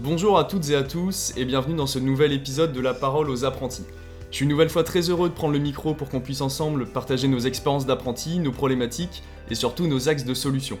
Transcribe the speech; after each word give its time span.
Bonjour 0.00 0.38
à 0.38 0.44
toutes 0.44 0.70
et 0.70 0.76
à 0.76 0.84
tous 0.84 1.32
et 1.36 1.44
bienvenue 1.44 1.74
dans 1.74 1.88
ce 1.88 1.98
nouvel 1.98 2.32
épisode 2.32 2.72
de 2.72 2.80
La 2.80 2.94
parole 2.94 3.28
aux 3.28 3.44
apprentis. 3.44 3.82
Je 4.30 4.36
suis 4.36 4.44
une 4.44 4.48
nouvelle 4.48 4.68
fois 4.68 4.84
très 4.84 5.10
heureux 5.10 5.28
de 5.28 5.34
prendre 5.34 5.54
le 5.54 5.58
micro 5.58 5.92
pour 5.92 6.08
qu'on 6.08 6.20
puisse 6.20 6.40
ensemble 6.40 6.86
partager 6.86 7.26
nos 7.26 7.40
expériences 7.40 7.84
d'apprentis, 7.84 8.38
nos 8.38 8.52
problématiques 8.52 9.24
et 9.50 9.56
surtout 9.56 9.88
nos 9.88 10.08
axes 10.08 10.24
de 10.24 10.34
solution. 10.34 10.78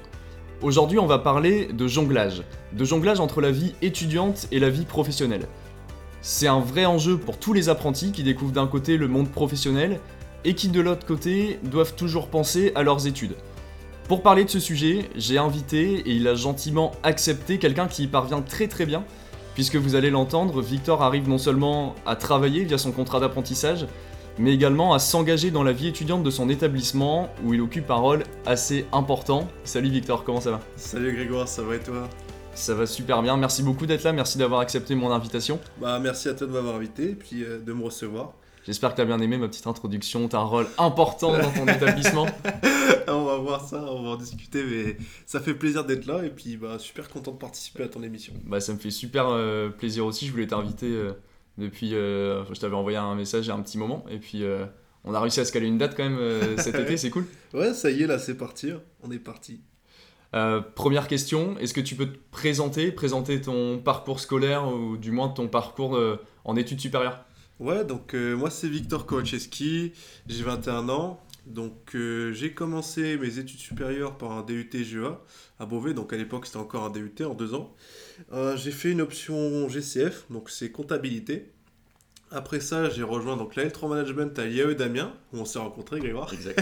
Aujourd'hui 0.62 1.00
on 1.00 1.06
va 1.06 1.18
parler 1.18 1.66
de 1.66 1.88
jonglage, 1.88 2.44
de 2.72 2.84
jonglage 2.84 3.18
entre 3.18 3.40
la 3.40 3.50
vie 3.50 3.74
étudiante 3.82 4.46
et 4.52 4.60
la 4.60 4.70
vie 4.70 4.84
professionnelle. 4.84 5.48
C'est 6.20 6.46
un 6.46 6.60
vrai 6.60 6.86
enjeu 6.86 7.18
pour 7.18 7.38
tous 7.38 7.52
les 7.52 7.68
apprentis 7.68 8.12
qui 8.12 8.22
découvrent 8.22 8.52
d'un 8.52 8.68
côté 8.68 8.96
le 8.96 9.08
monde 9.08 9.32
professionnel 9.32 9.98
et 10.44 10.54
qui 10.54 10.68
de 10.68 10.80
l'autre 10.80 11.04
côté 11.04 11.58
doivent 11.64 11.96
toujours 11.96 12.28
penser 12.28 12.70
à 12.76 12.84
leurs 12.84 13.08
études. 13.08 13.34
Pour 14.08 14.22
parler 14.22 14.46
de 14.46 14.48
ce 14.48 14.58
sujet, 14.58 15.10
j'ai 15.16 15.36
invité 15.36 15.96
et 15.96 16.12
il 16.12 16.26
a 16.28 16.34
gentiment 16.34 16.92
accepté 17.02 17.58
quelqu'un 17.58 17.86
qui 17.86 18.04
y 18.04 18.06
parvient 18.06 18.40
très 18.40 18.66
très 18.66 18.86
bien, 18.86 19.04
puisque 19.52 19.76
vous 19.76 19.96
allez 19.96 20.08
l'entendre, 20.08 20.62
Victor 20.62 21.02
arrive 21.02 21.28
non 21.28 21.36
seulement 21.36 21.94
à 22.06 22.16
travailler 22.16 22.64
via 22.64 22.78
son 22.78 22.90
contrat 22.90 23.20
d'apprentissage, 23.20 23.86
mais 24.38 24.54
également 24.54 24.94
à 24.94 24.98
s'engager 24.98 25.50
dans 25.50 25.62
la 25.62 25.72
vie 25.72 25.88
étudiante 25.88 26.22
de 26.22 26.30
son 26.30 26.48
établissement, 26.48 27.28
où 27.44 27.52
il 27.52 27.60
occupe 27.60 27.90
un 27.90 27.96
rôle 27.96 28.22
assez 28.46 28.86
important. 28.92 29.46
Salut 29.64 29.90
Victor, 29.90 30.24
comment 30.24 30.40
ça 30.40 30.52
va? 30.52 30.60
Salut 30.76 31.12
Grégoire, 31.14 31.46
ça 31.46 31.60
va 31.60 31.76
et 31.76 31.80
toi? 31.80 32.08
Ça 32.54 32.74
va 32.74 32.86
super 32.86 33.20
bien, 33.20 33.36
merci 33.36 33.62
beaucoup 33.62 33.84
d'être 33.84 34.04
là, 34.04 34.14
merci 34.14 34.38
d'avoir 34.38 34.60
accepté 34.60 34.94
mon 34.94 35.12
invitation. 35.12 35.60
Bah 35.82 35.98
merci 36.02 36.30
à 36.30 36.34
toi 36.34 36.46
de 36.46 36.52
m'avoir 36.52 36.76
invité 36.76 37.10
et 37.10 37.14
puis 37.14 37.44
euh, 37.44 37.58
de 37.58 37.74
me 37.74 37.84
recevoir. 37.84 38.32
J'espère 38.68 38.90
que 38.90 38.96
tu 38.96 39.00
as 39.00 39.06
bien 39.06 39.18
aimé 39.18 39.38
ma 39.38 39.48
petite 39.48 39.66
introduction, 39.66 40.28
tu 40.28 40.36
as 40.36 40.40
un 40.40 40.44
rôle 40.44 40.66
important 40.76 41.32
dans 41.32 41.50
ton 41.50 41.66
établissement. 41.74 42.26
on 43.08 43.24
va 43.24 43.38
voir 43.38 43.66
ça, 43.66 43.82
on 43.82 44.02
va 44.02 44.10
en 44.10 44.16
discuter, 44.16 44.62
mais 44.62 44.98
ça 45.24 45.40
fait 45.40 45.54
plaisir 45.54 45.86
d'être 45.86 46.04
là 46.04 46.22
et 46.22 46.28
puis 46.28 46.58
bah, 46.58 46.78
super 46.78 47.08
content 47.08 47.32
de 47.32 47.38
participer 47.38 47.84
à 47.84 47.88
ton 47.88 48.02
émission. 48.02 48.34
Bah, 48.44 48.60
ça 48.60 48.74
me 48.74 48.78
fait 48.78 48.90
super 48.90 49.30
euh, 49.30 49.70
plaisir 49.70 50.04
aussi, 50.04 50.26
je 50.26 50.32
voulais 50.32 50.48
t'inviter 50.48 50.90
euh, 50.90 51.12
depuis, 51.56 51.94
euh, 51.94 52.44
je 52.52 52.60
t'avais 52.60 52.74
envoyé 52.74 52.98
un 52.98 53.14
message 53.14 53.46
il 53.46 53.48
y 53.48 53.52
a 53.52 53.54
un 53.54 53.62
petit 53.62 53.78
moment 53.78 54.04
et 54.10 54.18
puis 54.18 54.44
on 55.02 55.14
a 55.14 55.20
réussi 55.20 55.40
à 55.40 55.46
se 55.46 55.52
caler 55.52 55.66
une 55.66 55.78
date 55.78 55.96
quand 55.96 56.06
même 56.06 56.58
cet 56.58 56.74
été, 56.78 56.98
c'est 56.98 57.08
cool. 57.08 57.24
Ouais, 57.54 57.72
ça 57.72 57.90
y 57.90 58.02
est, 58.02 58.06
là 58.06 58.18
c'est 58.18 58.36
parti, 58.36 58.70
on 59.02 59.10
est 59.10 59.18
parti. 59.18 59.62
première 60.74 61.08
question, 61.08 61.56
est-ce 61.58 61.72
que 61.72 61.80
tu 61.80 61.94
peux 61.94 62.06
te 62.12 62.18
présenter, 62.32 62.92
présenter 62.92 63.40
ton 63.40 63.78
parcours 63.78 64.20
scolaire 64.20 64.68
ou 64.68 64.98
du 64.98 65.10
moins 65.10 65.30
ton 65.30 65.48
parcours 65.48 65.98
en 66.44 66.56
études 66.56 66.80
supérieures? 66.80 67.24
Ouais, 67.60 67.84
donc 67.84 68.14
euh, 68.14 68.36
moi 68.36 68.50
c'est 68.50 68.68
Victor 68.68 69.04
Kowaczewski, 69.04 69.92
j'ai 70.28 70.42
21 70.44 70.88
ans. 70.88 71.20
Donc 71.46 71.94
euh, 71.94 72.32
j'ai 72.32 72.52
commencé 72.52 73.16
mes 73.16 73.38
études 73.38 73.58
supérieures 73.58 74.16
par 74.16 74.32
un 74.32 74.42
DUT 74.42 74.70
GEA 74.72 75.18
à 75.58 75.66
Beauvais, 75.66 75.94
donc 75.94 76.12
à 76.12 76.16
l'époque 76.16 76.46
c'était 76.46 76.58
encore 76.58 76.84
un 76.84 76.90
DUT 76.90 77.14
en 77.24 77.34
deux 77.34 77.54
ans. 77.54 77.74
Euh, 78.32 78.56
j'ai 78.56 78.70
fait 78.70 78.90
une 78.90 79.00
option 79.00 79.68
GCF, 79.68 80.26
donc 80.30 80.50
c'est 80.50 80.70
comptabilité. 80.70 81.50
Après 82.30 82.60
ça, 82.60 82.90
j'ai 82.90 83.02
rejoint 83.02 83.38
donc 83.38 83.56
la 83.56 83.64
L3 83.64 83.88
Management 83.88 84.38
à 84.38 84.44
l'IAE 84.44 84.74
d'Amiens, 84.74 85.14
où 85.32 85.38
on 85.38 85.44
s'est 85.46 85.58
rencontrés, 85.58 85.98
Grégoire. 85.98 86.32
Exact. 86.34 86.60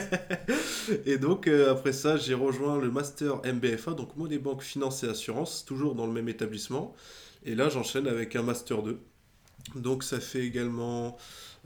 et 1.06 1.18
donc, 1.18 1.48
après 1.48 1.92
ça, 1.92 2.16
j'ai 2.16 2.34
rejoint 2.34 2.78
le 2.78 2.88
Master 2.88 3.40
MBFA, 3.44 3.94
donc 3.94 4.16
moi 4.16 4.28
des 4.28 4.38
banques 4.38 4.62
finance 4.62 5.02
et 5.02 5.08
assurance, 5.08 5.64
toujours 5.64 5.96
dans 5.96 6.06
le 6.06 6.12
même 6.12 6.28
établissement. 6.28 6.94
Et 7.44 7.56
là, 7.56 7.68
j'enchaîne 7.68 8.06
avec 8.06 8.36
un 8.36 8.42
Master 8.42 8.84
2. 8.84 9.00
Donc 9.74 10.04
ça 10.04 10.20
fait 10.20 10.44
également 10.44 11.16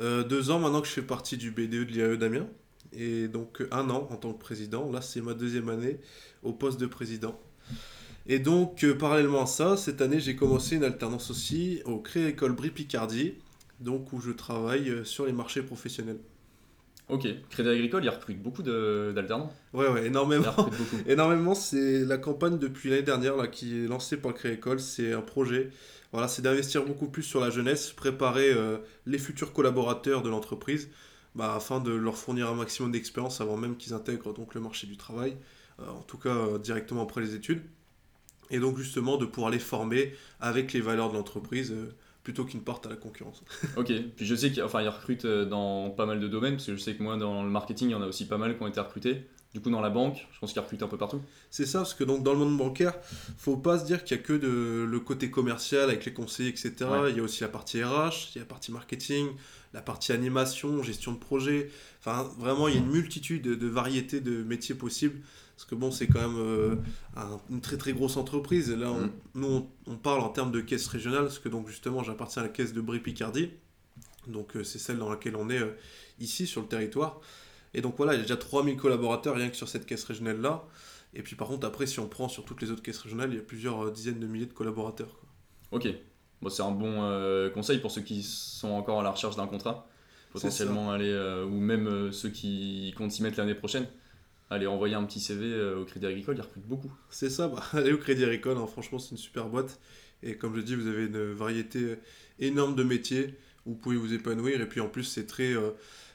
euh, 0.01 0.25
deux 0.25 0.51
ans 0.51 0.59
maintenant 0.59 0.81
que 0.81 0.89
je 0.89 0.93
fais 0.93 1.03
partie 1.03 1.37
du 1.37 1.51
BDE 1.51 1.71
de 1.71 1.93
l'IAE 1.93 2.17
d'Amiens. 2.17 2.49
Et 2.93 3.29
donc 3.29 3.63
un 3.71 3.89
an 3.91 4.09
en 4.11 4.17
tant 4.17 4.33
que 4.33 4.41
président. 4.41 4.91
Là, 4.91 5.01
c'est 5.03 5.21
ma 5.21 5.35
deuxième 5.35 5.69
année 5.69 5.99
au 6.43 6.53
poste 6.53 6.81
de 6.81 6.87
président. 6.87 7.39
Et 8.27 8.39
donc, 8.39 8.85
euh, 8.85 8.97
parallèlement 8.97 9.43
à 9.43 9.47
ça, 9.47 9.77
cette 9.77 10.01
année, 10.01 10.21
j'ai 10.21 10.37
commencé 10.37 10.77
une 10.77 10.85
alternance 10.85 11.31
aussi 11.31 11.81
au 11.85 11.99
Créa 11.99 12.29
École 12.29 12.53
Brie 12.53 12.71
Picardie, 12.71 13.35
donc 13.81 14.13
où 14.13 14.21
je 14.21 14.31
travaille 14.31 14.91
euh, 14.91 15.05
sur 15.05 15.27
les 15.27 15.33
marchés 15.33 15.63
professionnels. 15.63 16.19
Ok, 17.09 17.27
Crédit 17.49 17.71
Agricole, 17.71 18.05
il 18.05 18.09
recrute 18.09 18.41
beaucoup 18.41 18.63
d'alternants. 18.63 19.53
Ouais, 19.73 19.89
ouais, 19.89 20.07
énormément. 20.07 20.71
énormément, 21.09 21.57
c'est 21.57 22.05
la 22.05 22.19
campagne 22.19 22.59
depuis 22.59 22.91
l'année 22.91 23.03
dernière 23.03 23.37
là, 23.37 23.49
qui 23.49 23.85
est 23.85 23.89
lancée 23.89 24.17
par 24.17 24.31
le 24.31 24.37
Créa 24.37 24.53
École. 24.53 24.79
C'est 24.79 25.13
un 25.13 25.23
projet 25.23 25.71
voilà, 26.13 26.27
c'est 26.29 26.43
d'investir 26.43 26.85
beaucoup 26.85 27.09
plus 27.09 27.23
sur 27.23 27.41
la 27.41 27.51
jeunesse, 27.51 27.93
préparer 27.93 28.51
euh, 28.51 28.79
les 29.07 29.19
futurs 29.19 29.53
collaborateurs 29.53 30.23
de 30.23 30.29
l'entreprise, 30.29 30.89
bah, 31.35 31.55
afin 31.55 31.81
de 31.81 31.93
leur 31.93 32.17
fournir 32.17 32.49
un 32.49 32.55
maximum 32.55 32.91
d'expérience 32.91 33.41
avant 33.41 33.57
même 33.57 33.77
qu'ils 33.77 33.95
intègrent 33.95 34.35
donc 34.35 34.55
le 34.55 34.61
marché 34.61 34.87
du 34.87 34.97
travail, 34.97 35.37
euh, 35.81 35.89
en 35.89 36.03
tout 36.03 36.19
cas 36.19 36.35
euh, 36.35 36.59
directement 36.59 37.03
après 37.03 37.21
les 37.21 37.35
études. 37.35 37.63
Et 38.51 38.59
donc 38.59 38.77
justement 38.77 39.17
de 39.17 39.27
pouvoir 39.27 39.53
les 39.53 39.61
former 39.61 40.13
avec 40.41 40.73
les 40.73 40.81
valeurs 40.81 41.11
de 41.11 41.15
l'entreprise 41.17 41.73
plutôt 42.25 42.45
qu'ils 42.45 42.59
ne 42.59 42.65
partent 42.65 42.87
à 42.87 42.91
la 42.91 42.97
concurrence. 42.97 43.45
ok, 43.77 43.93
puis 44.17 44.27
je 44.27 44.35
sais 44.35 44.51
qu'ils 44.51 44.65
recrutent 44.65 45.27
dans 45.27 45.91
pas 45.91 46.05
mal 46.05 46.19
de 46.19 46.27
domaines, 46.27 46.55
parce 46.55 46.67
que 46.67 46.75
je 46.75 46.81
sais 46.81 46.97
que 46.97 47.03
moi 47.05 47.17
dans 47.17 47.45
le 47.45 47.51
marketing, 47.51 47.91
il 47.91 47.93
y 47.93 47.95
en 47.95 48.03
a 48.03 48.09
aussi 48.09 48.27
pas 48.27 48.39
mal 48.39 48.57
qui 48.57 48.63
ont 48.65 48.67
été 48.67 48.81
recrutés. 48.81 49.25
Du 49.53 49.61
coup, 49.61 49.71
dans 49.71 49.81
la 49.81 49.91
banque, 49.91 50.29
je 50.33 50.39
pense 50.39 50.53
qu'il 50.53 50.63
recrute 50.63 50.81
un 50.83 50.87
peu 50.87 50.97
partout. 50.97 51.21
C'est 51.51 51.67
ça, 51.67 51.81
parce 51.81 51.95
que 51.95 52.05
donc, 52.05 52.23
dans 52.23 52.33
le 52.33 52.39
monde 52.39 52.57
bancaire, 52.57 52.95
faut 53.37 53.57
pas 53.57 53.81
se 53.81 53.85
dire 53.85 54.05
qu'il 54.05 54.17
y 54.17 54.21
a 54.21 54.23
que 54.23 54.33
de, 54.33 54.85
le 54.89 55.01
côté 55.01 55.29
commercial 55.29 55.85
avec 55.91 56.05
les 56.05 56.13
conseillers, 56.13 56.51
etc. 56.51 56.73
Il 57.09 57.17
y 57.17 57.21
a 57.21 57.23
aussi 57.23 57.41
la 57.41 57.49
partie 57.49 57.83
RH, 57.83 58.31
il 58.31 58.37
y 58.37 58.39
a 58.39 58.43
la 58.43 58.45
partie 58.45 58.71
marketing, 58.71 59.31
la 59.75 59.83
partie 59.83 60.13
animation, 60.13 60.85
gestion 60.85 61.13
de 61.13 61.19
projet. 61.19 61.69
Enfin, 61.99 62.31
vraiment, 62.39 62.69
il 62.69 62.75
y 62.75 62.77
a 62.77 62.81
une 62.81 62.91
multitude 62.91 63.43
de, 63.43 63.67
variétés 63.67 64.21
de 64.21 64.45
métiers 64.45 64.77
possibles. 64.77 65.21
Parce 65.57 65.69
que 65.69 65.75
bon, 65.75 65.91
c'est 65.91 66.07
quand 66.07 66.21
même 66.21 66.39
euh, 66.39 66.77
une 67.51 67.61
très 67.61 67.77
très 67.77 67.93
grosse 67.93 68.17
entreprise. 68.17 68.71
Et 68.71 68.77
là, 68.77 68.93
on, 68.93 69.01
mm. 69.01 69.13
nous, 69.35 69.69
on, 69.89 69.97
parle 69.97 70.21
en 70.21 70.29
termes 70.29 70.53
de 70.53 70.61
caisse 70.61 70.87
régionale, 70.87 71.23
parce 71.23 71.41
que 71.41 71.49
donc 71.49 71.67
justement, 71.67 72.05
j'appartiens 72.05 72.43
à 72.43 72.45
la 72.47 72.53
caisse 72.53 72.73
de 72.73 72.81
Brie-Picardie. 72.81 73.51
Donc, 74.29 74.57
euh, 74.57 74.63
c'est 74.63 74.79
celle 74.79 74.99
dans 74.99 75.11
laquelle 75.11 75.35
on 75.35 75.51
est 75.51 75.59
euh, 75.59 75.77
ici 76.21 76.47
sur 76.47 76.61
le 76.61 76.69
territoire. 76.69 77.21
Et 77.75 77.81
donc 77.81 77.97
voilà, 77.97 78.15
il 78.15 78.17
y 78.17 78.21
a 78.21 78.23
déjà 78.23 78.37
3000 78.37 78.77
collaborateurs 78.77 79.37
rien 79.37 79.49
que 79.49 79.57
sur 79.57 79.69
cette 79.69 79.87
caisse 79.87 80.05
régionale-là. 80.05 80.65
Et 81.15 81.23
puis 81.23 81.37
par 81.37 81.49
contre, 81.49 81.67
après, 81.67 81.87
si 81.87 82.01
on 82.01 82.09
prend 82.09 82.29
sur 82.29 82.45
toutes 82.45 82.63
les 82.63 82.71
autres 82.71 82.83
caisses 82.83 82.99
régionales, 82.99 83.31
il 83.33 83.37
y 83.37 83.41
a 83.41 83.43
plusieurs 83.43 83.87
euh, 83.87 83.91
dizaines 83.91 84.21
de 84.21 84.27
milliers 84.27 84.47
de 84.47 84.53
collaborateurs. 84.53 85.21
Ok, 85.73 85.89
bon, 86.41 86.49
c'est 86.51 86.63
un 86.63 86.71
bon 86.71 87.03
euh, 87.03 87.51
conseil 87.51 87.79
pour 87.79 87.91
ceux 87.91 88.03
qui 88.03 88.23
sont 88.23 88.71
encore 88.71 89.01
à 89.01 89.03
la 89.03 89.11
recherche 89.11 89.37
d'un 89.37 89.47
contrat, 89.47 89.89
potentiellement 90.33 90.91
aller, 90.91 91.11
euh, 91.11 91.45
ou 91.45 91.61
même 91.61 92.13
ceux 92.13 92.31
qui 92.31 92.93
comptent 92.97 93.13
s'y 93.13 93.23
mettre 93.23 93.39
l'année 93.39 93.55
prochaine. 93.55 93.87
Allez 94.51 94.67
envoyer 94.67 94.97
un 94.97 95.05
petit 95.05 95.21
CV 95.21 95.61
au 95.75 95.85
Crédit 95.85 96.07
Agricole, 96.07 96.37
ils 96.37 96.41
recrutent 96.41 96.67
beaucoup. 96.67 96.93
C'est 97.09 97.31
ça, 97.31 97.47
bah, 97.47 97.63
allez 97.73 97.93
au 97.93 97.99
Crédit 97.99 98.25
Agricole, 98.25 98.57
hein, 98.59 98.67
franchement 98.67 98.99
c'est 98.99 99.13
une 99.13 99.17
super 99.17 99.49
boîte. 99.49 99.79
Et 100.23 100.37
comme 100.37 100.57
je 100.57 100.61
dis, 100.61 100.75
vous 100.75 100.89
avez 100.89 101.07
une 101.07 101.33
variété 101.33 101.97
énorme 102.41 102.75
de 102.75 102.83
métiers 102.83 103.39
où 103.65 103.71
vous 103.71 103.77
pouvez 103.77 103.97
vous 103.97 104.13
épanouir. 104.13 104.61
Et 104.61 104.69
puis 104.69 104.81
en 104.81 104.89
plus, 104.89 105.05
c'est 105.05 105.27
très 105.27 105.55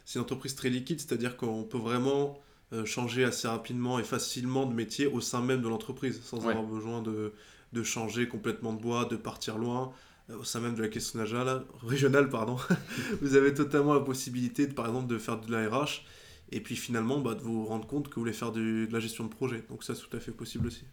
c'est 0.06 0.20
une 0.20 0.24
entreprise 0.24 0.56
très 0.56 0.70
liquide, 0.70 1.00
c'est-à-dire 1.00 1.36
qu'on 1.36 1.64
peut 1.64 1.78
vraiment 1.78 2.40
euh, 2.74 2.86
changer 2.86 3.24
assez 3.24 3.48
rapidement 3.48 4.00
et 4.00 4.04
facilement 4.04 4.66
de 4.66 4.74
métier 4.74 5.08
au 5.08 5.20
sein 5.20 5.42
même 5.42 5.62
de 5.62 5.68
l'entreprise, 5.68 6.22
sans 6.24 6.38
avoir 6.48 6.64
besoin 6.64 7.02
de, 7.02 7.34
de, 7.74 7.84
changer 7.84 8.28
complètement 8.28 8.74
de 8.74 8.82
bois, 8.82 9.06
de 9.06 9.16
partir 9.16 9.58
loin. 9.58 9.92
Euh, 10.30 10.38
au 10.38 10.44
sein 10.44 10.60
même 10.60 10.76
de 10.76 10.82
la 10.82 10.88
question 10.88 11.20
régionale, 11.84 12.30
pardon, 12.30 12.58
vous 13.22 13.36
avez 13.36 13.54
totalement 13.54 13.94
la 13.94 14.00
possibilité, 14.00 14.68
de, 14.68 14.74
par 14.74 14.86
exemple, 14.86 15.08
de 15.08 15.18
faire 15.18 15.40
de 15.42 15.52
la 15.52 15.68
RH 15.68 16.04
et 16.52 16.62
puis 16.62 16.76
finalement 16.76 17.20
bah, 17.20 17.34
de 17.34 17.42
vous 17.42 17.66
rendre 17.66 17.88
compte 17.88 18.08
que 18.08 18.16
vous 18.16 18.22
voulez 18.22 18.34
faire 18.34 18.52
de 18.52 18.88
la 18.92 19.00
gestion 19.00 19.24
de 19.24 19.30
projet. 19.30 19.64
Donc 19.70 19.84
ça, 19.84 19.96
c'est 19.96 20.04
tout 20.08 20.16
à 20.16 20.20
fait 20.20 20.32
possible 20.32 20.68
aussi. 20.68 20.86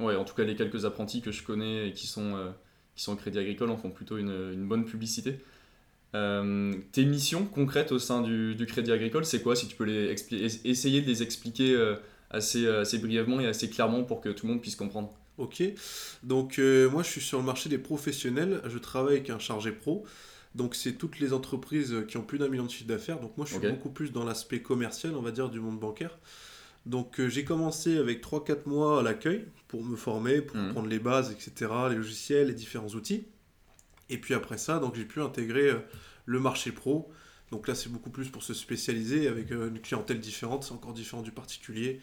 Ouais, 0.00 0.16
en 0.16 0.24
tout 0.24 0.34
cas, 0.34 0.44
les 0.44 0.56
quelques 0.56 0.84
apprentis 0.84 1.20
que 1.20 1.32
je 1.32 1.42
connais 1.42 1.88
et 1.88 1.92
qui 1.92 2.06
sont, 2.06 2.36
euh, 2.36 2.50
qui 2.94 3.02
sont 3.02 3.12
au 3.12 3.16
Crédit 3.16 3.38
Agricole 3.38 3.70
en 3.70 3.76
font 3.76 3.90
plutôt 3.90 4.16
une, 4.16 4.52
une 4.52 4.66
bonne 4.66 4.84
publicité. 4.84 5.40
Euh, 6.14 6.74
tes 6.92 7.04
missions 7.04 7.44
concrètes 7.44 7.92
au 7.92 7.98
sein 7.98 8.22
du, 8.22 8.66
Crédit 8.66 8.92
Agricole, 8.92 9.24
c'est 9.24 9.42
quoi 9.42 9.54
Si 9.56 9.68
tu 9.68 9.76
peux 9.76 9.84
les 9.84 10.14
essayer 10.64 11.02
de 11.02 11.06
les 11.06 11.22
expliquer 11.22 11.74
euh, 11.74 11.96
assez, 12.30 12.64
euh, 12.64 12.82
assez 12.82 12.98
brièvement 12.98 13.40
et 13.40 13.46
assez 13.46 13.68
clairement 13.68 14.04
pour 14.04 14.20
que 14.20 14.30
tout 14.30 14.46
le 14.46 14.52
monde 14.52 14.62
puisse 14.62 14.76
comprendre? 14.76 15.12
Ok, 15.36 15.62
donc 16.24 16.58
moi 16.58 17.04
je 17.04 17.08
suis 17.08 17.20
sur 17.20 17.38
le 17.38 17.44
marché 17.44 17.68
des 17.68 17.78
professionnels, 17.78 18.60
je 18.66 18.76
travaille 18.76 19.18
avec 19.18 19.30
un 19.30 19.38
chargé 19.38 19.70
pro, 19.70 20.04
donc 20.56 20.74
c'est 20.74 20.94
toutes 20.94 21.20
les 21.20 21.32
entreprises 21.32 21.94
qui 22.08 22.16
ont 22.16 22.22
plus 22.22 22.38
d'un 22.38 22.48
million 22.48 22.64
de 22.64 22.70
chiffre 22.70 22.88
d'affaires, 22.88 23.20
donc 23.20 23.36
moi 23.36 23.46
je 23.46 23.56
suis 23.56 23.68
beaucoup 23.68 23.90
plus 23.90 24.10
dans 24.10 24.24
l'aspect 24.24 24.62
commercial, 24.62 25.14
on 25.14 25.22
va 25.22 25.30
dire, 25.30 25.48
du 25.48 25.60
monde 25.60 25.78
bancaire. 25.78 26.18
Donc 26.86 27.24
j'ai 27.28 27.44
commencé 27.44 27.98
avec 27.98 28.20
3-4 28.20 28.66
mois 28.66 28.98
à 28.98 29.02
l'accueil 29.04 29.44
pour 29.68 29.84
me 29.84 29.94
former, 29.94 30.40
pour 30.40 30.56
mmh. 30.56 30.72
prendre 30.72 30.88
les 30.88 30.98
bases, 30.98 31.30
etc., 31.30 31.70
les 31.90 31.94
logiciels, 31.94 32.48
les 32.48 32.54
différents 32.54 32.88
outils. 32.88 33.24
Et 34.10 34.18
puis 34.18 34.34
après 34.34 34.58
ça, 34.58 34.78
donc 34.78 34.94
j'ai 34.94 35.04
pu 35.04 35.20
intégrer 35.20 35.70
euh, 35.70 35.78
le 36.26 36.40
marché 36.40 36.72
pro. 36.72 37.10
Donc 37.50 37.66
là, 37.68 37.74
c'est 37.74 37.90
beaucoup 37.90 38.10
plus 38.10 38.28
pour 38.28 38.42
se 38.42 38.54
spécialiser 38.54 39.28
avec 39.28 39.50
euh, 39.52 39.68
une 39.68 39.80
clientèle 39.80 40.20
différente, 40.20 40.64
c'est 40.64 40.72
encore 40.72 40.92
différent 40.92 41.22
du 41.22 41.32
particulier. 41.32 42.00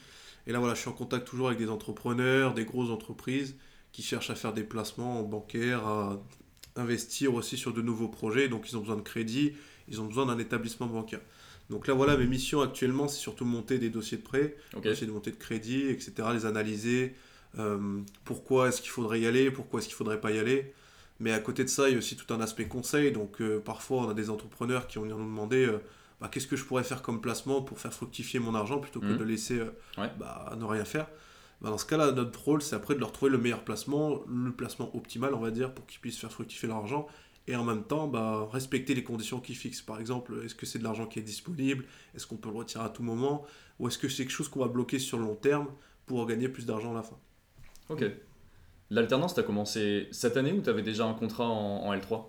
Et 0.48 0.52
là, 0.52 0.60
voilà, 0.60 0.75
je 0.75 0.81
suis 0.81 0.90
en 0.90 0.94
contact 0.94 1.28
toujours 1.28 1.48
avec 1.48 1.60
des 1.60 1.69
entrepreneurs, 1.69 2.54
des 2.54 2.66
grosses 2.66 2.92
entreprises 2.92 3.56
qui 3.92 4.04
cherchent 4.04 4.30
à 4.30 4.36
faire 4.36 4.54
des 4.54 4.63
placements 4.63 5.24
bancaires, 5.24 5.88
à 5.88 6.22
investir 6.75 7.34
aussi 7.34 7.57
sur 7.57 7.74
de 7.74 7.81
nouveaux 7.81 8.10
projets. 8.10 8.48
Donc, 8.48 8.69
ils 8.69 8.78
ont 8.78 8.81
besoin 8.81 8.98
de 8.98 9.01
crédit, 9.01 9.54
ils 9.88 10.01
ont 10.01 10.06
besoin 10.06 10.25
d'un 10.25 10.38
établissement 10.38 10.88
bancaire. 10.88 11.22
Donc 11.69 11.88
là, 11.88 11.94
voilà, 11.94 12.16
mes 12.16 12.28
missions 12.28 12.62
actuellement, 12.62 13.08
c'est 13.08 13.19
surtout 13.19 13.46
monter 13.46 13.80
des 13.80 13.90
dossiers 13.90 14.18
de 14.18 14.24
prêt, 14.24 14.56
essayer 14.84 15.08
de 15.08 15.12
monter 15.12 15.31
de 15.31 15.38
crédit, 15.38 15.88
etc., 15.88 16.13
les 16.34 16.46
analyser. 16.46 17.16
Euh, 17.58 18.01
pourquoi 18.24 18.69
est-ce 18.69 18.81
qu'il 18.81 18.92
faudrait 18.92 19.22
y 19.22 19.28
aller, 19.28 19.50
pourquoi 19.50 19.80
est-ce 19.80 19.88
qu'il 19.88 19.96
ne 19.96 19.98
faudrait 19.98 20.22
pas 20.22 20.31
y 20.31 20.38
aller. 20.38 20.74
Mais 21.19 21.31
à 21.31 21.39
côté 21.39 21.63
de 21.63 21.69
ça, 21.69 21.88
il 21.89 21.94
y 21.94 21.95
a 21.95 21.97
aussi 21.97 22.17
tout 22.17 22.33
un 22.33 22.41
aspect 22.41 22.67
conseil. 22.67 23.12
Donc 23.12 23.41
parfois, 23.63 24.00
on 24.00 24.09
a 24.09 24.13
des 24.13 24.29
entrepreneurs 24.29 24.88
qui 24.88 24.97
vont 24.97 25.06
nous 25.06 25.15
demander 25.15 25.69
bah, 26.19 26.29
qu'est-ce 26.31 26.47
que 26.47 26.56
je 26.56 26.65
pourrais 26.65 26.83
faire 26.83 27.01
comme 27.01 27.21
placement 27.21 27.62
pour 27.62 27.79
faire 27.79 27.94
fructifier 27.94 28.39
mon 28.39 28.53
argent 28.53 28.79
plutôt 28.79 29.00
que 29.00 29.06
mmh. 29.06 29.17
de 29.17 29.23
laisser 29.23 29.62
bah, 29.97 30.53
ne 30.57 30.65
rien 30.65 30.85
faire. 30.85 31.07
Bah, 31.62 31.69
dans 31.69 31.77
ce 31.77 31.85
cas-là, 31.85 32.12
notre 32.12 32.44
rôle, 32.44 32.62
c'est 32.62 32.75
après 32.75 32.95
de 32.95 33.00
leur 33.00 33.12
trouver 33.12 33.31
le 33.31 33.38
meilleur 33.38 33.63
placement, 33.63 34.21
le 34.27 34.51
placement 34.51 34.94
optimal, 34.95 35.33
on 35.33 35.39
va 35.39 35.51
dire, 35.51 35.73
pour 35.73 35.85
qu'ils 35.85 36.01
puissent 36.01 36.19
faire 36.19 36.31
fructifier 36.31 36.67
leur 36.67 36.77
argent 36.77 37.07
et 37.47 37.56
en 37.56 37.63
même 37.63 37.83
temps 37.83 38.07
bah, 38.07 38.47
respecter 38.51 38.95
les 38.95 39.03
conditions 39.03 39.39
qu'ils 39.39 39.56
fixent. 39.56 39.81
Par 39.81 40.00
exemple, 40.00 40.41
est-ce 40.44 40.56
que 40.56 40.65
c'est 40.65 40.79
de 40.79 40.83
l'argent 40.83 41.06
qui 41.06 41.19
est 41.19 41.23
disponible? 41.23 41.85
Est-ce 42.15 42.25
qu'on 42.27 42.38
peut 42.38 42.50
le 42.50 42.56
retirer 42.56 42.83
à 42.83 42.89
tout 42.89 43.03
moment? 43.03 43.45
Ou 43.79 43.88
est-ce 43.88 43.97
que 43.97 44.09
c'est 44.09 44.23
quelque 44.23 44.31
chose 44.31 44.50
qu'on 44.50 44.62
va 44.62 44.67
bloquer 44.67 45.00
sur 45.00 45.17
le 45.17 45.25
long 45.25 45.35
terme 45.35 45.67
pour 46.06 46.25
gagner 46.25 46.50
plus 46.50 46.65
d'argent 46.65 46.91
à 46.91 46.95
la 46.95 47.03
fin? 47.03 47.17
Ok. 47.89 48.03
L'alternance, 48.92 49.34
tu 49.34 49.40
as 49.40 49.44
commencé 49.44 50.08
cette 50.12 50.38
année 50.38 50.52
ou 50.52 50.62
tu 50.62 50.70
avais 50.70 50.84
déjà 50.84 51.06
un 51.06 51.14
contrat 51.14 51.48
en, 51.48 51.94
L3 51.94 52.26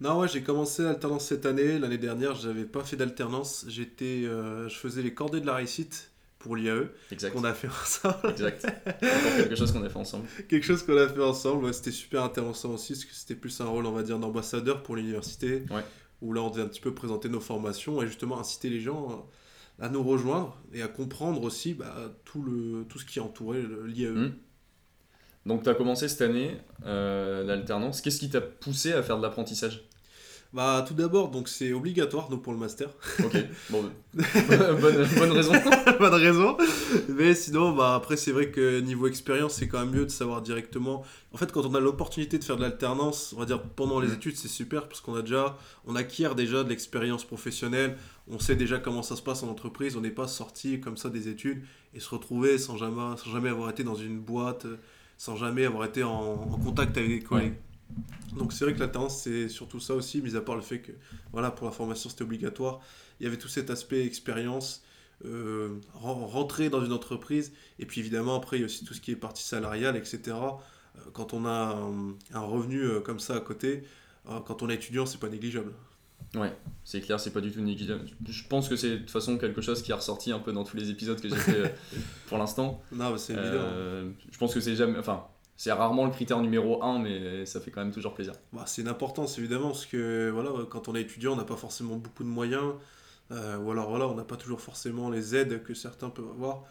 Non, 0.00 0.20
ouais, 0.20 0.28
j'ai 0.28 0.42
commencé 0.42 0.82
l'alternance 0.82 1.26
cette 1.26 1.46
année. 1.46 1.78
L'année 1.78 1.98
dernière, 1.98 2.34
je 2.34 2.48
n'avais 2.48 2.64
pas 2.64 2.84
fait 2.84 2.96
d'alternance. 2.96 3.64
J'étais, 3.68 4.24
euh, 4.24 4.68
je 4.68 4.76
faisais 4.76 5.02
les 5.02 5.14
cordées 5.14 5.40
de 5.40 5.46
la 5.46 5.54
réussite 5.54 6.12
pour 6.38 6.54
l'IAE 6.54 6.90
qu'on 7.32 7.42
a 7.42 7.54
fait 7.54 7.68
ensemble. 7.68 8.30
Exact. 8.30 8.66
quelque 9.00 9.56
chose 9.56 9.72
qu'on 9.72 9.82
a 9.82 9.88
fait 9.88 9.98
ensemble. 9.98 10.28
quelque 10.48 10.64
chose 10.64 10.84
qu'on 10.84 10.96
a 10.96 11.08
fait 11.08 11.22
ensemble. 11.22 11.74
c'était 11.74 11.90
super 11.90 12.22
intéressant 12.22 12.70
aussi 12.70 12.92
parce 12.92 13.04
que 13.04 13.14
c'était 13.14 13.34
plus 13.34 13.60
un 13.60 13.66
rôle, 13.66 13.86
on 13.86 13.92
va 13.92 14.04
dire, 14.04 14.20
d'ambassadeur 14.20 14.84
pour 14.84 14.94
l'université. 14.94 15.64
Où 16.22 16.32
là, 16.32 16.40
on 16.42 16.50
devait 16.50 16.62
un 16.62 16.68
petit 16.68 16.80
peu 16.80 16.94
présenter 16.94 17.28
nos 17.28 17.40
formations 17.40 18.00
et 18.00 18.06
justement 18.06 18.38
inciter 18.38 18.70
les 18.70 18.80
gens 18.80 19.28
à 19.80 19.88
nous 19.88 20.02
rejoindre 20.02 20.56
et 20.72 20.82
à 20.82 20.88
comprendre 20.88 21.42
aussi 21.42 21.74
bah, 21.74 21.94
tout, 22.24 22.42
le, 22.42 22.84
tout 22.88 22.98
ce 22.98 23.04
qui 23.04 23.18
entourait 23.18 23.62
l'IAE. 23.86 24.10
Hmm. 24.10 24.32
Donc, 25.46 25.62
tu 25.62 25.70
as 25.70 25.74
commencé 25.74 26.08
cette 26.08 26.22
année 26.22 26.58
euh, 26.84 27.44
l'alternance. 27.44 28.00
Qu'est-ce 28.00 28.18
qui 28.18 28.28
t'a 28.28 28.40
poussé 28.40 28.92
à 28.92 29.02
faire 29.02 29.16
de 29.16 29.22
l'apprentissage? 29.22 29.84
Bah, 30.52 30.84
tout 30.86 30.94
d'abord, 30.94 31.30
donc 31.30 31.48
c'est 31.48 31.72
obligatoire 31.72 32.28
donc 32.28 32.42
pour 32.42 32.52
le 32.52 32.58
master. 32.58 32.88
Ok, 33.22 33.36
bon, 33.70 33.90
bonne, 34.14 35.06
bonne, 35.18 35.32
raison. 35.32 35.52
bonne 35.98 36.14
raison. 36.14 36.56
Mais 37.08 37.34
sinon, 37.34 37.72
bah, 37.72 37.94
après, 37.94 38.16
c'est 38.16 38.32
vrai 38.32 38.50
que 38.50 38.80
niveau 38.80 39.06
expérience, 39.06 39.54
c'est 39.54 39.68
quand 39.68 39.80
même 39.80 39.90
mieux 39.90 40.06
de 40.06 40.10
savoir 40.10 40.42
directement. 40.42 41.04
En 41.32 41.36
fait, 41.36 41.52
quand 41.52 41.66
on 41.66 41.74
a 41.74 41.80
l'opportunité 41.80 42.38
de 42.38 42.44
faire 42.44 42.56
de 42.56 42.62
l'alternance, 42.62 43.34
on 43.36 43.40
va 43.40 43.44
dire 43.44 43.60
pendant 43.60 44.00
les 44.00 44.08
mm. 44.08 44.14
études, 44.14 44.36
c'est 44.36 44.48
super 44.48 44.88
parce 44.88 45.00
qu'on 45.00 45.14
a 45.14 45.22
déjà, 45.22 45.58
on 45.86 45.94
acquiert 45.96 46.34
déjà 46.34 46.64
de 46.64 46.68
l'expérience 46.68 47.24
professionnelle. 47.24 47.96
On 48.28 48.38
sait 48.38 48.56
déjà 48.56 48.78
comment 48.78 49.02
ça 49.02 49.14
se 49.14 49.22
passe 49.22 49.42
en 49.42 49.48
entreprise. 49.48 49.96
On 49.96 50.00
n'est 50.00 50.10
pas 50.10 50.28
sorti 50.28 50.80
comme 50.80 50.96
ça 50.96 51.10
des 51.10 51.28
études 51.28 51.62
et 51.92 52.00
se 52.00 52.08
retrouver 52.08 52.56
sans 52.58 52.76
jamais, 52.76 53.16
sans 53.16 53.30
jamais 53.30 53.50
avoir 53.50 53.68
été 53.68 53.84
dans 53.84 53.94
une 53.94 54.18
boîte, 54.18 54.66
sans 55.16 55.36
jamais 55.36 55.64
avoir 55.64 55.84
été 55.84 56.02
en, 56.02 56.36
contact 56.36 56.96
avec 56.96 57.10
des 57.10 57.20
collègues. 57.20 57.54
Donc 58.36 58.52
c'est 58.52 58.64
vrai 58.64 58.74
que 58.74 58.80
l'alternance, 58.80 59.22
c'est 59.22 59.48
surtout 59.48 59.80
ça 59.80 59.94
aussi, 59.94 60.20
mis 60.20 60.36
à 60.36 60.40
part 60.40 60.56
le 60.56 60.62
fait 60.62 60.80
que 60.80 60.92
voilà, 61.32 61.50
pour 61.50 61.66
la 61.66 61.72
formation, 61.72 62.10
c'était 62.10 62.22
obligatoire. 62.22 62.80
Il 63.20 63.24
y 63.24 63.26
avait 63.26 63.38
tout 63.38 63.48
cet 63.48 63.70
aspect 63.70 64.04
expérience, 64.04 64.84
euh, 65.24 65.80
rentrer 65.94 66.68
dans 66.68 66.84
une 66.84 66.92
entreprise, 66.92 67.52
et 67.78 67.86
puis 67.86 68.00
évidemment, 68.00 68.34
après, 68.36 68.58
il 68.58 68.60
y 68.60 68.62
a 68.64 68.66
aussi 68.66 68.84
tout 68.84 68.92
ce 68.92 69.00
qui 69.00 69.12
est 69.12 69.16
partie 69.16 69.44
salariale, 69.44 69.96
etc. 69.96 70.20
Euh, 70.26 71.00
quand 71.12 71.32
on 71.32 71.46
a 71.46 71.78
un, 72.32 72.40
revenu 72.40 72.82
euh, 72.82 73.00
comme 73.00 73.20
ça 73.20 73.36
à 73.36 73.40
côté, 73.40 73.84
quand 74.44 74.62
on 74.64 74.68
est 74.68 74.74
étudiant, 74.74 75.06
c'est 75.06 75.20
pas 75.20 75.28
négligeable. 75.28 75.72
Ouais, 76.36 76.52
c'est 76.84 77.00
clair, 77.00 77.18
c'est 77.18 77.32
pas 77.32 77.40
du 77.40 77.50
tout 77.50 77.60
négligeable. 77.60 78.04
Je 78.28 78.42
pense 78.46 78.68
que 78.68 78.76
c'est 78.76 78.90
de 78.90 78.96
toute 78.98 79.10
façon 79.10 79.38
quelque 79.38 79.60
chose 79.60 79.82
qui 79.82 79.90
est 79.90 79.94
ressorti 79.94 80.30
un 80.32 80.38
peu 80.38 80.52
dans 80.52 80.64
tous 80.64 80.76
les 80.76 80.90
épisodes 80.90 81.20
que 81.20 81.28
j'ai 81.28 81.36
fait 81.36 81.74
pour 82.28 82.38
l'instant. 82.38 82.82
Non, 82.92 83.16
c'est 83.16 83.32
évident. 83.32 84.12
je 84.30 84.38
pense 84.38 84.54
que 84.54 84.60
c'est 84.60 84.76
jamais. 84.76 84.98
Enfin, 84.98 85.26
c'est 85.56 85.72
rarement 85.72 86.04
le 86.04 86.10
critère 86.10 86.40
numéro 86.40 86.82
un, 86.82 86.98
mais 86.98 87.46
ça 87.46 87.60
fait 87.60 87.70
quand 87.70 87.82
même 87.82 87.92
toujours 87.92 88.14
plaisir. 88.14 88.34
Bah, 88.52 88.64
c'est 88.66 88.82
une 88.82 88.88
importance 88.88 89.38
évidemment, 89.38 89.68
parce 89.68 89.86
que 89.86 90.30
voilà, 90.30 90.50
quand 90.68 90.88
on 90.88 90.94
est 90.94 91.00
étudiant, 91.00 91.32
on 91.32 91.36
n'a 91.36 91.44
pas 91.44 91.56
forcément 91.56 91.96
beaucoup 91.96 92.24
de 92.24 92.28
moyens, 92.28 92.74
euh, 93.30 93.56
ou 93.56 93.70
alors 93.70 93.88
voilà, 93.88 94.06
on 94.06 94.14
n'a 94.14 94.24
pas 94.24 94.36
toujours 94.36 94.60
forcément 94.60 95.08
les 95.08 95.34
aides 95.34 95.62
que 95.62 95.72
certains 95.72 96.10
peuvent 96.10 96.28
avoir. 96.28 96.64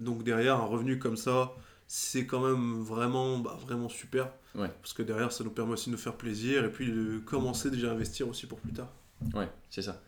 Donc 0.00 0.24
derrière, 0.24 0.56
un 0.56 0.66
revenu 0.66 0.98
comme 0.98 1.16
ça, 1.16 1.52
c'est 1.86 2.26
quand 2.26 2.40
même 2.40 2.82
vraiment, 2.82 3.38
bah, 3.38 3.56
vraiment 3.62 3.88
super. 3.88 4.28
Ouais. 4.56 4.70
Parce 4.82 4.92
que 4.92 5.02
derrière, 5.02 5.30
ça 5.30 5.44
nous 5.44 5.50
permet 5.50 5.74
aussi 5.74 5.90
de 5.90 5.92
nous 5.92 6.00
faire 6.00 6.16
plaisir, 6.16 6.64
et 6.64 6.72
puis 6.72 6.90
de 6.90 7.18
commencer 7.18 7.70
déjà 7.70 7.90
à 7.90 7.92
investir 7.92 8.28
aussi 8.28 8.46
pour 8.46 8.58
plus 8.58 8.72
tard. 8.72 8.90
Ouais, 9.34 9.48
c'est 9.70 9.82
ça. 9.82 10.00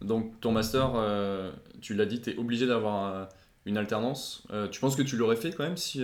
Donc 0.00 0.40
ton 0.40 0.52
master, 0.52 0.92
euh, 0.94 1.52
tu 1.80 1.94
l'as 1.94 2.06
dit, 2.06 2.20
tu 2.20 2.30
es 2.30 2.36
obligé 2.36 2.66
d'avoir 2.66 3.14
euh, 3.14 3.24
une 3.64 3.76
alternance. 3.78 4.46
tu 4.70 4.80
penses 4.80 4.96
que 4.96 5.02
tu 5.02 5.16
l'aurais 5.16 5.36
fait 5.36 5.52
quand 5.52 5.64
même 5.64 5.76
si 5.76 6.02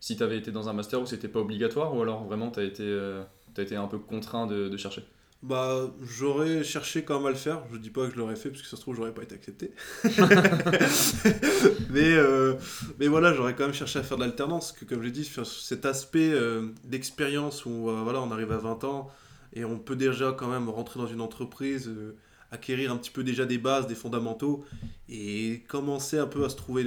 si 0.00 0.16
tu 0.16 0.22
avais 0.22 0.38
été 0.38 0.50
dans 0.50 0.68
un 0.68 0.72
master 0.72 1.00
où 1.00 1.06
c'était 1.06 1.28
pas 1.28 1.40
obligatoire 1.40 1.94
ou 1.94 2.02
alors 2.02 2.24
vraiment 2.24 2.50
tu 2.50 2.60
as, 2.60 2.64
été, 2.64 2.82
euh, 2.84 3.22
été 3.56 3.76
un 3.76 3.86
peu 3.86 3.98
contraint 3.98 4.46
de, 4.46 4.74
chercher? 4.76 5.04
Bah, 5.42 5.90
j'aurais 6.02 6.64
cherché 6.64 7.02
quand 7.02 7.18
même 7.18 7.26
à 7.26 7.30
le 7.30 7.36
faire. 7.36 7.62
Je 7.72 7.78
dis 7.78 7.90
pas 7.90 8.06
que 8.06 8.12
je 8.12 8.18
l'aurais 8.18 8.36
fait 8.36 8.50
parce 8.50 8.62
que 8.62 8.68
ça 8.68 8.76
se 8.76 8.82
trouve 8.82 8.96
j'aurais 8.96 9.14
pas 9.14 9.22
été 9.22 9.34
accepté. 9.34 9.72
mais, 11.90 12.12
euh, 12.12 12.54
mais 12.98 13.08
voilà, 13.08 13.32
j'aurais 13.34 13.54
quand 13.54 13.64
même 13.64 13.74
cherché 13.74 13.98
à 13.98 14.02
faire 14.02 14.16
de 14.16 14.22
l'alternance. 14.22 14.72
Que 14.72 14.84
comme 14.84 15.02
j'ai 15.02 15.10
dit, 15.10 15.30
cet 15.44 15.86
aspect 15.86 16.30
euh, 16.32 16.68
d'expérience 16.84 17.64
où 17.64 17.90
voilà, 18.02 18.20
on 18.20 18.30
arrive 18.30 18.52
à 18.52 18.58
20 18.58 18.84
ans 18.84 19.10
et 19.52 19.64
on 19.64 19.78
peut 19.78 19.96
déjà 19.96 20.32
quand 20.32 20.48
même 20.48 20.68
rentrer 20.68 21.00
dans 21.00 21.06
une 21.06 21.20
entreprise 21.20 21.90
acquérir 22.50 22.92
un 22.92 22.96
petit 22.96 23.10
peu 23.10 23.22
déjà 23.22 23.46
des 23.46 23.58
bases, 23.58 23.86
des 23.86 23.94
fondamentaux 23.94 24.64
et 25.08 25.62
commencer 25.68 26.18
un 26.18 26.26
peu 26.26 26.44
à 26.44 26.48
se 26.48 26.56
trouver, 26.56 26.84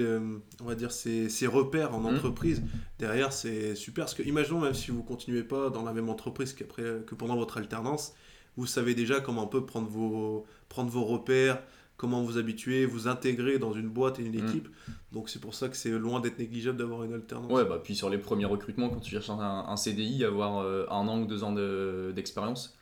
on 0.62 0.65
va 0.65 0.75
dire, 0.75 0.92
ses, 0.92 1.48
repères 1.48 1.94
en 1.94 2.00
mmh. 2.00 2.15
entreprise. 2.15 2.63
Derrière, 3.00 3.31
c'est 3.31 3.75
super. 3.75 4.06
Parce 4.06 4.13
que, 4.13 4.24
imaginons, 4.24 4.60
même 4.60 4.74
si 4.74 4.92
vous 4.92 5.04
continuez 5.04 5.44
pas 5.44 5.69
dans 5.69 5.83
la 5.83 5.94
même 5.94 6.10
entreprise 6.10 6.54
qu'après, 6.54 6.83
que 7.07 7.15
pendant 7.15 7.36
votre 7.36 7.57
alternance, 7.57 8.13
vous 8.57 8.65
savez 8.65 8.94
déjà 8.94 9.19
comment 9.19 9.44
un 9.44 9.48
peu 9.48 9.65
prendre 9.65 9.88
vos, 9.88 10.45
prendre 10.69 10.89
vos 10.89 11.04
repères, 11.04 11.62
comment 11.98 12.24
vous 12.24 12.38
habituer, 12.38 12.86
vous 12.86 13.07
intégrer 13.07 13.60
dans 13.60 13.74
une 13.74 13.90
boîte 13.90 14.19
et 14.19 14.24
une 14.24 14.42
mmh. 14.42 14.48
équipe. 14.48 14.69
Donc 15.12 15.30
c'est 15.30 15.40
pour 15.40 15.54
ça 15.54 15.69
que 15.69 15.78
c'est 15.78 15.92
loin 15.92 16.19
d'être 16.19 16.40
négligeable 16.40 16.78
d'avoir 16.78 17.04
une 17.04 17.13
alternance. 17.13 17.51
Ouais, 17.51 17.66
bah 17.66 17.80
puis 17.84 17.95
sur 17.95 18.10
les 18.10 18.18
premiers 18.18 18.45
recrutements, 18.45 18.90
quand 18.90 19.00
tu 19.00 19.12
cherches 19.12 19.30
un, 19.30 19.78
CDI, 19.78 20.25
avoir 20.25 20.60
euh, 20.60 20.86
un 20.90 21.07
an 21.07 21.22
ou 21.22 21.25
deux 21.25 21.44
ans 21.44 21.54
d'expérience, 22.13 22.75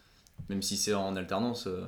même 0.49 0.61
si 0.61 0.77
c'est 0.77 0.93
en 0.93 1.15
alternance, 1.15 1.67
euh, 1.67 1.81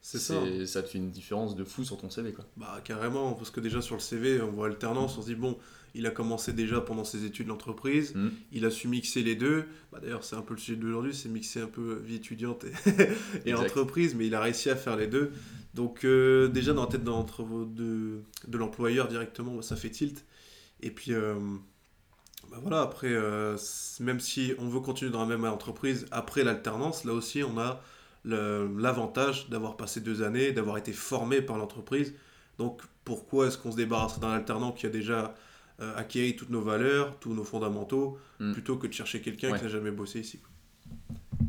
c'est 0.00 0.18
ça. 0.18 0.34
Ça 0.66 0.82
te 0.82 0.88
fait 0.88 0.98
une 0.98 1.10
différence 1.10 1.56
de 1.56 1.64
fou 1.64 1.84
sur 1.84 1.98
ton 1.98 2.10
CV, 2.10 2.32
quoi. 2.32 2.44
Bah, 2.56 2.80
carrément, 2.84 3.32
parce 3.32 3.50
que 3.50 3.60
déjà 3.60 3.82
sur 3.82 3.96
le 3.96 4.00
CV, 4.00 4.40
on 4.40 4.50
voit 4.52 4.66
alternance, 4.66 5.18
on 5.18 5.22
se 5.22 5.26
dit, 5.26 5.34
bon, 5.34 5.58
il 5.94 6.06
a 6.06 6.10
commencé 6.10 6.52
déjà 6.52 6.80
pendant 6.80 7.04
ses 7.04 7.24
études 7.24 7.48
d'entreprise, 7.48 8.14
mm. 8.14 8.28
il 8.52 8.64
a 8.64 8.70
su 8.70 8.88
mixer 8.88 9.22
les 9.22 9.34
deux. 9.34 9.64
Bah, 9.92 9.98
D'ailleurs, 10.00 10.24
c'est 10.24 10.36
un 10.36 10.42
peu 10.42 10.54
le 10.54 10.60
sujet 10.60 10.76
d'aujourd'hui, 10.76 11.14
c'est 11.14 11.28
mixer 11.28 11.60
un 11.60 11.66
peu 11.66 12.00
vie 12.04 12.16
étudiante 12.16 12.64
et, 13.44 13.54
entreprise, 13.54 14.14
mais 14.14 14.26
il 14.26 14.34
a 14.34 14.40
réussi 14.40 14.70
à 14.70 14.76
faire 14.76 14.96
les 14.96 15.06
deux. 15.06 15.32
Donc, 15.74 16.04
euh, 16.04 16.48
déjà, 16.48 16.72
dans 16.72 16.82
la 16.84 16.88
tête 16.88 17.04
de, 17.04 18.20
de 18.46 18.58
l'employeur 18.58 19.08
directement, 19.08 19.54
bah, 19.54 19.62
ça 19.62 19.76
fait 19.76 19.90
tilt. 19.90 20.24
Et 20.80 20.90
puis, 20.90 21.12
euh, 21.12 21.34
bah, 22.50 22.58
voilà, 22.62 22.80
après, 22.80 23.12
euh, 23.12 23.56
même 24.00 24.20
si 24.20 24.54
on 24.58 24.68
veut 24.68 24.80
continuer 24.80 25.10
dans 25.10 25.20
la 25.20 25.36
même 25.36 25.44
entreprise, 25.44 26.06
après 26.10 26.44
l'alternance, 26.44 27.04
là 27.04 27.12
aussi, 27.12 27.42
on 27.42 27.58
a 27.58 27.82
l'avantage 28.24 29.48
d'avoir 29.48 29.76
passé 29.76 30.00
deux 30.00 30.22
années, 30.22 30.52
d'avoir 30.52 30.76
été 30.76 30.92
formé 30.92 31.40
par 31.40 31.56
l'entreprise. 31.56 32.14
Donc 32.58 32.82
pourquoi 33.04 33.46
est-ce 33.46 33.56
qu'on 33.56 33.70
se 33.70 33.76
débarrasse 33.76 34.18
d'un 34.20 34.32
alternant 34.32 34.72
qui 34.72 34.86
a 34.86 34.90
déjà 34.90 35.34
euh, 35.80 35.96
acquis 35.96 36.34
toutes 36.34 36.50
nos 36.50 36.60
valeurs, 36.60 37.16
tous 37.20 37.34
nos 37.34 37.44
fondamentaux, 37.44 38.18
hmm. 38.40 38.52
plutôt 38.52 38.76
que 38.76 38.88
de 38.88 38.92
chercher 38.92 39.20
quelqu'un 39.20 39.56
qui 39.56 39.62
n'a 39.62 39.68
jamais 39.68 39.92
bossé 39.92 40.18
ici 40.18 40.40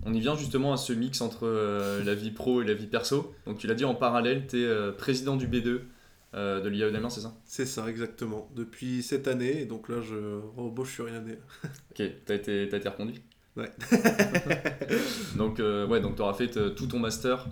On 0.05 0.13
y 0.13 0.19
vient 0.19 0.35
justement 0.35 0.71
à 0.71 0.77
ce 0.77 0.93
mix 0.93 1.21
entre 1.21 1.47
euh, 1.47 2.03
la 2.03 2.13
vie 2.13 2.29
pro 2.29 2.61
et 2.61 2.65
la 2.65 2.75
vie 2.75 2.85
perso. 2.85 3.33
Donc 3.47 3.57
tu 3.57 3.65
l'as 3.65 3.73
dit 3.73 3.85
en 3.85 3.95
parallèle, 3.95 4.45
tu 4.45 4.61
es 4.61 4.65
euh, 4.65 4.91
président 4.91 5.35
du 5.35 5.47
B2 5.47 5.81
de 6.33 6.67
l'IAE 6.69 6.91
d'Amiens, 6.91 7.09
c'est 7.09 7.21
ça? 7.21 7.35
C'est 7.43 7.65
ça, 7.65 7.89
exactement. 7.89 8.51
Depuis 8.55 9.01
cette 9.01 9.27
année, 9.27 9.65
donc 9.65 9.89
là 9.89 9.99
je 9.99 10.39
rebauche 10.55 10.93
sur 10.93 11.07
une 11.07 11.15
année. 11.15 11.39
ok, 11.63 11.95
tu 11.95 12.31
as 12.31 12.35
été, 12.35 12.69
as 12.71 12.77
été 12.77 12.89
reconduit? 12.89 13.21
Ouais. 13.55 13.71
donc, 15.35 15.57
ouais, 15.57 15.99
donc 15.99 16.15
tu 16.15 16.21
auras 16.21 16.35
fait 16.35 16.47
tout 16.75 16.85
ton 16.85 16.99
master, 16.99 17.47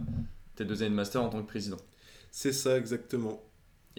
tes 0.55 0.63
deux 0.63 0.83
années 0.83 0.91
de 0.91 0.95
master 0.95 1.21
en 1.21 1.27
tant 1.27 1.41
que 1.41 1.47
président. 1.47 1.77
C'est 2.31 2.53
ça, 2.53 2.77
exactement. 2.77 3.41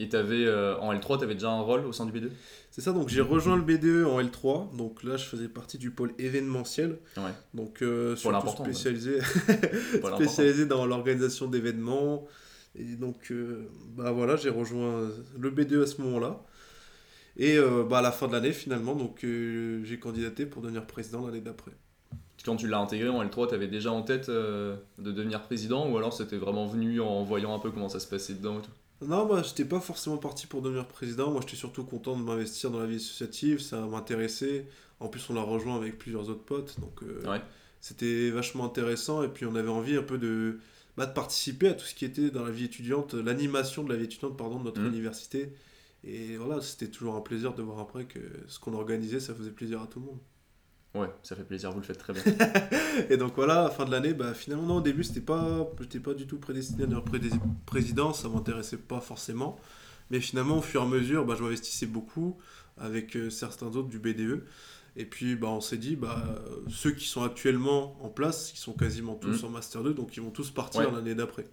Et 0.00 0.14
avais, 0.14 0.47
euh, 0.47 0.78
en 0.78 0.95
L3, 0.95 1.19
tu 1.19 1.25
avais 1.25 1.35
déjà 1.35 1.50
un 1.50 1.61
rôle 1.61 1.85
au 1.85 1.93
sein 1.93 2.07
du 2.07 2.12
B2 2.12 2.31
C'est 2.71 2.81
ça, 2.81 2.93
donc 2.93 3.09
j'ai 3.09 3.21
rejoint 3.21 3.57
le 3.57 3.62
B2 3.62 4.05
en 4.05 4.21
L3. 4.21 4.76
Donc 4.76 5.02
là, 5.02 5.17
je 5.17 5.25
faisais 5.25 5.49
partie 5.49 5.78
du 5.78 5.90
pôle 5.90 6.12
événementiel. 6.19 6.99
Ouais. 7.17 7.23
Donc, 7.55 7.83
euh, 7.83 8.17
spécialisé, 8.17 9.19
spécialisé 10.14 10.67
dans 10.67 10.87
l'organisation 10.87 11.49
d'événements. 11.49 12.26
Et 12.78 12.95
donc, 12.97 13.31
euh, 13.31 13.69
bah 13.97 14.12
voilà, 14.12 14.37
j'ai 14.37 14.50
rejoint 14.50 15.11
le 15.38 15.50
B2 15.50 15.83
à 15.83 15.87
ce 15.87 16.00
moment-là. 16.02 16.40
Et 17.37 17.57
bah, 17.88 17.99
à 17.99 18.02
la 18.02 18.11
fin 18.11 18.26
de 18.26 18.33
l'année, 18.33 18.52
finalement, 18.52 18.95
donc 18.95 19.21
j'ai 19.21 19.99
candidaté 20.00 20.45
pour 20.45 20.61
devenir 20.62 20.87
président 20.87 21.25
l'année 21.25 21.40
d'après 21.40 21.73
quand 22.45 22.57
tu 22.57 22.69
l'as 22.69 22.78
intégré 22.78 23.09
en 23.09 23.23
L3, 23.23 23.49
tu 23.49 23.55
avais 23.55 23.67
déjà 23.67 23.93
en 23.93 24.02
tête 24.02 24.28
euh, 24.28 24.76
de 24.99 25.12
devenir 25.12 25.43
président 25.43 25.88
ou 25.88 25.97
alors 25.97 26.12
c'était 26.12 26.37
vraiment 26.37 26.67
venu 26.67 27.00
en 27.00 27.23
voyant 27.23 27.55
un 27.55 27.59
peu 27.59 27.71
comment 27.71 27.88
ça 27.88 28.00
se 28.00 28.07
passait 28.07 28.35
dedans 28.35 28.59
et 28.59 28.62
tout? 28.62 28.71
Non, 29.00 29.26
moi, 29.26 29.43
j'étais 29.43 29.64
pas 29.64 29.81
forcément 29.81 30.17
parti 30.17 30.47
pour 30.47 30.62
devenir 30.62 30.87
président. 30.87 31.31
Moi, 31.31 31.40
j'étais 31.43 31.57
surtout 31.57 31.85
content 31.85 32.17
de 32.17 32.23
m'investir 32.23 32.71
dans 32.71 32.81
la 32.81 32.87
vie 32.87 32.97
associative. 32.97 33.61
Ça 33.61 33.81
m'intéressait. 33.81 34.67
En 35.00 35.09
plus, 35.09 35.28
on 35.31 35.35
l'a 35.35 35.43
rejoint 35.43 35.76
avec 35.76 35.99
plusieurs 35.99 36.28
autres 36.28 36.45
potes. 36.45 36.81
Donc, 36.81 37.02
euh, 37.02 37.38
c'était 37.81 38.31
vachement 38.31 38.64
intéressant 38.64 39.23
et 39.23 39.28
puis 39.28 39.47
on 39.47 39.55
avait 39.55 39.69
envie 39.69 39.97
un 39.97 40.02
peu 40.02 40.19
de, 40.19 40.59
bah, 40.97 41.07
de 41.07 41.12
participer 41.12 41.69
à 41.69 41.75
tout 41.75 41.85
ce 41.85 41.95
qui 41.95 42.05
était 42.05 42.31
dans 42.31 42.45
la 42.45 42.50
vie 42.50 42.64
étudiante, 42.64 43.14
l'animation 43.14 43.85
de 43.85 43.93
la 43.93 43.97
vie 43.97 44.07
étudiante 44.07 44.37
pardon, 44.37 44.59
de 44.59 44.64
notre 44.64 44.81
mmh. 44.81 44.88
université. 44.88 45.52
Et 46.02 46.37
voilà, 46.37 46.61
c'était 46.61 46.88
toujours 46.88 47.14
un 47.14 47.21
plaisir 47.21 47.55
de 47.55 47.62
voir 47.62 47.78
après 47.78 48.05
que 48.05 48.19
ce 48.49 48.59
qu'on 48.59 48.75
organisait, 48.75 49.21
ça 49.21 49.35
faisait 49.35 49.50
plaisir 49.50 49.81
à 49.81 49.87
tout 49.87 50.00
le 50.00 50.07
monde. 50.07 50.19
Ouais, 50.95 51.09
ça 51.23 51.37
fait 51.37 51.45
plaisir, 51.45 51.71
vous 51.71 51.80
le 51.80 51.85
faites 51.85 51.99
très 51.99 52.12
bien. 52.12 52.23
et 53.11 53.16
donc 53.16 53.35
voilà, 53.37 53.68
fin 53.71 53.85
de 53.85 53.90
l'année, 53.90 54.14
bah, 54.14 54.33
finalement, 54.35 54.64
non, 54.64 54.76
au 54.76 54.80
début, 54.80 55.04
c'était 55.04 55.21
pas, 55.21 55.68
j'étais 55.80 56.00
pas 56.00 56.14
du 56.14 56.26
tout 56.26 56.38
prédestiné 56.38 56.85
à 56.85 56.87
devenir 56.87 57.04
président, 57.66 58.12
ça 58.12 58.28
m'intéressait 58.28 58.78
pas 58.78 59.00
forcément. 59.00 59.59
Mais 60.11 60.21
finalement, 60.21 60.59
au 60.59 60.62
fur 60.62 60.80
et 60.80 60.85
à 60.85 60.88
mesure, 60.88 61.26
bah, 61.26 61.35
je 61.37 61.42
m'investissais 61.42 61.87
beaucoup 61.87 62.38
avec 62.78 63.16
euh, 63.16 63.28
certains 63.28 63.66
autres 63.66 63.88
du 63.88 63.99
BDE. 63.99 64.45
Et 64.97 65.04
puis, 65.04 65.37
bah, 65.37 65.49
on 65.49 65.61
s'est 65.61 65.76
dit, 65.76 65.95
bah, 65.95 66.25
ceux 66.68 66.92
qui 66.92 67.07
sont 67.07 67.23
actuellement 67.23 67.97
en 68.02 68.09
place, 68.09 68.52
ils 68.54 68.59
sont 68.59 68.73
quasiment 68.73 69.14
tous 69.14 69.42
mmh. 69.42 69.47
en 69.47 69.50
Master 69.50 69.83
2, 69.83 69.95
donc 69.95 70.16
ils 70.16 70.23
vont 70.23 70.30
tous 70.30 70.50
partir 70.50 70.90
l'année 70.90 71.14
d'après. 71.14 71.45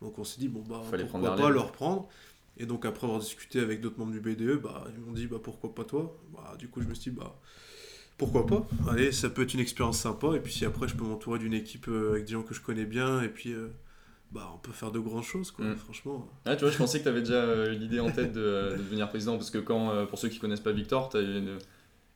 Donc 0.00 0.18
on 0.18 0.24
s'est 0.24 0.40
dit, 0.40 0.48
bon, 0.48 0.62
bah, 0.62 0.82
pourquoi 1.10 1.34
pas 1.34 1.50
leur 1.50 1.72
prendre 1.72 2.08
Et 2.56 2.64
donc, 2.64 2.86
après 2.86 3.06
avoir 3.06 3.20
discuté 3.20 3.60
avec 3.60 3.80
d'autres 3.80 3.98
membres 3.98 4.12
du 4.12 4.20
BDE, 4.20 4.62
bah, 4.62 4.84
ils 4.94 5.00
m'ont 5.00 5.12
dit, 5.12 5.26
bah, 5.26 5.38
pourquoi 5.42 5.74
pas 5.74 5.84
toi? 5.84 6.16
Bah, 6.32 6.54
Du 6.58 6.68
coup, 6.68 6.80
je 6.80 6.86
me 6.86 6.94
suis 6.94 7.10
dit, 7.10 7.16
bah, 7.18 7.36
pourquoi 8.18 8.44
pas 8.46 8.66
Allez, 8.90 9.12
ça 9.12 9.30
peut 9.30 9.42
être 9.42 9.54
une 9.54 9.60
expérience 9.60 9.98
sympa. 9.98 10.34
Et 10.34 10.40
puis, 10.40 10.52
si 10.52 10.64
après, 10.64 10.88
je 10.88 10.96
peux 10.96 11.04
m'entourer 11.04 11.38
d'une 11.38 11.54
équipe 11.54 11.86
euh, 11.88 12.10
avec 12.10 12.24
des 12.24 12.32
gens 12.32 12.42
que 12.42 12.52
je 12.52 12.60
connais 12.60 12.84
bien, 12.84 13.22
et 13.22 13.28
puis. 13.28 13.52
Euh, 13.52 13.68
bah, 14.30 14.52
on 14.54 14.58
peut 14.58 14.72
faire 14.72 14.90
de 14.90 14.98
grandes 14.98 15.24
choses, 15.24 15.50
quoi, 15.50 15.64
mm. 15.64 15.76
franchement. 15.76 16.28
Ah, 16.44 16.54
tu 16.54 16.64
vois, 16.64 16.70
je 16.70 16.76
pensais 16.76 16.98
que 16.98 17.04
tu 17.04 17.08
avais 17.08 17.20
déjà 17.20 17.36
euh, 17.36 17.70
l'idée 17.70 17.98
en 17.98 18.10
tête 18.10 18.34
de, 18.34 18.74
devenir 18.76 19.08
président, 19.08 19.38
parce 19.38 19.50
que 19.50 19.56
quand, 19.56 20.04
pour 20.04 20.18
ceux 20.18 20.28
qui 20.28 20.38
connaissent 20.38 20.60
pas 20.60 20.72
Victor, 20.72 21.08
tu 21.08 21.16
as 21.16 21.20
une, 21.20 21.56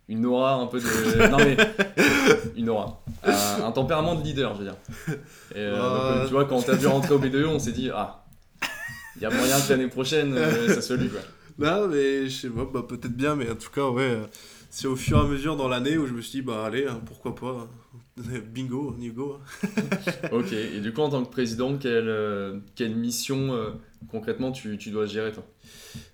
une 0.09 0.27
aura 0.27 0.57
un 0.57 0.67
peu 0.67 0.79
de. 0.79 1.29
non, 1.31 1.39
mais. 1.39 1.57
Une 2.57 2.69
aura. 2.69 3.03
un 3.25 3.73
tempérament 3.73 4.15
de 4.15 4.23
leader, 4.23 4.55
je 4.55 4.59
veux 4.59 4.65
dire. 4.65 4.77
Et, 5.55 6.27
tu 6.27 6.33
vois, 6.33 6.45
quand 6.45 6.61
t'as 6.61 6.77
dû 6.77 6.87
rentrer 6.87 7.15
au 7.15 7.19
B2, 7.19 7.47
on 7.47 7.59
s'est 7.59 7.73
dit, 7.73 7.89
ah, 7.95 8.27
il 9.17 9.23
y 9.23 9.25
a 9.25 9.31
moyen 9.31 9.59
que 9.59 9.71
l'année 9.71 9.89
prochaine, 9.89 10.37
ça 10.69 10.83
soit 10.83 10.97
lui, 10.97 11.09
quoi. 11.09 11.21
Non, 11.59 11.89
mais 11.89 12.29
je 12.29 12.43
sais 12.43 12.51
pas, 12.51 12.67
bah, 12.71 12.85
peut-être 12.87 13.17
bien, 13.17 13.37
mais 13.37 13.49
en 13.51 13.55
tout 13.55 13.71
cas, 13.71 13.89
ouais 13.89 14.19
c'est 14.73 14.89
au 14.89 14.97
fur 14.97 15.19
et 15.19 15.21
à 15.21 15.25
mesure 15.25 15.55
dans 15.55 15.69
l'année 15.69 15.99
où 15.99 16.07
je 16.07 16.15
me 16.15 16.23
suis 16.23 16.41
dit, 16.41 16.43
bah 16.43 16.65
allez, 16.65 16.87
hein, 16.87 16.99
pourquoi 17.05 17.35
pas, 17.35 17.69
bingo, 18.55 18.95
on 18.97 19.01
y 19.03 19.11
go. 19.11 19.39
ok, 20.33 20.51
et 20.51 20.81
du 20.81 20.95
coup, 20.95 21.03
en 21.03 21.11
tant 21.11 21.23
que 21.23 21.31
président, 21.31 21.77
quelle, 21.77 22.09
euh, 22.09 22.59
quelle 22.75 22.97
mission 22.97 23.53
euh, 23.53 23.73
concrètement 24.11 24.51
tu, 24.51 24.79
tu, 24.79 24.91
dois 24.91 25.05
gérer 25.05 25.31
toi? 25.31 25.47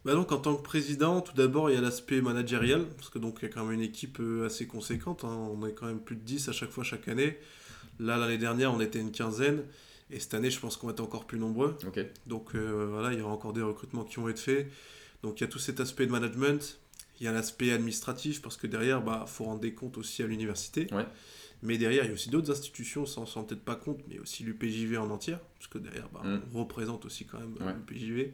Bah 0.04 0.14
donc 0.14 0.32
en 0.32 0.38
tant 0.38 0.56
que 0.56 0.62
président, 0.62 1.20
tout 1.20 1.34
d'abord 1.36 1.70
il 1.70 1.76
y 1.76 1.78
a 1.78 1.80
l'aspect 1.80 2.20
managériel, 2.20 2.86
parce 2.96 3.10
que 3.10 3.20
donc 3.20 3.38
il 3.40 3.44
y 3.44 3.48
a 3.48 3.54
quand 3.54 3.64
même 3.64 3.74
une 3.74 3.80
équipe 3.80 4.18
euh, 4.18 4.46
assez 4.46 4.66
conséquente, 4.66 5.22
hein. 5.22 5.50
on 5.52 5.64
est 5.64 5.72
quand 5.72 5.86
même 5.86 6.00
plus 6.00 6.16
de 6.16 6.22
10 6.22 6.48
à 6.48 6.52
chaque 6.52 6.70
fois 6.70 6.82
chaque 6.82 7.06
année. 7.06 7.38
Là 8.00 8.16
l'année 8.16 8.38
dernière 8.38 8.74
on 8.74 8.80
était 8.80 8.98
une 8.98 9.12
quinzaine, 9.12 9.62
et 10.10 10.18
cette 10.18 10.34
année 10.34 10.50
je 10.50 10.58
pense 10.58 10.76
qu'on 10.76 10.88
va 10.88 10.94
être 10.94 11.00
encore 11.00 11.26
plus 11.26 11.38
nombreux. 11.38 11.76
Donc 12.26 12.56
voilà, 12.56 13.12
il 13.12 13.20
y 13.20 13.22
aura 13.22 13.32
encore 13.32 13.52
des 13.52 13.62
recrutements 13.62 14.02
qui 14.02 14.16
vont 14.16 14.28
être 14.28 14.40
faits. 14.40 14.68
Donc 15.22 15.40
il 15.40 15.44
y 15.44 15.46
a 15.46 15.48
tout 15.48 15.60
cet 15.60 15.78
aspect 15.78 16.06
de 16.06 16.12
management, 16.12 16.80
il 17.20 17.24
y 17.24 17.26
a 17.28 17.32
l'aspect 17.32 17.72
administratif, 17.72 18.42
parce 18.42 18.56
que 18.56 18.66
derrière, 18.66 18.98
il 18.98 19.04
bah, 19.04 19.24
faut 19.26 19.44
rendre 19.44 19.60
des 19.60 19.74
comptes 19.74 19.98
aussi 19.98 20.22
à 20.22 20.26
l'université. 20.26 20.88
Mais 21.62 21.76
derrière, 21.76 22.04
il 22.04 22.08
y 22.08 22.10
a 22.10 22.14
aussi 22.14 22.30
d'autres 22.30 22.52
institutions, 22.52 23.04
sans 23.04 23.26
s'en 23.26 23.42
peut-être 23.42 23.64
pas 23.64 23.74
compte, 23.74 23.98
mais 24.08 24.20
aussi 24.20 24.44
l'UPJV 24.44 24.96
en 24.96 25.10
entière, 25.10 25.40
parce 25.58 25.66
que 25.66 25.78
derrière, 25.78 26.08
bah, 26.10 26.22
mm. 26.24 26.42
on 26.54 26.60
représente 26.60 27.04
aussi 27.04 27.24
quand 27.24 27.38
même 27.38 27.56
l'UPJV. 27.60 28.32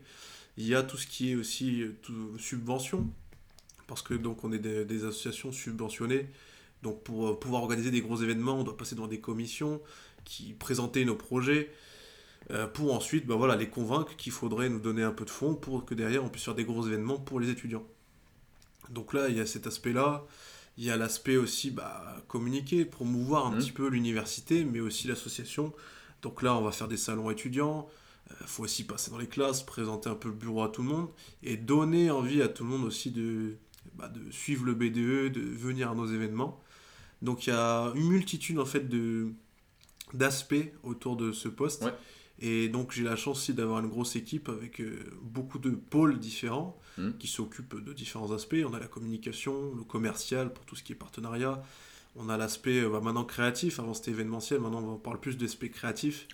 Il 0.57 0.67
y 0.67 0.75
a 0.75 0.83
tout 0.83 0.97
ce 0.97 1.07
qui 1.07 1.33
est 1.33 1.35
aussi 1.35 1.83
euh, 1.83 1.95
subvention, 2.39 3.09
parce 3.87 4.03
que 4.03 4.15
donc 4.15 4.45
on 4.45 4.53
est 4.53 4.59
des, 4.59 5.05
associations 5.05 5.53
subventionnées. 5.53 6.27
Donc 6.83 7.03
pour 7.03 7.29
euh, 7.29 7.39
pouvoir 7.39 7.63
organiser 7.63 7.91
des 7.91 8.03
gros 8.03 8.23
événements, 8.23 8.61
on 8.61 8.65
doit 8.65 8.77
passer 8.77 8.95
dans 8.95 9.07
des 9.07 9.21
commissions 9.21 9.81
qui 10.25 10.53
présenter 10.53 11.05
nos 11.05 11.17
projets. 11.17 11.71
Euh, 12.51 12.67
pour 12.67 12.93
ensuite 12.93 13.27
bah 13.27 13.37
voilà, 13.37 13.57
les 13.57 13.71
convaincre 13.71 14.17
qu'il 14.17 14.33
faudrait 14.33 14.69
nous 14.69 14.79
donner 14.79 15.03
un 15.03 15.13
peu 15.13 15.25
de 15.25 15.31
fonds 15.31 15.55
pour 15.55 15.87
que 15.87 15.95
derrière 15.95 16.23
on 16.23 16.29
puisse 16.29 16.45
faire 16.45 16.55
des 16.55 16.65
gros 16.65 16.87
événements 16.87 17.19
pour 17.19 17.41
les 17.41 17.49
étudiants. 17.49 17.87
Donc 18.91 19.13
là, 19.13 19.29
il 19.29 19.37
y 19.37 19.41
a 19.41 19.47
cet 19.47 19.67
aspect-là. 19.67 20.25
Il 20.77 20.85
y 20.85 20.91
a 20.91 20.97
l'aspect 20.97 21.37
aussi 21.37 21.71
bah, 21.71 22.17
communiquer, 22.27 22.85
promouvoir 22.85 23.47
un 23.47 23.51
mmh. 23.53 23.59
petit 23.59 23.73
peu 23.73 23.89
l'université, 23.89 24.65
mais 24.65 24.81
aussi 24.81 25.07
l'association. 25.07 25.73
Donc 26.23 26.43
là, 26.43 26.57
on 26.57 26.63
va 26.63 26.73
faire 26.73 26.89
des 26.89 26.97
salons 26.97 27.31
étudiants. 27.31 27.89
Il 28.31 28.33
euh, 28.33 28.47
faut 28.47 28.65
aussi 28.65 28.85
passer 28.85 29.11
dans 29.11 29.19
les 29.19 29.29
classes, 29.29 29.63
présenter 29.63 30.09
un 30.09 30.15
peu 30.15 30.29
le 30.29 30.35
bureau 30.35 30.63
à 30.63 30.69
tout 30.69 30.83
le 30.83 30.89
monde 30.89 31.09
et 31.43 31.57
donner 31.57 32.11
envie 32.11 32.43
à 32.43 32.49
tout 32.49 32.65
le 32.65 32.71
monde 32.71 32.85
aussi 32.85 33.11
de, 33.11 33.57
bah, 33.95 34.09
de 34.09 34.31
suivre 34.31 34.65
le 34.65 34.75
BDE, 34.75 35.33
de 35.33 35.41
venir 35.41 35.91
à 35.91 35.95
nos 35.95 36.07
événements. 36.07 36.61
Donc 37.23 37.47
il 37.47 37.51
y 37.51 37.53
a 37.53 37.93
une 37.95 38.09
multitude 38.09 38.59
en 38.59 38.67
fait 38.67 38.89
de 38.89 39.33
d'aspects 40.13 40.73
autour 40.83 41.17
de 41.17 41.33
ce 41.33 41.49
poste. 41.49 41.85
Et 42.39 42.69
donc 42.69 42.93
j'ai 42.93 43.05
la 43.05 43.17
chance 43.17 43.39
aussi 43.39 43.55
d'avoir 43.55 43.81
une 43.81 43.89
grosse 43.89 44.17
équipe 44.17 44.49
avec 44.49 44.81
euh, 44.81 45.05
beaucoup 45.23 45.59
de 45.59 45.71
pôles 45.71 46.19
différents 46.19 46.79
hmm. 46.99 47.13
qui 47.19 47.27
s'occupent 47.27 47.83
de 47.83 47.93
différents 47.93 48.33
aspects. 48.33 48.57
On 48.67 48.75
a 48.75 48.81
la 48.81 48.87
communication, 48.87 49.75
le 49.75 49.85
commercial 49.85 50.53
pour 50.53 50.65
tout 50.65 50.77
ce 50.77 50.83
qui 50.83 50.93
est 50.93 50.97
partenariat. 50.97 51.63
On 52.17 52.29
a 52.29 52.37
l'aspect 52.37 52.81
euh, 52.81 52.91
bah, 52.91 53.01
maintenant 53.01 53.25
créatif, 53.25 53.81
avant 53.81 53.95
c'était 53.95 54.13
événementiel, 54.13 54.61
maintenant 54.61 54.83
on 54.83 54.97
parle 54.97 55.21
plus 55.21 55.37
d'aspect 55.37 55.69
créatif. 55.69 56.27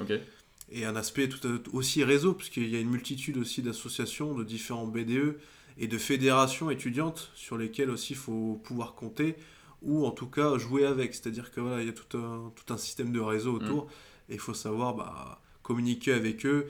Et 0.73 0.85
un 0.85 0.95
aspect 0.95 1.29
tout 1.29 1.49
aussi 1.73 2.05
réseau, 2.05 2.33
puisqu'il 2.33 2.69
y 2.69 2.77
a 2.77 2.81
une 2.81 2.91
multitude 2.91 3.39
aussi 3.39 3.61
d'associations, 3.61 4.35
de 4.35 4.45
différents 4.45 4.87
BDE 4.87 5.37
et 5.79 5.89
de 5.89 5.99
fédérations 5.99 6.71
étudiantes 6.71 7.33
sur 7.35 7.57
lesquelles 7.57 7.91
aussi 7.91 8.13
il 8.13 8.19
faut 8.19 8.61
pouvoir 8.63 8.95
compter 8.95 9.37
ou 9.83 10.07
en 10.07 10.11
tout 10.11 10.27
cas 10.27 10.59
jouer 10.59 10.85
avec. 10.85 11.15
C'est-à-dire 11.15 11.51
que 11.51 11.61
voilà, 11.61 11.81
il 11.81 11.87
y 11.87 11.91
a 11.91 11.93
tout 11.93 12.17
un, 12.17 12.53
tout 12.55 12.73
un 12.73 12.77
système 12.77 13.13
de 13.13 13.21
réseau 13.21 13.55
autour 13.55 13.87
hmm. 13.87 13.89
et 14.31 14.35
il 14.35 14.41
faut 14.41 14.55
savoir 14.55 14.95
bah, 14.95 15.41
communiquer 15.63 16.13
avec 16.13 16.47
eux, 16.47 16.67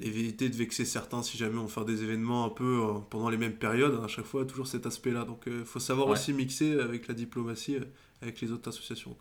éviter 0.00 0.48
de 0.48 0.56
vexer 0.56 0.84
certains 0.84 1.22
si 1.22 1.36
jamais 1.36 1.58
on 1.58 1.68
fait 1.68 1.84
des 1.84 2.02
événements 2.02 2.44
un 2.44 2.48
peu 2.48 2.82
euh, 2.82 2.98
pendant 3.10 3.28
les 3.28 3.36
mêmes 3.36 3.56
périodes, 3.56 4.00
à 4.02 4.08
chaque 4.08 4.24
fois 4.24 4.44
toujours 4.44 4.66
cet 4.66 4.86
aspect-là. 4.86 5.24
Donc 5.24 5.42
il 5.46 5.52
euh, 5.52 5.64
faut 5.64 5.80
savoir 5.80 6.08
aussi 6.08 6.32
mixer 6.32 6.78
avec 6.80 7.08
la 7.08 7.14
diplomatie, 7.14 7.76
euh, 7.76 7.84
avec 8.22 8.40
les 8.40 8.50
autres 8.50 8.68
associations. 8.68 9.16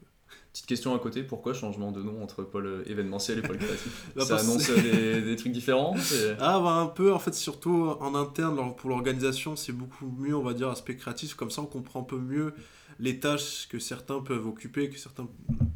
Petite 0.52 0.66
question 0.66 0.96
à 0.96 1.00
côté, 1.00 1.24
pourquoi 1.24 1.54
changement 1.54 1.92
de 1.92 2.02
nom 2.02 2.24
entre 2.24 2.44
pôle 2.44 2.84
événementiel 2.88 3.40
et 3.40 3.42
pôle 3.42 3.58
créatif 3.58 4.08
bah, 4.16 4.26
Ça 4.26 4.38
annonce 4.38 4.70
des, 4.70 5.36
trucs 5.36 5.52
différents 5.52 5.96
Ah 6.40 6.60
bah 6.60 6.72
un 6.72 6.88
peu, 6.88 7.14
en 7.14 7.20
fait 7.20 7.34
surtout 7.36 7.96
en 8.00 8.16
interne 8.16 8.76
pour 8.76 8.90
l'organisation 8.90 9.56
c'est 9.56 9.74
beaucoup 9.74 10.12
mieux 10.20 10.36
on 10.36 10.44
va 10.44 10.54
dire 10.54 10.70
aspect 10.70 10.96
créatif, 10.96 11.36
comme 11.36 11.52
ça 11.52 11.62
on 11.62 11.66
comprend 11.66 12.02
un 12.02 12.04
peu 12.04 12.18
mieux 12.18 12.54
les 13.00 13.20
tâches 13.20 13.68
que 13.68 13.80
certains 13.80 14.22
peuvent 14.22 14.46
occuper, 14.48 14.90
que 14.90 15.00
certains 15.00 15.28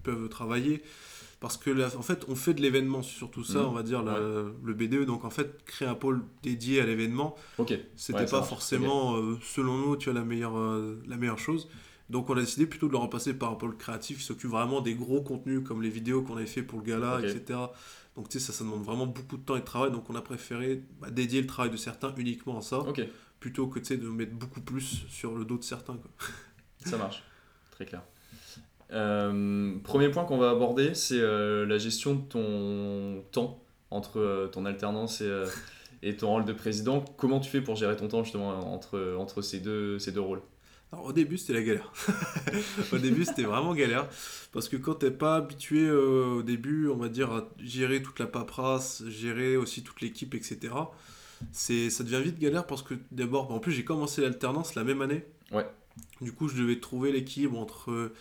peuvent 0.04 0.30
travailler 0.30 0.84
parce 1.40 1.58
que 1.58 1.96
en 1.96 2.02
fait 2.02 2.26
on 2.28 2.36
fait 2.36 2.54
de 2.54 2.62
l'événement 2.62 3.04
surtout 3.04 3.44
ça 3.44 3.60
mmh. 3.60 3.66
on 3.66 3.72
va 3.72 3.84
dire 3.84 4.04
le 4.04 4.74
BDE 4.74 5.06
donc 5.06 5.24
en 5.24 5.30
fait 5.30 5.64
créer 5.66 5.88
un 5.88 5.96
pôle 5.96 6.24
dédié 6.42 6.82
à 6.82 6.86
l'événement 6.86 7.36
ok. 7.58 7.78
c'était 7.96 8.26
pas 8.26 8.42
forcément 8.42 9.18
euh, 9.18 9.38
selon 9.44 9.78
nous 9.78 9.98
tu 9.98 10.10
vois 10.10 10.20
la 10.20 10.26
meilleure 10.26 10.58
euh, 10.58 11.02
la 11.08 11.18
meilleure 11.18 11.40
chose. 11.40 11.70
Donc 12.10 12.30
on 12.30 12.38
a 12.38 12.40
décidé 12.40 12.66
plutôt 12.66 12.88
de 12.88 12.94
le 12.94 12.98
remplacer 13.00 13.34
par 13.34 13.52
un 13.52 13.56
pôle 13.56 13.76
créatif 13.76 14.20
qui 14.20 14.24
s'occupe 14.24 14.50
vraiment 14.50 14.80
des 14.80 14.96
gros 14.96 15.22
contenus 15.22 15.62
comme 15.64 15.82
les 15.82 15.90
vidéos 15.90 16.22
qu'on 16.22 16.38
avait 16.38 16.46
fait 16.46 16.64
pour 16.64 16.80
le 16.80 16.86
gala 16.86 17.20
etc 17.22 17.60
donc 18.16 18.30
tu 18.30 18.40
sais 18.40 18.46
ça 18.46 18.52
ça 18.52 18.64
demande 18.64 18.84
vraiment 18.84 19.06
beaucoup 19.06 19.38
de 19.38 19.44
temps 19.44 19.56
et 19.56 19.60
de 19.60 19.66
travail. 19.66 19.92
Donc 19.92 20.10
on 20.10 20.16
a 20.16 20.22
préféré 20.22 20.84
bah, 21.00 21.12
dédier 21.12 21.40
le 21.40 21.48
travail 21.48 21.72
de 21.72 21.78
certains 21.78 22.14
uniquement 22.18 22.58
à 22.58 22.62
ça 22.62 22.84
plutôt 23.40 23.68
que 23.68 23.80
de 23.80 24.08
mettre 24.10 24.34
beaucoup 24.34 24.62
plus 24.62 25.06
sur 25.08 25.36
le 25.38 25.46
dos 25.46 25.60
de 25.60 25.64
certains 25.64 26.00
ça 26.84 26.98
marche. 26.98 27.24
Très 27.72 27.86
clair 27.86 28.02
euh, 28.92 29.76
premier 29.84 30.10
point 30.10 30.24
qu'on 30.26 30.38
va 30.38 30.50
aborder, 30.50 30.94
c'est 30.94 31.20
euh, 31.20 31.66
la 31.66 31.78
gestion 31.78 32.16
de 32.16 32.22
ton 32.22 33.24
temps 33.32 33.62
entre 33.92 34.20
euh, 34.20 34.48
ton 34.48 34.66
alternance 34.66 35.22
et, 35.22 35.44
et, 36.04 36.16
ton 36.16 36.30
rôle 36.30 36.46
de 36.46 36.54
président. 36.54 37.04
Comment 37.18 37.40
tu 37.40 37.50
fais 37.50 37.62
pour 37.62 37.76
gérer 37.76 37.96
ton 37.96 38.08
temps 38.08 38.24
justement 38.24 38.74
entre, 38.74 39.16
entre 39.18 39.42
ces, 39.42 39.60
deux, 39.60 40.00
ces 40.00 40.12
deux 40.12 40.22
rôles? 40.22 40.42
Au 41.04 41.12
début, 41.12 41.38
c'était 41.38 41.54
la 41.54 41.64
galère. 41.64 41.92
au 42.94 42.98
début, 42.98 43.26
c'était 43.26 43.44
vraiment 43.44 43.74
galère. 43.74 44.08
Parce 44.54 44.70
que 44.70 44.78
quand 44.78 44.96
t'es 44.96 45.12
pas 45.12 45.36
habitué 45.36 45.92
au 45.92 46.44
début, 46.44 46.88
on 46.88 46.96
va 46.96 47.10
dire, 47.10 47.30
à 47.34 47.50
gérer 47.60 48.02
toute 48.02 48.20
la 48.20 48.26
paperasse, 48.26 49.04
gérer 49.10 49.58
aussi 49.58 49.84
toute 49.84 50.00
l'équipe, 50.00 50.34
etc., 50.34 50.74
c'est, 51.52 51.90
ça 51.90 52.06
devient 52.06 52.22
vite 52.24 52.40
galère 52.40 52.66
parce 52.66 52.84
que 52.84 52.94
d'abord, 53.12 53.52
en 53.52 53.60
plus, 53.60 53.74
j'ai 53.74 53.84
commencé 53.84 54.22
l'alternance 54.22 54.76
la 54.76 54.86
même 54.86 55.02
année. 55.02 55.26
Ouais. 55.52 55.68
Du 56.22 56.32
coup, 56.32 56.48
je 56.48 56.56
devais 56.56 56.80
trouver 56.80 57.12
l'équilibre 57.12 57.60
entre 57.60 58.12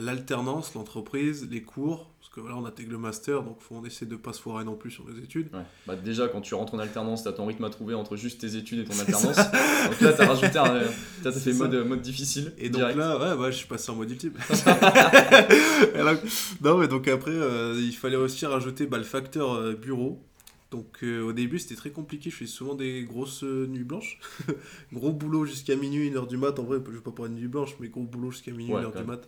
l'alternance, 0.00 0.74
l'entreprise, 0.74 1.48
les 1.50 1.62
cours, 1.62 2.10
parce 2.20 2.32
que 2.32 2.40
voilà, 2.40 2.56
on 2.56 2.64
intègre 2.64 2.92
le 2.92 2.98
master, 2.98 3.42
donc 3.42 3.60
faut, 3.60 3.76
on 3.76 3.84
essaie 3.84 4.06
de 4.06 4.16
pas 4.16 4.32
se 4.32 4.40
foirer 4.40 4.64
non 4.64 4.74
plus 4.74 4.90
sur 4.90 5.04
les 5.08 5.22
études. 5.22 5.48
Bah 5.86 5.96
déjà, 5.96 6.28
quand 6.28 6.40
tu 6.40 6.54
rentres 6.54 6.74
en 6.74 6.78
alternance, 6.78 7.22
tu 7.22 7.28
as 7.28 7.32
ton 7.32 7.46
rythme 7.46 7.64
à 7.64 7.70
trouver 7.70 7.94
entre 7.94 8.16
juste 8.16 8.40
tes 8.40 8.56
études 8.56 8.80
et 8.80 8.84
ton 8.84 8.98
alternance. 8.98 9.36
donc 9.36 10.00
là, 10.00 10.12
tu 10.12 10.22
as 10.22 10.26
rajouté 10.26 10.58
un, 10.58 10.82
as 11.24 11.32
fait 11.32 11.52
mode, 11.52 11.74
mode 11.86 12.02
difficile. 12.02 12.52
Et 12.58 12.70
donc 12.70 12.94
là, 12.94 13.36
ouais, 13.36 13.52
je 13.52 13.56
suis 13.56 13.68
passé 13.68 13.90
en 13.90 13.96
mode 13.96 14.10
ultime. 14.10 14.34
non, 16.62 16.78
mais 16.78 16.88
donc 16.88 17.08
après, 17.08 17.30
euh, 17.30 17.74
il 17.78 17.94
fallait 17.94 18.16
aussi 18.16 18.46
rajouter 18.46 18.86
bah, 18.86 18.98
le 18.98 19.04
facteur 19.04 19.54
euh, 19.54 19.74
bureau. 19.74 20.22
Donc 20.70 20.98
euh, 21.02 21.22
au 21.22 21.32
début 21.32 21.58
c'était 21.58 21.76
très 21.76 21.90
compliqué, 21.90 22.28
je 22.28 22.36
fais 22.36 22.46
souvent 22.46 22.74
des 22.74 23.04
grosses 23.04 23.42
euh, 23.42 23.66
nuits 23.66 23.84
blanches. 23.84 24.20
gros 24.92 25.12
boulot 25.12 25.46
jusqu'à 25.46 25.76
minuit, 25.76 26.10
1h 26.10 26.28
du 26.28 26.36
mat, 26.36 26.58
en 26.58 26.64
vrai 26.64 26.78
je 26.86 26.90
vais 26.90 27.00
pas 27.00 27.10
parler 27.10 27.32
de 27.32 27.38
nuit 27.38 27.48
blanche, 27.48 27.74
mais 27.80 27.88
gros 27.88 28.02
boulot 28.02 28.30
jusqu'à 28.30 28.52
minuit, 28.52 28.74
1h 28.74 28.96
du 28.96 29.04
mat. 29.04 29.26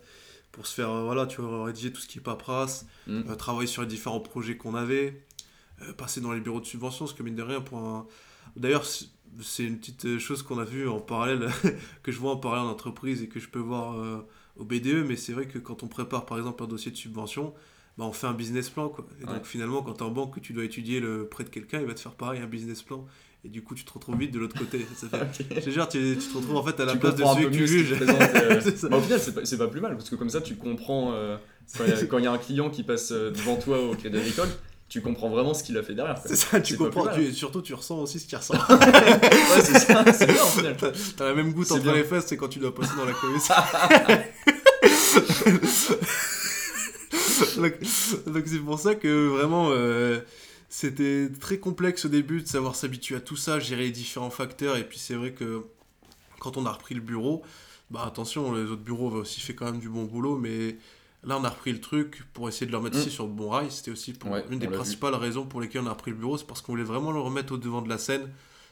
Pour 0.51 0.67
se 0.67 0.73
faire, 0.73 0.89
euh, 0.89 1.03
voilà, 1.03 1.25
tu 1.25 1.41
vois, 1.41 1.65
rédiger 1.65 1.93
tout 1.93 2.01
ce 2.01 2.07
qui 2.07 2.19
est 2.19 2.21
paperasse, 2.21 2.85
mm. 3.07 3.35
travailler 3.37 3.67
sur 3.67 3.81
les 3.81 3.87
différents 3.87 4.19
projets 4.19 4.57
qu'on 4.57 4.75
avait, 4.75 5.23
passer 5.97 6.21
dans 6.21 6.31
les 6.31 6.41
bureaux 6.41 6.59
de 6.59 6.65
subvention, 6.65 7.05
parce 7.05 7.17
que 7.17 7.23
mine 7.23 7.35
de 7.35 7.43
rien, 7.43 7.61
pour 7.61 7.79
un... 7.79 8.05
D'ailleurs 8.55 8.83
c'est 9.39 9.63
une 9.63 9.77
petite 9.77 10.19
chose 10.19 10.43
qu'on 10.43 10.59
a 10.59 10.65
vu 10.65 10.89
en 10.89 10.99
parallèle, 10.99 11.49
que 12.03 12.11
je 12.11 12.19
vois 12.19 12.31
en 12.31 12.37
parallèle 12.37 12.65
en 12.65 12.71
entreprise 12.71 13.23
et 13.23 13.29
que 13.29 13.39
je 13.39 13.47
peux 13.47 13.59
voir 13.59 13.95
au 14.57 14.65
BDE, 14.65 15.05
mais 15.07 15.15
c'est 15.15 15.31
vrai 15.31 15.47
que 15.47 15.57
quand 15.57 15.83
on 15.83 15.87
prépare 15.87 16.25
par 16.25 16.37
exemple 16.37 16.61
un 16.63 16.67
dossier 16.67 16.91
de 16.91 16.97
subvention, 16.97 17.53
bah, 17.97 18.05
on 18.05 18.13
fait 18.13 18.27
un 18.27 18.33
business 18.33 18.69
plan. 18.69 18.89
Quoi. 18.89 19.05
Et 19.21 19.25
donc 19.25 19.45
finalement, 19.45 19.81
quand 19.81 19.93
tu 19.93 19.99
es 19.99 20.03
en 20.03 20.11
banque, 20.11 20.35
que 20.35 20.39
tu 20.39 20.53
dois 20.53 20.63
étudier 20.63 20.99
le 20.99 21.27
prêt 21.27 21.43
de 21.43 21.49
quelqu'un, 21.49 21.79
il 21.79 21.85
va 21.85 21.93
te 21.93 21.99
faire 21.99 22.15
pareil, 22.15 22.41
un 22.41 22.47
business 22.47 22.81
plan. 22.81 23.05
Et 23.43 23.49
du 23.49 23.63
coup, 23.63 23.73
tu 23.73 23.83
te 23.83 23.91
retrouves 23.91 24.17
vite 24.17 24.31
de 24.31 24.39
l'autre 24.39 24.57
côté. 24.57 24.85
Ça 24.95 25.07
fait... 25.07 25.45
Je 25.55 25.61
te 25.61 25.69
jure, 25.71 25.87
tu, 25.87 26.17
tu, 26.19 26.27
te 26.27 26.37
retrouves 26.37 26.57
en 26.57 26.63
fait 26.63 26.79
à 26.79 26.85
la 26.85 26.95
place 26.95 27.15
de 27.15 27.23
celui 27.23 27.45
que 27.45 27.55
tu 27.55 27.67
juges. 27.67 27.95
Euh, 28.11 28.61
bah, 28.89 28.97
au 28.97 29.01
final, 29.01 29.19
c'est 29.19 29.57
pas, 29.57 29.65
pas, 29.65 29.71
plus 29.71 29.81
mal, 29.81 29.95
parce 29.95 30.09
que 30.09 30.15
comme 30.15 30.29
ça, 30.29 30.41
tu 30.41 30.55
comprends, 30.55 31.13
euh, 31.13 31.37
quand 31.77 31.85
il 32.17 32.23
y, 32.23 32.27
a 32.27 32.31
un 32.33 32.37
client 32.37 32.69
qui 32.69 32.83
passe 32.83 33.11
euh, 33.11 33.31
devant 33.31 33.55
toi 33.55 33.81
au 33.83 33.95
Crédit 33.95 34.17
Agricole, 34.17 34.49
tu 34.89 35.01
comprends 35.01 35.29
vraiment 35.29 35.53
ce 35.53 35.63
qu'il 35.63 35.77
a 35.77 35.83
fait 35.83 35.93
derrière. 35.93 36.17
C'est 36.25 36.35
ça, 36.35 36.59
tu 36.59 36.77
comprends, 36.77 37.07
tu, 37.07 37.31
surtout 37.33 37.61
tu 37.61 37.73
ressens 37.73 37.99
aussi 37.99 38.19
ce 38.19 38.27
qu'il 38.27 38.37
ressent. 38.37 38.53
ouais, 38.53 39.61
c'est 39.61 39.79
ça, 39.79 40.03
c'est 40.13 40.27
bien 40.27 40.43
en 40.43 40.47
final. 40.47 40.75
T'as 41.17 41.25
la 41.25 41.33
même 41.33 41.53
goutte 41.53 41.71
entre 41.71 41.91
les 41.93 42.03
fesses, 42.03 42.25
c'est 42.27 42.37
quand 42.37 42.49
tu 42.49 42.59
dois 42.59 42.73
passer 42.75 42.93
dans 42.97 43.05
la 43.05 43.13
commission. 43.13 43.55
donc 48.27 48.43
c'est 48.45 48.59
pour 48.59 48.79
ça 48.79 48.95
que 48.95 49.27
vraiment 49.27 49.69
euh, 49.71 50.19
c'était 50.71 51.29
très 51.37 51.59
complexe 51.59 52.05
au 52.05 52.07
début 52.07 52.41
de 52.41 52.47
savoir 52.47 52.75
s'habituer 52.75 53.17
à 53.17 53.19
tout 53.19 53.35
ça, 53.35 53.59
gérer 53.59 53.83
les 53.83 53.91
différents 53.91 54.29
facteurs. 54.29 54.77
Et 54.77 54.87
puis 54.87 54.97
c'est 54.97 55.15
vrai 55.15 55.33
que 55.33 55.65
quand 56.39 56.55
on 56.55 56.65
a 56.65 56.71
repris 56.71 56.95
le 56.95 57.01
bureau, 57.01 57.43
bah 57.91 58.05
attention, 58.07 58.53
les 58.53 58.63
autres 58.63 58.81
bureaux 58.81 59.09
avaient 59.09 59.19
aussi 59.19 59.41
fait 59.41 59.53
quand 59.53 59.65
même 59.65 59.79
du 59.79 59.89
bon 59.89 60.05
boulot, 60.05 60.37
mais 60.37 60.77
là 61.25 61.37
on 61.37 61.43
a 61.43 61.49
repris 61.49 61.73
le 61.73 61.81
truc 61.81 62.23
pour 62.31 62.47
essayer 62.47 62.65
de 62.65 62.71
leur 62.71 62.81
mettre 62.81 62.97
mm. 62.97 63.09
sur 63.09 63.25
le 63.25 63.33
bon 63.33 63.49
rail. 63.49 63.69
C'était 63.69 63.91
aussi 63.91 64.13
pour 64.13 64.33
une 64.49 64.59
des 64.59 64.69
principales 64.69 65.13
raisons 65.15 65.45
pour 65.45 65.59
lesquelles 65.59 65.81
on 65.81 65.87
a 65.87 65.91
repris 65.91 66.11
le 66.11 66.17
bureau, 66.17 66.37
c'est 66.37 66.47
parce 66.47 66.61
qu'on 66.61 66.71
voulait 66.71 66.85
vraiment 66.85 67.11
le 67.11 67.19
remettre 67.19 67.53
au 67.53 67.57
devant 67.57 67.81
de 67.81 67.89
la 67.89 67.97
scène 67.97 68.29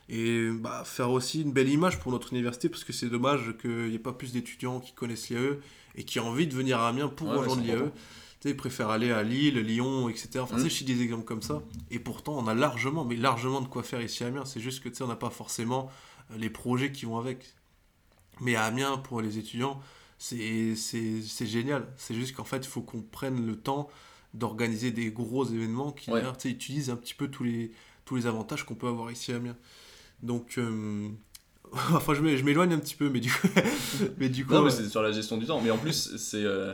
et 0.08 0.50
bah, 0.52 0.84
faire 0.86 1.12
aussi 1.12 1.42
une 1.42 1.52
belle 1.52 1.70
image 1.70 2.00
pour 2.00 2.14
notre 2.14 2.32
université 2.32 2.70
parce 2.70 2.86
que 2.86 2.94
c'est 2.94 3.10
dommage 3.10 3.56
qu'il 3.62 3.90
n'y 3.90 3.96
ait 3.96 4.00
pas 4.00 4.14
plus 4.14 4.32
d'étudiants 4.32 4.80
qui 4.80 4.94
connaissent 4.94 5.30
l'IAE 5.30 5.60
et 5.96 6.06
qui 6.06 6.22
ont 6.22 6.30
envie 6.30 6.48
de 6.48 6.56
venir 6.56 6.80
à 6.80 6.88
Amiens 6.88 7.10
pour 7.10 7.28
rejoindre 7.28 7.62
l'IAE 7.62 7.92
ils 8.46 8.56
préfèrent 8.56 8.90
aller 8.90 9.12
à 9.12 9.24
Lille, 9.24 9.60
Lyon, 9.60 10.10
etc. 10.10 10.40
Enfin, 10.40 10.58
mm. 10.58 10.64
je 10.64 10.70
suis 10.70 10.86
des 10.86 11.02
exemples 11.02 11.26
comme 11.26 11.42
ça. 11.42 11.62
Et 11.92 12.00
pourtant, 12.00 12.38
on 12.38 12.48
a 12.48 12.54
largement, 12.54 13.04
mais 13.04 13.16
largement 13.16 13.62
de 13.62 13.68
quoi 13.68 13.84
faire 13.84 14.02
ici 14.02 14.24
à 14.24 14.28
Amiens. 14.28 14.46
C'est 14.46 14.62
juste 14.62 14.82
que, 14.82 14.90
tu 14.90 14.96
sais, 14.96 15.04
on 15.04 15.08
n'a 15.08 15.16
pas 15.16 15.30
forcément 15.30 15.90
euh, 16.32 16.38
les 16.38 16.50
projets 16.50 16.92
qui 16.92 17.06
vont 17.06 17.18
avec. 17.18 17.56
Mais 18.40 18.56
à 18.56 18.64
Amiens, 18.64 18.98
pour 18.98 19.22
les 19.22 19.38
étudiants, 19.38 19.82
c'est 20.18 20.76
génial. 21.42 21.88
C'est 21.98 22.16
juste 22.16 22.36
qu'en 22.36 22.46
fait, 22.46 22.60
il 22.60 22.68
faut 22.68 22.82
qu'on 22.82 23.02
prenne 23.02 23.46
le 23.46 23.58
temps 23.58 23.90
d'organiser 24.34 24.92
des 24.92 25.12
gros 25.12 25.46
événements 25.46 25.92
qui 25.92 26.12
ouais. 26.12 26.24
utilisent 26.46 26.90
un 26.90 26.96
petit 26.96 27.16
peu 27.16 27.30
tous 27.30 27.44
les, 27.44 27.72
tous 28.06 28.16
les 28.16 28.28
avantages 28.28 28.64
qu'on 28.64 28.76
peut 28.76 28.88
avoir 28.88 29.12
ici 29.12 29.34
à 29.34 29.38
Amiens. 29.38 29.58
Donc, 30.24 30.58
euh, 30.58 31.10
enfin, 31.72 32.14
je 32.14 32.22
m'éloigne 32.22 32.74
un 32.74 32.80
petit 32.80 32.96
peu, 32.96 33.10
mais 33.10 33.20
du 33.20 33.32
coup. 33.32 33.48
mais 34.18 34.30
du 34.30 34.46
coup 34.46 34.54
non, 34.54 34.62
mais 34.62 34.72
c'est 34.72 34.88
sur 34.88 35.02
la 35.02 35.12
gestion 35.12 35.38
du 35.38 35.46
temps. 35.46 35.62
Mais 35.62 35.72
en 35.72 35.78
plus, 35.78 36.16
c'est. 36.18 36.44
Euh, 36.44 36.74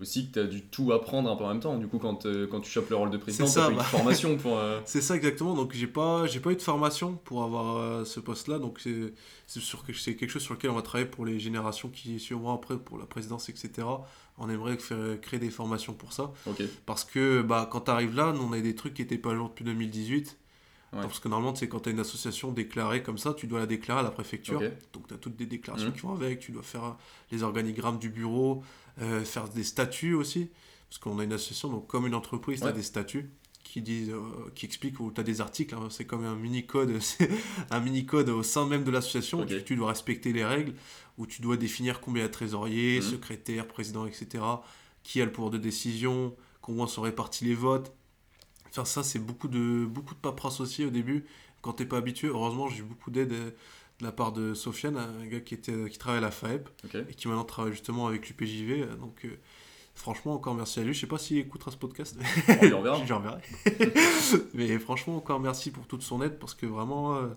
aussi 0.00 0.28
que 0.28 0.32
tu 0.34 0.38
as 0.40 0.44
dû 0.44 0.62
tout 0.62 0.92
apprendre 0.92 1.30
un 1.30 1.36
peu 1.36 1.44
en 1.44 1.48
même 1.48 1.60
temps. 1.60 1.76
Du 1.76 1.88
coup, 1.88 1.98
quand, 1.98 2.26
euh, 2.26 2.46
quand 2.46 2.60
tu 2.60 2.70
chopes 2.70 2.90
le 2.90 2.96
rôle 2.96 3.10
de 3.10 3.16
président, 3.16 3.46
tu 3.46 3.58
as 3.58 3.68
une 3.70 3.76
bah. 3.76 3.82
formation 3.82 4.36
pour. 4.36 4.58
Euh, 4.58 4.80
c'est 4.84 5.00
ça 5.00 5.16
exactement. 5.16 5.54
Donc, 5.54 5.72
j'ai 5.72 5.86
pas, 5.86 6.26
j'ai 6.26 6.40
pas 6.40 6.50
eu 6.50 6.56
de 6.56 6.62
formation 6.62 7.18
pour 7.24 7.42
avoir 7.42 7.76
euh, 7.76 8.04
ce 8.04 8.20
poste-là. 8.20 8.58
Donc, 8.58 8.80
c'est, 8.80 9.12
c'est, 9.46 10.16
quelque 10.16 10.30
chose 10.30 10.42
sur 10.42 10.54
lequel 10.54 10.70
on 10.70 10.74
va 10.74 10.82
travailler 10.82 11.08
pour 11.08 11.24
les 11.24 11.38
générations 11.38 11.88
qui 11.88 12.18
suivront 12.18 12.52
après, 12.52 12.78
pour 12.78 12.98
la 12.98 13.06
présidence, 13.06 13.48
etc. 13.48 13.86
On 14.38 14.48
aimerait 14.48 14.78
faire, 14.78 15.20
créer 15.20 15.40
des 15.40 15.50
formations 15.50 15.92
pour 15.92 16.12
ça. 16.12 16.32
Parce 16.86 17.04
que 17.04 17.42
bah, 17.42 17.68
quand 17.70 17.82
tu 17.82 17.90
arrives 17.90 18.14
là, 18.14 18.32
nous, 18.32 18.42
on 18.42 18.52
a 18.52 18.60
des 18.60 18.74
trucs 18.74 18.94
qui 18.94 19.02
n'étaient 19.02 19.18
pas 19.18 19.32
à 19.32 19.34
jour 19.34 19.48
depuis 19.48 19.64
2018. 19.64 20.38
Parce 20.92 21.20
que 21.20 21.28
normalement, 21.28 21.54
c'est 21.54 21.68
quand 21.68 21.80
tu 21.80 21.88
as 21.88 21.92
une 21.92 22.00
association 22.00 22.52
déclarée 22.52 23.02
comme 23.02 23.16
ça, 23.16 23.32
tu 23.32 23.46
dois 23.46 23.60
la 23.60 23.66
déclarer 23.66 24.00
à 24.00 24.02
la 24.02 24.10
préfecture. 24.10 24.60
Donc, 24.92 25.08
tu 25.08 25.14
as 25.14 25.16
toutes 25.16 25.36
des 25.36 25.46
déclarations 25.46 25.88
mmh. 25.88 25.94
qui 25.94 26.00
vont 26.00 26.12
avec. 26.12 26.40
Tu 26.40 26.52
dois 26.52 26.62
faire 26.62 26.96
les 27.30 27.42
organigrammes 27.42 27.98
du 27.98 28.10
bureau, 28.10 28.62
euh, 29.00 29.24
faire 29.24 29.48
des 29.48 29.64
statuts 29.64 30.14
aussi, 30.14 30.50
parce 30.90 30.98
qu'on 30.98 31.18
a 31.18 31.24
une 31.24 31.32
association, 31.32 31.70
donc 31.70 31.86
comme 31.86 32.06
une 32.06 32.14
entreprise, 32.14 32.60
tu 32.60 32.66
as 32.66 32.72
des 32.72 32.82
statuts 32.82 33.30
qui 33.64 33.80
disent 33.80 34.10
euh, 34.10 34.50
qui 34.54 34.66
expliquent 34.66 35.00
où 35.00 35.10
tu 35.10 35.20
as 35.20 35.24
des 35.24 35.40
articles 35.40 35.74
hein, 35.74 35.88
c'est 35.88 36.04
comme 36.04 36.24
un 36.24 36.34
mini 36.34 36.66
code 36.66 36.98
un 37.70 37.80
mini 37.80 38.04
code 38.04 38.28
au 38.28 38.42
sein 38.42 38.66
même 38.66 38.84
de 38.84 38.90
l'association 38.90 39.40
où 39.40 39.44
tu 39.44 39.76
dois 39.76 39.88
respecter 39.88 40.32
les 40.32 40.44
règles 40.44 40.74
où 41.16 41.26
tu 41.26 41.42
dois 41.42 41.56
définir 41.56 42.00
combien 42.00 42.24
de 42.24 42.30
trésoriers 42.30 42.96
mhm. 42.96 43.02
secrétaire 43.02 43.66
président 43.66 44.04
etc 44.04 44.44
qui 45.02 45.22
a 45.22 45.24
le 45.24 45.32
pouvoir 45.32 45.50
de 45.50 45.58
décision 45.58 46.34
comment 46.60 46.86
sont 46.86 47.02
répartis 47.02 47.44
les 47.44 47.54
votes 47.54 47.92
enfin 48.72 48.84
ça 48.84 49.02
c'est 49.02 49.18
beaucoup 49.18 49.48
de 49.48 49.86
beaucoup 49.86 50.14
de 50.14 50.20
paperasse 50.20 50.60
aussi 50.60 50.84
au 50.84 50.90
début 50.90 51.24
quand 51.60 51.74
t'es 51.74 51.84
pas 51.84 51.98
habitué 51.98 52.28
heureusement 52.28 52.68
j'ai 52.68 52.80
eu 52.80 52.82
beaucoup 52.82 53.10
d'aide 53.10 53.32
euh, 53.32 53.50
de 54.02 54.04
la 54.04 54.12
part 54.12 54.32
de 54.32 54.52
Sofiane, 54.52 54.96
un 54.96 55.26
gars 55.26 55.40
qui, 55.40 55.54
était, 55.54 55.88
qui 55.88 55.96
travaille 55.96 56.18
à 56.18 56.22
la 56.22 56.30
FAEP 56.30 56.68
et 57.08 57.14
qui 57.14 57.28
maintenant 57.28 57.44
travaille 57.44 57.72
justement 57.72 58.08
avec 58.08 58.28
l'UPJV. 58.28 58.98
Donc, 58.98 59.24
euh, 59.24 59.38
franchement, 59.94 60.34
encore 60.34 60.54
merci 60.54 60.80
à 60.80 60.82
lui. 60.82 60.92
Je 60.92 61.00
sais 61.00 61.06
pas 61.06 61.18
s'il 61.18 61.38
écoutera 61.38 61.70
ce 61.70 61.76
podcast. 61.76 62.18
On 63.00 63.04
lui 63.04 63.12
enverra. 63.12 63.38
Mais 64.54 64.78
franchement, 64.78 65.16
encore 65.16 65.40
merci 65.40 65.70
pour 65.70 65.86
toute 65.86 66.02
son 66.02 66.20
aide 66.20 66.38
parce 66.38 66.54
que 66.54 66.66
vraiment, 66.66 67.14
euh, 67.14 67.28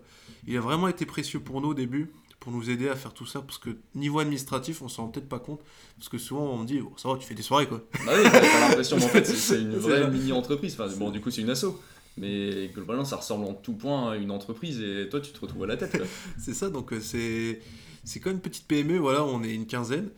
il 0.48 0.58
a 0.58 0.62
vraiment 0.62 0.88
été 0.88 1.06
précieux 1.06 1.39
pour 1.39 1.62
nous 1.62 1.69
au 1.69 1.74
début 1.74 2.12
pour 2.45 2.53
nous 2.53 2.69
aider 2.69 2.88
à 2.88 2.95
faire 2.95 3.12
tout 3.12 3.25
ça 3.25 3.41
parce 3.41 3.58
que 3.58 3.71
niveau 3.95 4.19
administratif 4.19 4.84
on 4.84 4.88
s'en 4.88 5.05
rend 5.05 5.10
peut-être 5.10 5.27
pas 5.27 5.39
compte 5.39 5.62
parce 5.97 6.10
que 6.10 6.19
souvent 6.19 6.43
on 6.43 6.60
me 6.60 6.67
dit 6.67 6.79
oh, 6.79 6.93
ça 6.95 7.10
va 7.10 7.17
tu 7.17 7.25
fais 7.25 7.34
des 7.34 7.41
soirées 7.41 7.67
quoi 7.67 7.84
bah 8.05 8.13
oui 8.15 8.29
t'as 8.31 8.67
l'impression 8.69 8.97
en 8.97 8.99
fait 8.99 9.25
c'est 9.25 9.60
une 9.60 9.75
vraie 9.75 10.08
mini 10.12 10.31
entreprise 10.31 10.79
enfin, 10.79 10.95
bon 10.95 11.10
du 11.10 11.21
coup 11.21 11.31
c'est 11.31 11.41
une 11.41 11.49
asso 11.49 11.75
mais 12.17 12.69
globalement, 12.73 13.03
ça 13.03 13.17
ressemble 13.17 13.45
en 13.45 13.53
tout 13.53 13.73
point 13.73 14.12
à 14.12 14.15
une 14.15 14.31
entreprise 14.31 14.79
et 14.79 15.10
toi, 15.10 15.19
tu 15.19 15.34
te 15.34 15.39
retrouves 15.41 15.65
à 15.65 15.67
la 15.67 15.75
tête. 15.75 16.01
c'est 16.39 16.53
ça, 16.53 16.69
donc 16.69 16.93
euh, 16.93 17.01
c'est, 17.01 17.60
c'est 18.05 18.21
comme 18.21 18.34
une 18.34 18.39
petite 18.39 18.67
PME, 18.67 18.97
voilà, 18.97 19.25
on 19.25 19.43
est 19.43 19.53
une 19.53 19.67
quinzaine 19.67 20.10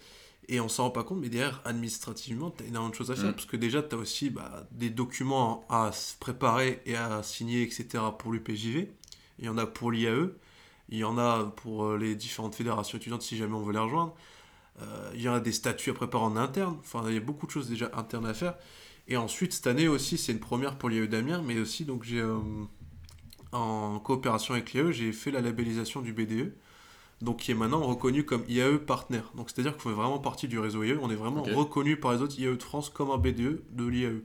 et 0.47 0.59
on 0.59 0.69
s'en 0.69 0.83
rend 0.83 0.89
pas 0.91 1.03
compte, 1.03 1.19
mais 1.19 1.29
derrière, 1.29 1.61
administrativement, 1.65 2.51
tu 2.51 2.63
as 2.63 2.67
énormément 2.67 2.91
de 2.91 2.95
choses 2.95 3.11
à 3.11 3.15
faire 3.15 3.31
mm. 3.31 3.33
parce 3.33 3.47
que 3.47 3.57
déjà, 3.57 3.81
tu 3.81 3.95
as 3.95 3.97
aussi 3.97 4.29
bah, 4.29 4.67
des 4.71 4.91
documents 4.91 5.65
à 5.69 5.91
préparer 6.19 6.81
et 6.85 6.95
à 6.95 7.23
signer, 7.23 7.63
etc. 7.63 8.03
pour 8.17 8.31
l'UPJV. 8.31 8.87
Il 9.39 9.45
y 9.45 9.49
en 9.49 9.57
a 9.57 9.65
pour 9.65 9.91
l'IAE, 9.91 10.29
il 10.89 10.97
y 10.97 11.03
en 11.03 11.17
a 11.17 11.45
pour 11.57 11.85
euh, 11.85 11.97
les 11.97 12.15
différentes 12.15 12.55
fédérations 12.55 12.97
étudiantes 12.97 13.21
si 13.21 13.37
jamais 13.37 13.55
on 13.55 13.63
veut 13.63 13.73
les 13.73 13.79
rejoindre. 13.79 14.15
Euh, 14.81 15.11
il 15.15 15.21
y 15.21 15.29
en 15.29 15.33
a 15.33 15.39
des 15.39 15.51
statuts 15.51 15.89
à 15.89 15.93
préparer 15.93 16.23
en 16.23 16.37
interne. 16.37 16.77
Enfin, 16.79 17.03
il 17.07 17.13
y 17.13 17.17
a 17.17 17.21
beaucoup 17.21 17.45
de 17.45 17.51
choses 17.51 17.69
déjà 17.69 17.89
internes 17.93 18.25
à 18.25 18.33
faire. 18.33 18.55
Et 19.07 19.17
ensuite, 19.17 19.53
cette 19.53 19.67
année 19.67 19.87
aussi, 19.87 20.17
c'est 20.17 20.31
une 20.31 20.39
première 20.39 20.77
pour 20.77 20.89
l'IAE 20.89 21.07
d'Amiens, 21.07 21.41
mais 21.41 21.59
aussi, 21.59 21.85
donc 21.85 22.03
j'ai, 22.03 22.19
euh, 22.19 22.37
en 23.51 23.99
coopération 23.99 24.53
avec 24.53 24.73
l'IAE, 24.73 24.91
j'ai 24.91 25.11
fait 25.13 25.31
la 25.31 25.41
labellisation 25.41 26.01
du 26.01 26.13
BDE, 26.13 26.53
donc 27.21 27.37
qui 27.37 27.51
est 27.51 27.55
maintenant 27.55 27.81
reconnu 27.81 28.25
comme 28.25 28.43
IAE 28.47 28.79
partenaire. 28.79 29.31
Donc 29.35 29.49
c'est-à-dire 29.49 29.75
qu'on 29.75 29.89
fait 29.89 29.95
vraiment 29.95 30.19
partie 30.19 30.47
du 30.47 30.59
réseau 30.59 30.83
IAE, 30.83 30.99
on 31.01 31.09
est 31.09 31.15
vraiment 31.15 31.41
reconnu 31.41 31.97
par 31.97 32.13
les 32.13 32.21
autres 32.21 32.37
IAE 32.37 32.57
de 32.57 32.63
France 32.63 32.89
comme 32.89 33.09
un 33.09 33.17
BDE 33.17 33.63
de 33.71 33.87
l'IAE. 33.87 34.21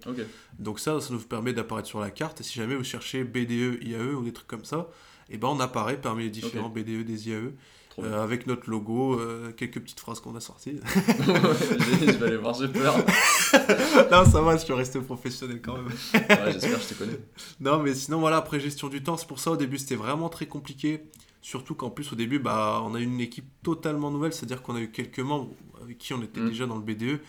Donc 0.58 0.80
ça, 0.80 1.00
ça 1.00 1.14
nous 1.14 1.20
permet 1.20 1.52
d'apparaître 1.52 1.88
sur 1.88 2.00
la 2.00 2.10
carte, 2.10 2.40
et 2.40 2.44
si 2.44 2.58
jamais 2.58 2.74
vous 2.74 2.84
cherchez 2.84 3.22
BDE, 3.22 3.82
IAE 3.82 4.14
ou 4.14 4.24
des 4.24 4.32
trucs 4.32 4.48
comme 4.48 4.64
ça, 4.64 4.88
et 5.28 5.34
eh 5.34 5.38
ben 5.38 5.48
on 5.48 5.60
apparaît 5.60 6.00
parmi 6.00 6.24
les 6.24 6.30
différents 6.30 6.68
BDE 6.68 7.04
des 7.04 7.28
IAE. 7.28 7.52
Euh, 7.98 8.22
avec 8.22 8.46
notre 8.46 8.70
logo, 8.70 9.20
euh, 9.20 9.52
quelques 9.52 9.78
petites 9.78 10.00
phrases 10.00 10.20
qu'on 10.20 10.34
a 10.34 10.40
sorties. 10.40 10.80
je 10.86 12.10
vais 12.10 12.26
aller 12.26 12.36
voir, 12.38 12.54
j'ai 12.54 12.68
peur. 12.68 12.96
non, 14.10 14.24
ça 14.24 14.40
va, 14.40 14.56
je 14.56 14.64
suis 14.64 14.72
resté 14.72 14.98
professionnel 15.00 15.60
quand 15.60 15.76
même. 15.76 15.86
ouais, 15.86 16.52
j'espère 16.52 16.78
que 16.78 16.82
je 16.82 16.88
te 16.88 16.94
connais. 16.94 17.18
Non, 17.60 17.82
mais 17.82 17.94
sinon, 17.94 18.20
voilà, 18.20 18.38
après 18.38 18.60
gestion 18.60 18.88
du 18.88 19.02
temps, 19.02 19.18
c'est 19.18 19.28
pour 19.28 19.40
ça 19.40 19.50
au 19.50 19.56
début 19.56 19.78
c'était 19.78 19.96
vraiment 19.96 20.30
très 20.30 20.46
compliqué. 20.46 21.02
Surtout 21.42 21.74
qu'en 21.74 21.90
plus, 21.90 22.12
au 22.12 22.16
début, 22.16 22.38
bah, 22.38 22.80
on 22.84 22.94
a 22.94 23.00
eu 23.00 23.04
une 23.04 23.20
équipe 23.20 23.50
totalement 23.62 24.10
nouvelle, 24.10 24.32
c'est-à-dire 24.32 24.62
qu'on 24.62 24.76
a 24.76 24.80
eu 24.80 24.90
quelques 24.90 25.20
membres 25.20 25.50
avec 25.82 25.98
qui 25.98 26.14
on 26.14 26.22
était 26.22 26.40
mm. 26.40 26.48
déjà 26.48 26.66
dans 26.66 26.76
le 26.76 26.82
BDE. 26.82 27.20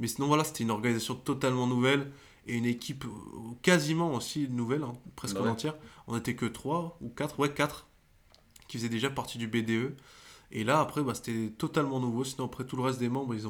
Mais 0.00 0.06
sinon, 0.06 0.26
voilà, 0.26 0.44
c'était 0.44 0.64
une 0.64 0.70
organisation 0.70 1.14
totalement 1.14 1.66
nouvelle 1.66 2.10
et 2.46 2.56
une 2.56 2.64
équipe 2.64 3.04
quasiment 3.62 4.14
aussi 4.14 4.48
nouvelle, 4.48 4.82
hein, 4.82 4.92
presque 5.16 5.36
bah 5.36 5.50
entière. 5.50 5.74
On 6.06 6.14
n'était 6.14 6.34
que 6.34 6.46
3 6.46 6.98
ou 7.00 7.08
4, 7.08 7.38
ouais, 7.38 7.52
4 7.52 7.86
qui 8.68 8.78
faisait 8.78 8.88
déjà 8.88 9.10
partie 9.10 9.38
du 9.38 9.48
BDE. 9.48 9.94
Et 10.52 10.64
là, 10.64 10.80
après, 10.80 11.02
bah, 11.02 11.14
c'était 11.14 11.50
totalement 11.50 12.00
nouveau. 12.00 12.24
Sinon, 12.24 12.46
après, 12.46 12.64
tout 12.64 12.76
le 12.76 12.82
reste 12.82 12.98
des 12.98 13.08
membres, 13.08 13.34
ils 13.34 13.44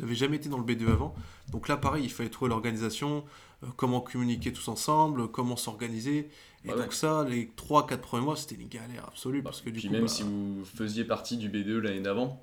n'avaient 0.00 0.14
jamais 0.14 0.36
été 0.36 0.48
dans 0.48 0.58
le 0.58 0.64
BDE 0.64 0.88
avant. 0.88 1.14
Donc 1.50 1.68
là, 1.68 1.76
pareil, 1.76 2.04
il 2.04 2.10
fallait 2.10 2.28
trouver 2.28 2.50
l'organisation, 2.50 3.24
euh, 3.62 3.66
comment 3.76 4.00
communiquer 4.00 4.52
tous 4.52 4.68
ensemble, 4.68 5.28
comment 5.28 5.56
s'organiser. 5.56 6.30
Et 6.64 6.68
bah 6.68 6.76
donc 6.76 6.92
ça, 6.92 7.24
les 7.28 7.50
3-4 7.56 7.98
premiers 7.98 8.24
mois, 8.24 8.36
c'était 8.36 8.56
une 8.56 8.68
galère 8.68 9.06
absolue. 9.06 9.40
Bah, 9.40 9.50
parce 9.50 9.62
que 9.62 9.70
du 9.70 9.80
puis 9.80 9.88
même 9.88 10.08
si 10.08 10.22
vous 10.22 10.64
faisiez 10.64 11.04
partie 11.04 11.38
du 11.38 11.48
BDE 11.48 11.82
l'année 11.82 12.00
d'avant, 12.00 12.42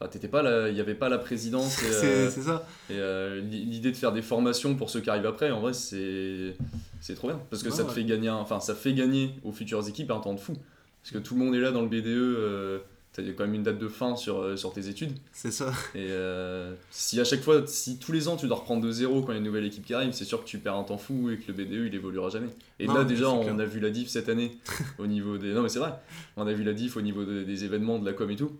Enfin, 0.00 0.08
t'étais 0.10 0.28
pas 0.28 0.68
il 0.68 0.74
n'y 0.74 0.80
avait 0.80 0.94
pas 0.94 1.08
la 1.08 1.18
présidence. 1.18 1.76
c'est 1.76 2.30
ça. 2.30 2.66
Et 2.90 2.98
l'idée 3.42 3.90
de 3.90 3.96
faire 3.96 4.12
des 4.12 4.22
formations 4.22 4.74
pour 4.74 4.90
ceux 4.90 5.00
qui 5.00 5.10
arrivent 5.10 5.26
après, 5.26 5.50
en 5.50 5.60
vrai, 5.60 5.72
c'est 5.72 6.54
c'est 7.00 7.14
trop 7.14 7.28
bien 7.28 7.40
parce 7.50 7.62
que 7.62 7.70
ça 7.70 7.84
te 7.84 7.90
fait 7.90 8.04
gagner, 8.04 8.30
enfin, 8.30 8.60
ça 8.60 8.74
fait 8.74 8.94
gagner 8.94 9.30
aux 9.44 9.52
futures 9.52 9.88
équipes 9.88 10.10
un 10.10 10.20
temps 10.20 10.34
de 10.34 10.40
fou. 10.40 10.54
Parce 11.02 11.12
que 11.12 11.18
tout 11.18 11.34
le 11.34 11.44
monde 11.44 11.54
est 11.54 11.60
là 11.60 11.70
dans 11.70 11.82
le 11.82 11.88
BDE 11.88 12.82
y 13.26 13.30
a 13.30 13.32
quand 13.32 13.44
même 13.44 13.54
une 13.54 13.62
date 13.62 13.78
de 13.78 13.88
fin 13.88 14.16
sur, 14.16 14.40
euh, 14.40 14.56
sur 14.56 14.72
tes 14.72 14.88
études. 14.88 15.12
C'est 15.32 15.50
ça. 15.50 15.72
Et 15.94 16.06
euh, 16.10 16.74
si 16.90 17.20
à 17.20 17.24
chaque 17.24 17.40
fois, 17.40 17.66
si 17.66 17.98
tous 17.98 18.12
les 18.12 18.28
ans 18.28 18.36
tu 18.36 18.46
dois 18.46 18.58
reprendre 18.58 18.82
de 18.82 18.90
zéro 18.90 19.22
quand 19.22 19.32
il 19.32 19.34
y 19.34 19.36
a 19.36 19.38
une 19.38 19.44
nouvelle 19.44 19.64
équipe 19.64 19.84
qui 19.84 19.94
arrive, 19.94 20.12
c'est 20.12 20.24
sûr 20.24 20.42
que 20.42 20.48
tu 20.48 20.58
perds 20.58 20.76
un 20.76 20.84
temps 20.84 20.98
fou 20.98 21.30
et 21.30 21.38
que 21.38 21.50
le 21.50 21.54
BDE 21.54 21.86
il 21.86 21.94
évoluera 21.94 22.30
jamais. 22.30 22.48
Et 22.78 22.86
là 22.86 23.04
déjà, 23.04 23.30
on 23.30 23.58
a 23.58 23.64
vu 23.64 23.80
la 23.80 23.90
diff 23.90 24.08
cette 24.08 24.28
année 24.28 24.56
au 24.98 25.06
niveau 25.06 25.38
des. 25.38 25.52
Non 25.52 25.62
mais 25.62 25.68
c'est 25.68 25.78
vrai, 25.78 25.92
on 26.36 26.46
a 26.46 26.52
vu 26.52 26.64
la 26.64 26.72
diff 26.72 26.96
au 26.96 27.02
niveau 27.02 27.24
des 27.24 27.64
événements, 27.64 27.98
de 27.98 28.06
la 28.06 28.12
com 28.12 28.30
et 28.30 28.36
tout. 28.36 28.52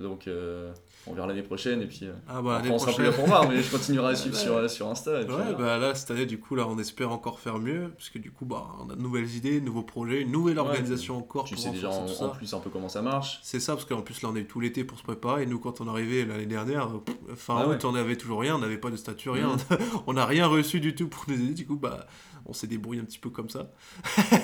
Donc 0.00 0.28
euh, 0.28 0.72
on 1.10 1.14
verra 1.14 1.26
l'année 1.26 1.42
prochaine 1.42 1.82
et 1.82 1.86
puis 1.86 2.00
euh, 2.02 2.12
ah 2.28 2.42
bah, 2.42 2.62
on 2.70 2.78
sera 2.78 2.92
plus 2.92 3.04
là 3.04 3.12
pour 3.12 3.26
voir 3.26 3.48
mais 3.48 3.62
je 3.62 3.70
continuerai 3.76 4.12
à 4.12 4.16
suivre 4.16 4.36
sur, 4.36 4.70
sur 4.70 4.88
Insta. 4.88 5.20
ouais, 5.20 5.54
bah 5.58 5.78
là 5.78 5.94
cette 5.94 6.10
année 6.10 6.26
du 6.26 6.38
coup 6.38 6.54
là 6.54 6.66
on 6.68 6.78
espère 6.78 7.10
encore 7.10 7.40
faire 7.40 7.58
mieux 7.58 7.90
parce 7.96 8.10
que 8.10 8.18
du 8.18 8.30
coup 8.30 8.44
bah 8.44 8.66
on 8.80 8.90
a 8.90 8.96
de 8.96 9.00
nouvelles 9.00 9.34
idées, 9.34 9.60
de 9.60 9.64
nouveaux 9.64 9.82
projets, 9.82 10.22
une 10.22 10.32
nouvelle 10.32 10.58
organisation 10.58 11.18
encore. 11.18 11.44
Tu 11.44 11.56
sais 11.56 11.70
déjà 11.70 11.90
en, 11.90 12.28
plus 12.30 12.52
un 12.54 12.60
peu 12.60 12.70
comment 12.70 12.88
ça 12.88 13.02
marche. 13.02 13.40
C'est 13.42 13.60
ça 13.60 13.74
parce 13.74 13.84
qu'en 13.84 14.02
plus 14.02 14.22
là 14.22 14.30
on 14.32 14.36
est 14.36 14.44
tout 14.44 14.60
l'été 14.60 14.84
pour 14.84 14.98
se 14.98 15.02
préparer 15.02 15.44
et 15.44 15.46
nous 15.46 15.58
quand 15.58 15.80
on 15.80 15.88
arrivait 15.88 16.24
l'année 16.24 16.46
dernière 16.46 16.90
fin 17.36 17.56
ah 17.58 17.68
août 17.68 17.84
on 17.84 17.92
n'avait 17.92 18.16
toujours 18.16 18.40
rien, 18.40 18.56
on 18.56 18.58
n'avait 18.58 18.78
pas 18.78 18.90
de 18.90 18.96
statut 18.96 19.30
rien, 19.30 19.56
mmh. 19.56 19.76
on 20.06 20.14
n'a 20.14 20.26
rien 20.26 20.46
reçu 20.46 20.80
du 20.80 20.94
tout 20.94 21.08
pour 21.08 21.24
nous 21.28 21.34
aider 21.34 21.54
du 21.54 21.66
coup 21.66 21.76
bah 21.76 22.06
on 22.46 22.52
s'est 22.52 22.66
débrouillé 22.66 23.00
un 23.00 23.04
petit 23.04 23.18
peu 23.18 23.30
comme 23.30 23.50
ça. 23.50 23.70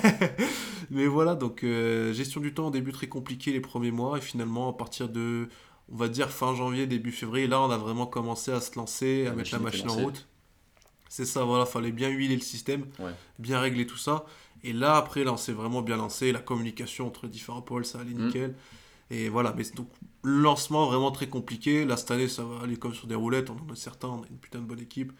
mais 0.91 1.07
voilà 1.07 1.35
donc 1.35 1.63
euh, 1.63 2.13
gestion 2.13 2.39
du 2.39 2.53
temps 2.53 2.67
au 2.67 2.71
début 2.71 2.91
très 2.91 3.07
compliqué 3.07 3.51
les 3.51 3.61
premiers 3.61 3.91
mois 3.91 4.17
et 4.17 4.21
finalement 4.21 4.69
à 4.69 4.73
partir 4.73 5.09
de 5.09 5.49
on 5.91 5.95
va 5.95 6.07
dire 6.07 6.29
fin 6.29 6.55
janvier, 6.55 6.87
début 6.87 7.11
février, 7.11 7.47
là 7.47 7.61
on 7.61 7.69
a 7.69 7.77
vraiment 7.77 8.07
commencé 8.07 8.51
à 8.51 8.61
se 8.61 8.75
lancer, 8.75 9.27
à 9.27 9.33
mettre 9.33 9.51
la 9.53 9.59
machine 9.59 9.89
en 9.89 9.95
route. 9.95 10.27
C'est 11.09 11.25
ça, 11.25 11.43
voilà, 11.43 11.65
fallait 11.65 11.91
bien 11.91 12.09
huiler 12.09 12.35
le 12.35 12.41
système, 12.41 12.85
bien 13.39 13.59
régler 13.59 13.85
tout 13.87 13.97
ça. 13.97 14.25
Et 14.65 14.73
là, 14.73 14.97
après, 14.97 15.23
là, 15.23 15.31
on 15.31 15.37
s'est 15.37 15.53
vraiment 15.53 15.83
bien 15.83 15.95
lancé. 15.95 16.31
La 16.31 16.39
communication 16.39 17.07
entre 17.07 17.27
différents 17.27 17.61
pôles, 17.61 17.85
ça 17.85 17.99
allait 17.99 18.15
mm. 18.15 18.25
nickel. 18.25 18.55
Et 19.11 19.29
voilà, 19.29 19.53
mais 19.55 19.63
donc, 19.75 19.87
lancement 20.23 20.87
vraiment 20.87 21.11
très 21.11 21.27
compliqué. 21.27 21.85
Là, 21.85 21.97
cette 21.97 22.09
année, 22.09 22.27
ça 22.27 22.43
va 22.43 22.63
aller 22.63 22.75
comme 22.75 22.93
sur 22.93 23.05
des 23.05 23.13
roulettes. 23.13 23.51
On 23.51 23.53
en 23.53 23.71
a 23.71 23.75
certains, 23.75 24.07
on 24.07 24.23
a 24.23 24.27
une 24.27 24.37
putain 24.37 24.59
de 24.59 24.65
bonne 24.65 24.79
équipe. 24.79 25.13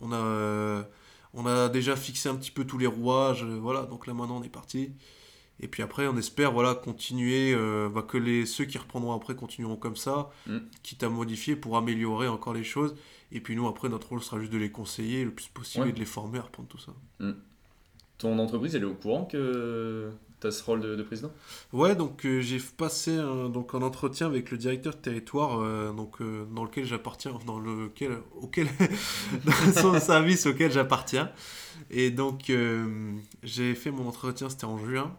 On 0.00 0.12
a, 0.12 0.16
euh, 0.16 0.82
on 1.32 1.44
a 1.44 1.68
déjà 1.68 1.96
fixé 1.96 2.28
un 2.28 2.36
petit 2.36 2.52
peu 2.52 2.64
tous 2.64 2.78
les 2.78 2.86
rouages. 2.86 3.42
Voilà, 3.42 3.82
donc 3.82 4.06
là, 4.06 4.14
maintenant, 4.14 4.36
on 4.36 4.44
est 4.44 4.48
parti. 4.48 4.92
Et 5.60 5.68
puis 5.68 5.82
après, 5.82 6.06
on 6.06 6.16
espère 6.16 6.52
voilà, 6.52 6.74
continuer, 6.74 7.54
euh, 7.54 7.88
bah, 7.88 8.02
que 8.02 8.18
les, 8.18 8.44
ceux 8.44 8.64
qui 8.64 8.76
reprendront 8.76 9.12
après 9.12 9.34
continueront 9.34 9.76
comme 9.76 9.96
ça, 9.96 10.30
mm. 10.46 10.58
quitte 10.82 11.02
à 11.02 11.08
modifier 11.08 11.56
pour 11.56 11.76
améliorer 11.76 12.28
encore 12.28 12.54
les 12.54 12.64
choses. 12.64 12.96
Et 13.30 13.40
puis 13.40 13.56
nous, 13.56 13.66
après, 13.66 13.88
notre 13.88 14.08
rôle 14.10 14.22
sera 14.22 14.40
juste 14.40 14.52
de 14.52 14.58
les 14.58 14.70
conseiller 14.70 15.24
le 15.24 15.30
plus 15.30 15.46
possible 15.46 15.88
et 15.88 15.92
de 15.92 15.98
les 15.98 16.04
former 16.04 16.38
à 16.38 16.42
reprendre 16.42 16.68
tout 16.68 16.78
ça. 16.78 16.92
Mm. 17.20 17.32
Ton 18.18 18.38
entreprise, 18.38 18.74
elle 18.74 18.82
est 18.82 18.86
au 18.86 18.94
courant 18.94 19.24
que 19.24 20.10
tu 20.40 20.46
as 20.46 20.50
ce 20.50 20.62
rôle 20.62 20.80
de, 20.80 21.02
président? 21.02 21.30
Ouais, 21.72 21.94
donc 21.94 22.24
euh, 22.26 22.40
j'ai 22.40 22.58
passé 22.58 23.16
un, 23.16 23.48
donc 23.48 23.74
un 23.74 23.82
entretien 23.82 24.26
avec 24.26 24.50
le 24.50 24.58
directeur 24.58 24.92
de 24.94 24.98
territoire 24.98 25.60
euh, 25.60 25.92
donc, 25.92 26.18
dans 26.52 26.64
lequel 26.64 26.84
j'appartiens, 26.84 27.38
dans 27.46 27.58
lequel, 27.58 28.18
auquel, 28.40 28.68
dans 29.44 29.72
son 29.72 29.98
service 30.00 30.46
auquel 30.46 30.70
j'appartiens. 30.70 31.30
Et 31.90 32.10
donc 32.10 32.52
j'ai 33.42 33.74
fait 33.74 33.90
mon 33.90 34.08
entretien, 34.08 34.48
c'était 34.48 34.64
en 34.64 34.78
juin. 34.78 35.16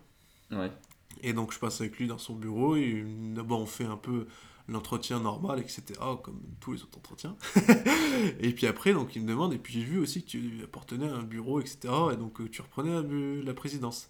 Et 1.21 1.33
donc 1.33 1.53
je 1.53 1.59
passe 1.59 1.81
avec 1.81 1.97
lui 1.97 2.07
dans 2.07 2.17
son 2.17 2.35
bureau 2.35 2.75
et 2.75 3.05
d'abord 3.33 3.61
on 3.61 3.65
fait 3.65 3.85
un 3.85 3.97
peu 3.97 4.27
l'entretien 4.67 5.19
normal, 5.19 5.59
etc. 5.59 5.83
Comme 6.23 6.41
tous 6.59 6.73
les 6.73 6.83
autres 6.83 6.97
entretiens. 6.97 7.35
et 8.39 8.51
puis 8.51 8.67
après, 8.67 8.93
donc 8.93 9.15
il 9.15 9.21
me 9.21 9.27
demande, 9.27 9.53
et 9.53 9.57
puis 9.57 9.73
j'ai 9.73 9.83
vu 9.83 9.99
aussi 9.99 10.23
que 10.23 10.29
tu 10.29 10.61
appartenais 10.63 11.07
à 11.07 11.15
un 11.15 11.23
bureau, 11.23 11.59
etc. 11.59 11.77
Et 12.13 12.17
donc 12.17 12.41
euh, 12.41 12.49
tu 12.49 12.61
reprenais 12.61 13.01
la 13.43 13.53
présidence. 13.53 14.09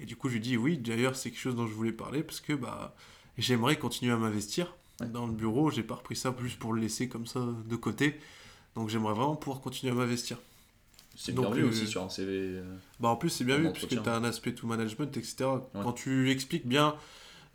Et 0.00 0.06
du 0.06 0.16
coup 0.16 0.28
je 0.28 0.34
lui 0.34 0.40
dis 0.40 0.56
oui, 0.56 0.78
d'ailleurs 0.78 1.16
c'est 1.16 1.30
quelque 1.30 1.40
chose 1.40 1.56
dont 1.56 1.66
je 1.66 1.74
voulais 1.74 1.92
parler 1.92 2.22
parce 2.22 2.40
que 2.40 2.52
bah, 2.52 2.94
j'aimerais 3.38 3.78
continuer 3.78 4.12
à 4.12 4.16
m'investir 4.16 4.74
dans 5.00 5.26
le 5.26 5.32
bureau. 5.32 5.70
J'ai 5.70 5.82
pas 5.82 5.94
repris 5.94 6.16
ça 6.16 6.34
juste 6.42 6.58
pour 6.58 6.72
le 6.72 6.80
laisser 6.80 7.08
comme 7.08 7.26
ça 7.26 7.40
de 7.64 7.76
côté. 7.76 8.18
Donc 8.74 8.88
j'aimerais 8.88 9.14
vraiment 9.14 9.36
pouvoir 9.36 9.60
continuer 9.60 9.92
à 9.92 9.96
m'investir. 9.96 10.38
C'est 11.16 11.34
bien 11.34 11.50
vu 11.50 11.64
aussi 11.64 11.86
sur 11.86 12.02
un 12.02 12.08
CV. 12.08 12.32
Euh, 12.32 12.62
bah 13.00 13.08
en 13.08 13.16
plus, 13.16 13.30
c'est 13.30 13.44
bien 13.44 13.58
vu 13.58 13.70
puisque 13.72 13.88
tu 13.88 14.08
as 14.08 14.14
un 14.14 14.24
aspect 14.24 14.54
tout 14.54 14.66
management, 14.66 15.16
etc. 15.16 15.44
Quand 15.74 15.92
tu 15.92 16.30
expliques 16.30 16.66
bien 16.66 16.96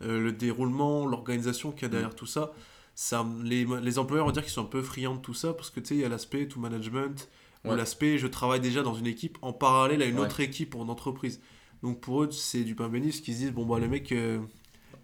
euh, 0.02 0.20
le 0.20 0.32
déroulement, 0.32 1.06
l'organisation 1.06 1.72
qu'il 1.72 1.82
y 1.82 1.86
a 1.86 1.88
derrière 1.88 2.10
mm. 2.10 2.14
tout 2.14 2.26
ça, 2.26 2.52
ça 2.94 3.26
les, 3.42 3.66
les, 3.82 3.98
employeurs 3.98 4.26
vont 4.26 4.32
dire 4.32 4.42
qu'ils 4.42 4.52
sont 4.52 4.62
un 4.62 4.66
peu 4.66 4.82
friands 4.82 5.16
de 5.16 5.20
tout 5.20 5.34
ça 5.34 5.52
parce 5.52 5.70
que 5.70 5.80
tu 5.80 5.86
sais, 5.86 5.94
il 5.96 6.00
y 6.00 6.04
a 6.04 6.08
l'aspect 6.08 6.46
tout 6.46 6.60
management 6.60 7.28
ou 7.64 7.74
l'aspect 7.74 8.18
je 8.18 8.26
travaille 8.26 8.60
déjà 8.60 8.82
dans 8.82 8.94
une 8.94 9.06
équipe 9.06 9.38
en 9.42 9.52
parallèle 9.52 10.02
à 10.02 10.06
une 10.06 10.18
autre 10.18 10.40
équipe 10.40 10.74
ou 10.74 10.82
une 10.82 10.90
entreprise. 10.90 11.40
Donc 11.82 12.00
pour 12.00 12.22
eux, 12.22 12.30
c'est 12.30 12.64
du 12.64 12.74
pain 12.74 12.88
béni, 12.88 13.12
ce 13.12 13.22
qu'ils 13.22 13.34
se 13.34 13.38
disent 13.40 13.52
bon, 13.52 13.66
bah 13.66 13.78
les 13.78 13.88
mecs. 13.88 14.10
Euh, 14.12 14.38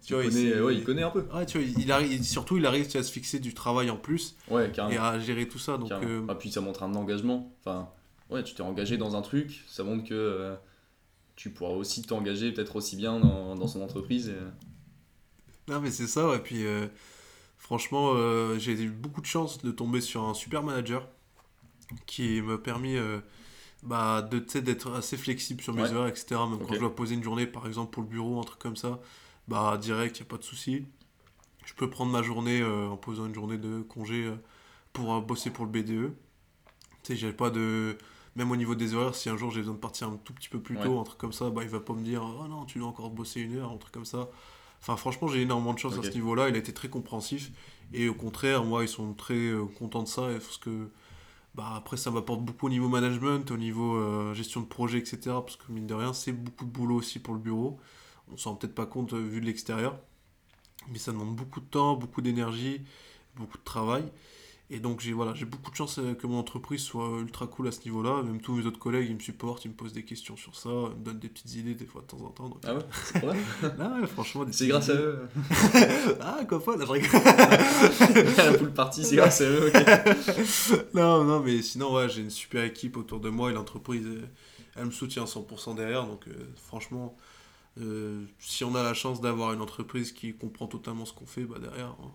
tu 0.05 0.13
vois, 0.13 0.25
il, 0.25 0.61
ouais, 0.61 0.75
il 0.75 0.83
connaît 0.83 1.03
un 1.03 1.09
peu. 1.09 1.25
tu 1.47 1.57
vois, 1.57 1.67
il 1.77 1.91
arrive, 1.91 2.21
surtout, 2.23 2.57
il 2.57 2.65
arrive 2.65 2.85
à 2.95 3.01
se 3.01 3.11
fixer 3.11 3.39
du 3.39 3.53
travail 3.53 3.89
en 3.89 3.97
plus 3.97 4.35
ouais, 4.51 4.71
et 4.91 4.97
à 4.97 5.17
gérer 5.19 5.47
tout 5.47 5.57
ça. 5.57 5.77
Donc, 5.77 5.91
ah, 6.27 6.35
puis 6.35 6.51
ça 6.51 6.61
montre 6.61 6.83
un 6.83 6.93
engagement. 6.95 7.51
Enfin, 7.61 7.89
ouais, 8.29 8.43
tu 8.43 8.53
t'es 8.53 8.61
engagé 8.61 8.97
dans 8.97 9.15
un 9.15 9.21
truc, 9.21 9.63
ça 9.67 9.83
montre 9.83 10.07
que 10.07 10.13
euh, 10.13 10.55
tu 11.35 11.49
pourras 11.51 11.73
aussi 11.73 12.01
t'engager 12.01 12.51
peut-être 12.51 12.75
aussi 12.75 12.95
bien 12.95 13.19
dans, 13.19 13.55
dans 13.55 13.67
son 13.67 13.81
entreprise. 13.81 14.33
Non, 15.67 15.79
mais 15.79 15.91
c'est 15.91 16.07
ça, 16.07 16.35
et 16.35 16.39
puis 16.39 16.65
euh, 16.65 16.87
franchement, 17.57 18.13
euh, 18.15 18.57
j'ai 18.57 18.73
eu 18.73 18.89
beaucoup 18.89 19.21
de 19.21 19.25
chance 19.25 19.61
de 19.61 19.71
tomber 19.71 20.01
sur 20.01 20.23
un 20.23 20.33
super 20.33 20.63
manager 20.63 21.07
qui 22.05 22.41
m'a 22.41 22.57
permis 22.57 22.97
bah, 23.83 24.23
d'être 24.23 24.91
assez 24.93 25.17
flexible 25.17 25.61
sur 25.61 25.73
mes 25.73 25.91
heures, 25.91 26.07
etc. 26.07 26.35
Même 26.49 26.59
quand 26.65 26.73
je 26.73 26.79
dois 26.79 26.95
poser 26.95 27.13
une 27.13 27.23
journée, 27.23 27.45
par 27.45 27.67
exemple, 27.67 27.91
pour 27.91 28.01
le 28.01 28.09
bureau, 28.09 28.39
un 28.39 28.43
truc 28.43 28.57
comme 28.57 28.75
ça, 28.75 28.99
bah, 29.47 29.77
direct, 29.79 30.17
il 30.17 30.23
n'y 30.23 30.27
a 30.27 30.29
pas 30.29 30.37
de 30.37 30.43
souci. 30.43 30.85
Je 31.63 31.75
peux 31.75 31.87
prendre 31.87 32.11
ma 32.11 32.23
journée 32.23 32.63
en 32.63 32.97
posant 32.97 33.27
une 33.27 33.35
journée 33.35 33.59
de 33.59 33.81
congé 33.81 34.31
pour 34.93 35.21
bosser 35.21 35.51
pour 35.51 35.65
le 35.65 35.71
BDE. 35.71 36.11
Tu 37.03 37.13
sais, 37.13 37.15
j'ai 37.15 37.31
pas 37.31 37.51
de 37.51 37.95
même 38.35 38.51
au 38.51 38.55
niveau 38.55 38.75
des 38.75 38.93
horaires, 38.93 39.15
si 39.15 39.29
un 39.29 39.37
jour 39.37 39.51
j'ai 39.51 39.61
besoin 39.61 39.75
de 39.75 39.79
partir 39.79 40.07
un 40.09 40.17
tout 40.17 40.33
petit 40.33 40.49
peu 40.49 40.59
plus 40.59 40.77
tôt, 40.77 40.99
un 40.99 41.03
truc 41.03 41.17
comme 41.17 41.33
ça, 41.33 41.49
bah, 41.49 41.63
il 41.63 41.69
va 41.69 41.79
pas 41.79 41.93
me 41.93 42.03
dire 42.03 42.21
Oh 42.23 42.47
non, 42.47 42.65
tu 42.65 42.79
dois 42.79 42.87
encore 42.87 43.09
bosser 43.09 43.41
une 43.41 43.57
heure, 43.57 43.71
un 43.71 43.77
truc 43.77 43.93
comme 43.93 44.05
ça. 44.05 44.29
Enfin, 44.81 44.97
franchement, 44.97 45.27
j'ai 45.27 45.41
énormément 45.41 45.73
de 45.73 45.79
chance 45.79 45.97
à 45.97 46.03
ce 46.03 46.11
niveau-là. 46.11 46.49
Il 46.49 46.55
a 46.55 46.59
été 46.59 46.73
très 46.73 46.89
compréhensif. 46.89 47.51
Et 47.93 48.07
au 48.07 48.13
contraire, 48.13 48.63
moi, 48.63 48.83
ils 48.83 48.87
sont 48.87 49.13
très 49.13 49.33
euh, 49.33 49.65
contents 49.79 50.03
de 50.03 50.07
ça. 50.07 50.27
Parce 50.33 50.57
que 50.57 50.89
bah, 51.55 51.73
après, 51.75 51.97
ça 51.97 52.11
m'apporte 52.11 52.41
beaucoup 52.41 52.67
au 52.67 52.69
niveau 52.69 52.87
management, 52.87 53.49
au 53.49 53.57
niveau 53.57 53.95
euh, 53.95 54.33
gestion 54.33 54.61
de 54.61 54.67
projet, 54.67 54.99
etc. 54.99 55.17
Parce 55.25 55.55
que 55.55 55.71
mine 55.71 55.87
de 55.87 55.93
rien, 55.93 56.13
c'est 56.13 56.33
beaucoup 56.33 56.65
de 56.65 56.69
boulot 56.69 56.95
aussi 56.95 57.19
pour 57.19 57.33
le 57.33 57.39
bureau. 57.39 57.79
On 58.31 58.37
s'en 58.37 58.51
rend 58.51 58.55
peut-être 58.57 58.75
pas 58.75 58.85
compte 58.85 59.13
euh, 59.13 59.19
vu 59.19 59.41
de 59.41 59.45
l'extérieur. 59.45 59.97
Mais 60.91 60.99
ça 60.99 61.11
demande 61.11 61.35
beaucoup 61.35 61.61
de 61.61 61.65
temps, 61.65 61.95
beaucoup 61.95 62.21
d'énergie, 62.21 62.81
beaucoup 63.37 63.57
de 63.57 63.63
travail. 63.63 64.03
Et 64.71 64.79
donc 64.79 64.99
j'ai 64.99 65.13
voilà, 65.13 65.35
j'ai 65.35 65.45
beaucoup 65.45 65.69
de 65.69 65.75
chance 65.75 65.99
euh, 65.99 66.15
que 66.15 66.25
mon 66.25 66.39
entreprise 66.39 66.81
soit 66.81 67.07
ultra 67.19 67.45
cool 67.45 67.67
à 67.67 67.71
ce 67.71 67.81
niveau-là. 67.85 68.23
Même 68.23 68.41
tous 68.41 68.55
mes 68.55 68.65
autres 68.65 68.79
collègues, 68.79 69.07
ils 69.09 69.15
me 69.15 69.19
supportent, 69.19 69.63
ils 69.63 69.69
me 69.69 69.75
posent 69.75 69.93
des 69.93 70.03
questions 70.03 70.35
sur 70.35 70.55
ça, 70.55 70.69
ils 70.69 70.99
me 70.99 71.05
donnent 71.05 71.19
des 71.19 71.29
petites 71.29 71.53
idées 71.53 71.75
des 71.75 71.85
fois 71.85 72.01
de 72.01 72.07
temps 72.07 72.25
en 72.25 72.29
temps. 72.29 72.49
Ah 72.63 72.73
ouais, 72.73 72.81
c'est 73.13 73.19
vrai 73.19 73.37
Ah 73.79 73.97
ouais, 74.01 74.07
franchement. 74.07 74.45
C'est 74.51 74.67
grâce 74.67 74.89
à 74.89 74.95
eux. 74.95 75.27
ah, 76.21 76.39
quoi 76.49 76.63
pas, 76.63 76.75
la 76.77 76.85
vraie 76.85 77.01
La 78.37 78.53
poule 78.57 78.73
partie, 78.73 79.03
c'est 79.03 79.17
grâce 79.17 79.41
à 79.41 79.45
eux, 79.45 79.67
ok. 79.67 80.93
non, 80.95 81.23
non, 81.23 81.41
mais 81.41 81.61
sinon, 81.61 81.93
ouais, 81.93 82.09
j'ai 82.09 82.21
une 82.21 82.31
super 82.31 82.63
équipe 82.63 82.97
autour 82.97 83.19
de 83.19 83.29
moi 83.29 83.51
et 83.51 83.53
l'entreprise, 83.53 84.07
elle 84.75 84.85
me 84.85 84.91
soutient 84.91 85.25
100% 85.25 85.75
derrière. 85.75 86.07
Donc 86.07 86.27
euh, 86.27 86.33
franchement, 86.55 87.15
euh, 87.81 88.25
si 88.39 88.63
on 88.63 88.73
a 88.75 88.81
la 88.81 88.93
chance 88.93 89.21
d'avoir 89.21 89.53
une 89.53 89.61
entreprise 89.61 90.11
qui 90.11 90.33
comprend 90.33 90.67
totalement 90.67 91.05
ce 91.05 91.13
qu'on 91.13 91.25
fait, 91.25 91.43
bah 91.43 91.59
derrière, 91.59 91.95
hein, 92.01 92.11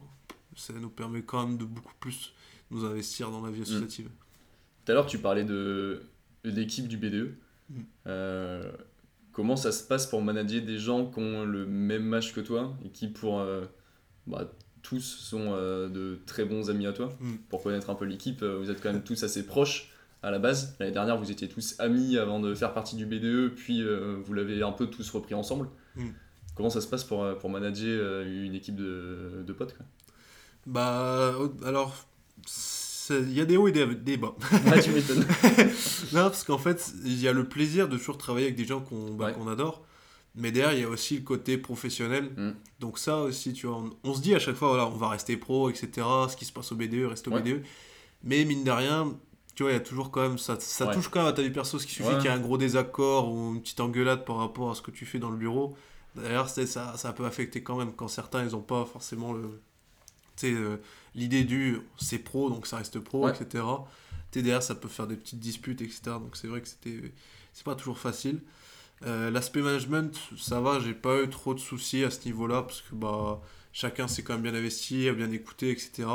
ça 0.56 0.72
nous 0.72 0.90
permet 0.90 1.22
quand 1.22 1.46
même 1.46 1.58
de 1.58 1.64
beaucoup 1.64 1.94
plus 2.00 2.32
nous 2.70 2.84
investir 2.84 3.30
dans 3.30 3.44
la 3.44 3.50
vie 3.50 3.60
mm. 3.60 3.64
associative. 3.64 4.08
Tout 4.84 4.92
à 4.92 4.94
l'heure, 4.94 5.06
tu 5.06 5.18
parlais 5.18 5.44
de, 5.44 6.02
l'équipe 6.44 6.88
du 6.88 6.96
BDE. 6.96 7.34
Mm. 7.68 7.74
Euh, 8.06 8.72
comment 9.32 9.56
ça 9.56 9.72
se 9.72 9.82
passe 9.82 10.06
pour 10.06 10.22
manager 10.22 10.62
des 10.62 10.78
gens 10.78 11.06
qui 11.06 11.18
ont 11.18 11.44
le 11.44 11.66
même 11.66 12.12
âge 12.14 12.34
que 12.34 12.40
toi 12.40 12.74
et 12.84 12.88
qui, 12.88 13.08
pour 13.08 13.40
euh, 13.40 13.64
bah, 14.26 14.50
tous, 14.82 15.00
sont 15.00 15.52
euh, 15.52 15.88
de 15.88 16.18
très 16.26 16.44
bons 16.44 16.70
amis 16.70 16.86
à 16.86 16.92
toi? 16.92 17.12
Mm. 17.20 17.34
Pour 17.48 17.62
connaître 17.62 17.90
un 17.90 17.94
peu 17.94 18.04
l'équipe, 18.04 18.42
vous 18.42 18.70
êtes 18.70 18.80
quand 18.80 18.92
même 18.92 19.02
tous 19.02 19.22
assez 19.22 19.44
proches 19.44 19.92
à 20.22 20.30
la 20.30 20.38
base. 20.38 20.76
L'année 20.78 20.92
dernière, 20.92 21.16
vous 21.18 21.30
étiez 21.30 21.48
tous 21.48 21.76
amis 21.78 22.18
avant 22.18 22.40
de 22.40 22.54
faire 22.54 22.74
partie 22.74 22.96
du 22.96 23.06
BDE, 23.06 23.54
puis 23.54 23.82
vous 24.24 24.32
l'avez 24.34 24.62
un 24.62 24.72
peu 24.72 24.86
tous 24.86 25.08
repris 25.10 25.34
ensemble. 25.34 25.68
Comment 26.54 26.70
ça 26.70 26.82
se 26.82 26.88
passe 26.88 27.04
pour, 27.04 27.38
pour 27.38 27.48
manager 27.48 28.22
une 28.26 28.54
équipe 28.54 28.76
de, 28.76 29.42
de 29.46 29.52
potes 29.52 29.74
quoi? 29.74 29.86
Bah, 30.66 31.34
alors, 31.64 32.06
il 33.10 33.32
y 33.32 33.40
a 33.40 33.44
des 33.44 33.56
hauts 33.56 33.68
et 33.68 33.72
des, 33.72 34.16
bas. 34.16 34.34
Ouais, 34.66 34.80
tu 34.80 34.90
m'étonnes. 34.90 35.26
non, 36.12 36.22
parce 36.22 36.44
qu'en 36.44 36.58
fait, 36.58 36.92
il 37.04 37.20
y 37.20 37.28
a 37.28 37.32
le 37.32 37.48
plaisir 37.48 37.88
de 37.88 37.96
toujours 37.96 38.18
travailler 38.18 38.46
avec 38.46 38.56
des 38.56 38.64
gens 38.64 38.80
qu'on 38.80 39.14
bah, 39.14 39.32
adore. 39.50 39.82
Mais 40.36 40.52
derrière, 40.52 40.74
il 40.74 40.80
y 40.82 40.84
a 40.84 40.88
aussi 40.88 41.16
le 41.16 41.22
côté 41.22 41.58
professionnel. 41.58 42.30
Mm. 42.36 42.50
Donc 42.78 42.98
ça 42.98 43.18
aussi, 43.18 43.52
tu 43.52 43.66
vois, 43.66 43.82
on, 44.04 44.14
se 44.14 44.20
dit 44.20 44.34
à 44.34 44.38
chaque 44.38 44.54
fois, 44.54 44.68
voilà, 44.68 44.86
on 44.86 44.96
va 44.96 45.08
rester 45.08 45.36
pro, 45.36 45.70
etc. 45.70 46.06
Ce 46.28 46.36
qui 46.36 46.44
se 46.44 46.52
passe 46.52 46.70
au 46.72 46.76
BDE, 46.76 47.06
reste 47.06 47.26
au 47.28 47.32
BDE. 47.32 47.62
Mais 48.22 48.44
mine 48.44 48.62
de 48.62 48.70
rien, 48.70 49.12
tu 49.54 49.64
vois, 49.64 49.72
il 49.72 49.74
y 49.74 49.78
a 49.78 49.80
toujours 49.80 50.10
quand 50.10 50.22
même, 50.22 50.38
ça, 50.38 50.56
ça 50.60 50.86
touche 50.86 51.08
quand 51.08 51.20
même 51.20 51.28
à 51.28 51.32
ta 51.32 51.42
vie 51.42 51.50
perso. 51.50 51.78
Ce 51.78 51.86
qui 51.86 51.94
suffit 51.94 52.10
qu'il 52.16 52.24
y 52.24 52.26
ait 52.26 52.30
un 52.30 52.38
gros 52.38 52.58
désaccord 52.58 53.32
ou 53.32 53.54
une 53.54 53.60
petite 53.60 53.80
engueulade 53.80 54.24
par 54.24 54.36
rapport 54.36 54.70
à 54.70 54.74
ce 54.74 54.82
que 54.82 54.90
tu 54.90 55.04
fais 55.04 55.18
dans 55.18 55.30
le 55.30 55.36
bureau. 55.36 55.76
D'ailleurs, 56.14 56.48
ça, 56.48 56.96
ça 56.96 57.12
peut 57.12 57.24
affecter 57.24 57.62
quand 57.62 57.76
même 57.76 57.92
quand 57.92 58.08
certains, 58.08 58.44
ils 58.44 58.52
n'ont 58.52 58.62
pas 58.62 58.84
forcément 58.84 59.32
le, 59.32 59.60
euh, 60.44 60.76
l'idée 61.14 61.44
du 61.44 61.78
c'est 61.96 62.18
pro, 62.18 62.50
donc 62.50 62.66
ça 62.66 62.78
reste 62.78 62.98
pro, 62.98 63.28
etc. 63.28 63.64
TDR, 64.30 64.62
ça 64.62 64.74
peut 64.74 64.88
faire 64.88 65.06
des 65.06 65.16
petites 65.16 65.40
disputes, 65.40 65.82
etc. 65.82 66.00
Donc 66.06 66.36
c'est 66.36 66.46
vrai 66.46 66.60
que 66.60 66.68
c'était 66.68 67.12
c'est 67.52 67.64
pas 67.64 67.74
toujours 67.74 67.98
facile. 67.98 68.40
Euh, 69.06 69.30
l'aspect 69.30 69.62
management, 69.62 70.18
ça 70.36 70.60
va, 70.60 70.78
j'ai 70.78 70.92
pas 70.92 71.22
eu 71.22 71.28
trop 71.28 71.54
de 71.54 71.60
soucis 71.60 72.04
à 72.04 72.10
ce 72.10 72.26
niveau-là, 72.26 72.62
parce 72.62 72.82
que 72.82 72.94
bah, 72.94 73.40
chacun 73.72 74.08
s'est 74.08 74.22
quand 74.22 74.34
même 74.34 74.42
bien 74.42 74.54
investi, 74.54 75.08
a 75.08 75.14
bien 75.14 75.30
écouté, 75.30 75.70
etc. 75.70 76.06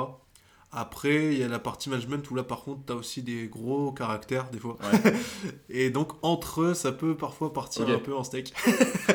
Après, 0.71 1.33
il 1.33 1.39
y 1.39 1.43
a 1.43 1.47
la 1.47 1.57
partie 1.57 1.89
management 1.89 2.29
où 2.29 2.35
là, 2.35 2.43
par 2.43 2.61
contre, 2.61 2.85
tu 2.85 2.93
as 2.93 2.95
aussi 2.95 3.23
des 3.23 3.47
gros 3.47 3.91
caractères, 3.91 4.49
des 4.51 4.59
fois. 4.59 4.77
et 5.69 5.89
donc, 5.89 6.11
entre 6.21 6.61
eux, 6.61 6.73
ça 6.73 6.91
peut 6.91 7.15
parfois 7.15 7.53
partir 7.53 7.87
un 7.89 7.97
peu 7.97 8.13
en 8.13 8.23
steak. 8.23 8.53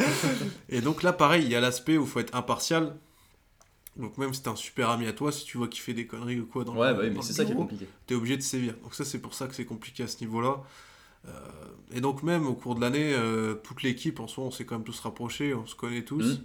et 0.68 0.80
donc 0.80 1.02
là, 1.02 1.12
pareil, 1.12 1.44
il 1.44 1.50
y 1.50 1.54
a 1.54 1.60
l'aspect 1.60 1.98
où 1.98 2.04
il 2.04 2.08
faut 2.08 2.20
être 2.20 2.34
impartial. 2.34 2.96
Donc 3.96 4.18
même 4.18 4.32
si 4.32 4.42
t'es 4.42 4.48
un 4.48 4.56
super 4.56 4.90
ami 4.90 5.06
à 5.06 5.12
toi, 5.12 5.32
si 5.32 5.44
tu 5.44 5.58
vois 5.58 5.68
qu'il 5.68 5.80
fait 5.80 5.94
des 5.94 6.06
conneries 6.06 6.40
ou 6.40 6.46
quoi 6.46 6.64
dans 6.64 6.74
ouais, 6.76 6.92
le, 6.92 6.98
ouais, 6.98 7.10
mais 7.10 7.22
c'est 7.22 7.32
ça 7.32 7.44
qui 7.44 7.52
est 7.52 7.56
compliqué. 7.56 7.86
T'es 8.06 8.14
obligé 8.14 8.36
de 8.36 8.42
sévir. 8.42 8.74
Donc 8.82 8.94
ça 8.94 9.04
c'est 9.04 9.18
pour 9.20 9.34
ça 9.34 9.46
que 9.46 9.54
c'est 9.54 9.64
compliqué 9.64 10.04
à 10.04 10.06
ce 10.06 10.20
niveau-là. 10.20 10.62
Euh, 11.28 11.32
et 11.92 12.00
donc 12.00 12.22
même 12.22 12.46
au 12.46 12.54
cours 12.54 12.74
de 12.76 12.80
l'année, 12.80 13.12
euh, 13.14 13.54
toute 13.54 13.82
l'équipe 13.82 14.20
en 14.20 14.28
soi, 14.28 14.44
on 14.44 14.50
s'est 14.50 14.64
quand 14.64 14.76
même 14.76 14.84
tous 14.84 14.98
rapprochés, 15.00 15.54
on 15.54 15.66
se 15.66 15.74
connaît 15.74 16.04
tous. 16.04 16.38
Mmh. 16.38 16.42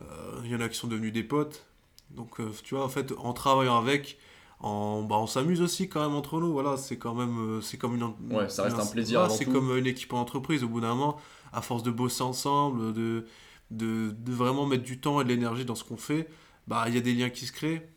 Euh, 0.00 0.40
il 0.44 0.50
y 0.50 0.56
en 0.56 0.60
a 0.60 0.68
qui 0.68 0.76
sont 0.76 0.88
devenus 0.88 1.12
des 1.12 1.22
potes. 1.22 1.66
Donc 2.10 2.38
tu 2.62 2.74
vois, 2.74 2.84
en 2.84 2.88
fait, 2.88 3.12
en 3.18 3.32
travaillant 3.32 3.76
avec, 3.76 4.18
en, 4.60 5.02
bah, 5.02 5.16
on 5.16 5.26
s'amuse 5.26 5.60
aussi 5.60 5.88
quand 5.88 6.00
même 6.00 6.14
entre 6.16 6.40
nous. 6.40 6.52
Voilà, 6.52 6.76
c'est 6.76 6.98
quand 6.98 7.14
même, 7.14 7.60
c'est 7.62 7.76
comme 7.78 7.94
une. 7.94 8.34
Ouais, 8.34 8.48
ça 8.48 8.62
reste 8.62 8.78
un 8.78 8.86
plaisir. 8.86 9.30
c'est 9.30 9.44
comme 9.44 9.76
une 9.76 9.86
équipe 9.86 10.12
en 10.12 10.20
entreprise. 10.20 10.64
Au 10.64 10.68
bout 10.68 10.80
d'un 10.80 10.94
moment, 10.94 11.18
à 11.52 11.62
force 11.62 11.82
de 11.82 11.90
bosser 11.90 12.22
ensemble, 12.22 12.92
de, 12.92 13.26
de, 13.70 14.14
de 14.16 14.32
vraiment 14.32 14.66
mettre 14.66 14.84
du 14.84 14.98
temps 14.98 15.20
et 15.20 15.24
de 15.24 15.28
l'énergie 15.28 15.64
dans 15.64 15.74
ce 15.74 15.84
qu'on 15.84 15.96
fait 15.96 16.28
bah 16.66 16.84
il 16.88 16.94
y 16.94 16.98
a 16.98 17.00
des 17.00 17.14
liens 17.14 17.30
qui 17.30 17.46
se 17.46 17.52
créent. 17.52 17.88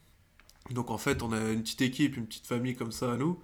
Donc 0.71 0.91
en 0.91 0.97
fait, 0.97 1.23
on 1.23 1.31
a 1.31 1.51
une 1.51 1.61
petite 1.63 1.81
équipe, 1.81 2.17
une 2.17 2.27
petite 2.27 2.45
famille 2.45 2.75
comme 2.75 2.91
ça 2.91 3.13
à 3.13 3.17
nous. 3.17 3.39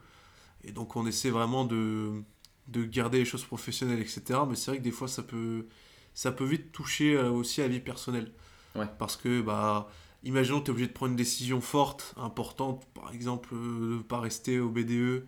Et 0.64 0.72
donc 0.72 0.96
on 0.96 1.06
essaie 1.06 1.30
vraiment 1.30 1.66
de, 1.66 2.24
de 2.68 2.84
garder 2.84 3.20
les 3.20 3.26
choses 3.26 3.44
professionnelles, 3.44 4.00
etc. 4.00 4.40
Mais 4.48 4.56
c'est 4.56 4.72
vrai 4.72 4.78
que 4.80 4.84
des 4.84 4.92
fois, 4.92 5.08
ça 5.08 5.24
peut, 5.24 5.68
ça 6.14 6.32
peut 6.32 6.46
vite 6.46 6.72
toucher 6.72 7.16
euh, 7.16 7.30
aussi 7.30 7.62
à 7.62 7.66
la 7.66 7.70
vie 7.70 7.80
personnelle. 7.80 8.32
Ouais. 8.76 8.88
Parce 9.00 9.16
que, 9.16 9.42
bah, 9.42 9.90
imaginons 10.24 10.60
que 10.60 10.66
tu 10.66 10.72
es 10.72 10.72
obligé 10.72 10.88
de 10.88 10.94
prendre 10.94 11.12
une 11.12 11.18
décision 11.18 11.62
forte, 11.62 12.14
importante, 12.18 12.86
par 12.94 13.14
exemple, 13.14 13.50
euh, 13.54 13.90
de 13.90 13.98
ne 13.98 14.02
pas 14.02 14.20
rester 14.20 14.60
au 14.60 14.70
BDE, 14.70 15.26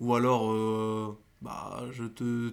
ou 0.00 0.14
alors, 0.14 0.50
euh, 0.52 1.18
bah, 1.42 1.84
je 1.92 2.04
te, 2.04 2.50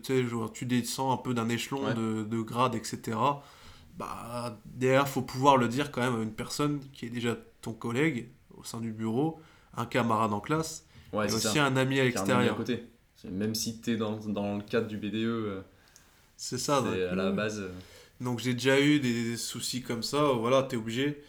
tu 0.47 0.65
descends 0.65 1.11
un 1.11 1.17
peu 1.17 1.33
d'un 1.33 1.49
échelon 1.49 1.93
de, 1.93 2.23
de 2.23 2.41
grade, 2.41 2.75
etc 2.75 3.17
bah, 3.97 4.59
derrière, 4.65 5.07
faut 5.07 5.21
pouvoir 5.21 5.57
le 5.57 5.67
dire 5.67 5.91
quand 5.91 6.01
même 6.01 6.19
à 6.19 6.23
une 6.23 6.33
personne 6.33 6.79
qui 6.91 7.05
est 7.05 7.09
déjà 7.09 7.37
ton 7.61 7.73
collègue 7.73 8.29
au 8.55 8.63
sein 8.63 8.79
du 8.79 8.91
bureau, 8.91 9.39
un 9.75 9.85
camarade 9.85 10.33
en 10.33 10.39
classe, 10.39 10.85
et 11.13 11.17
aussi 11.17 11.59
un 11.59 11.75
ami 11.77 11.99
à 11.99 12.03
l'extérieur. 12.03 12.57
Même 13.31 13.55
si 13.55 13.79
tu 13.81 13.91
es 13.91 13.97
dans, 13.97 14.17
dans, 14.17 14.57
le 14.57 14.63
cadre 14.63 14.87
du 14.87 14.97
BDE, 14.97 15.15
euh, 15.15 15.61
c'est 16.37 16.59
ça. 16.59 16.83
C'est 16.93 17.05
à 17.05 17.15
la 17.15 17.31
base. 17.31 17.59
Euh. 17.59 17.69
Donc 18.21 18.39
j'ai 18.39 18.53
déjà 18.53 18.79
eu 18.79 18.99
des 18.99 19.35
soucis 19.35 19.81
comme 19.81 20.03
ça, 20.03 20.21
voilà, 20.33 20.63
tu 20.63 20.75
es 20.75 20.77
obligé. 20.77 21.23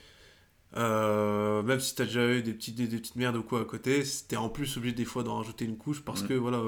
Euh, 0.76 1.62
même 1.62 1.80
si 1.80 1.94
tu 1.94 2.02
as 2.02 2.04
déjà 2.04 2.28
eu 2.28 2.42
des 2.42 2.52
petites, 2.52 2.74
des, 2.74 2.86
petites 2.86 3.16
merdes 3.16 3.36
ou 3.36 3.42
quoi 3.42 3.62
à 3.62 3.64
côté, 3.64 4.02
tu 4.02 4.34
es 4.34 4.36
en 4.36 4.50
plus 4.50 4.76
obligé 4.76 4.94
des 4.94 5.04
fois 5.04 5.22
d'en 5.22 5.38
rajouter 5.38 5.64
une 5.64 5.78
couche 5.78 6.02
parce 6.04 6.22
mm. 6.22 6.28
que 6.28 6.34
voilà, 6.34 6.60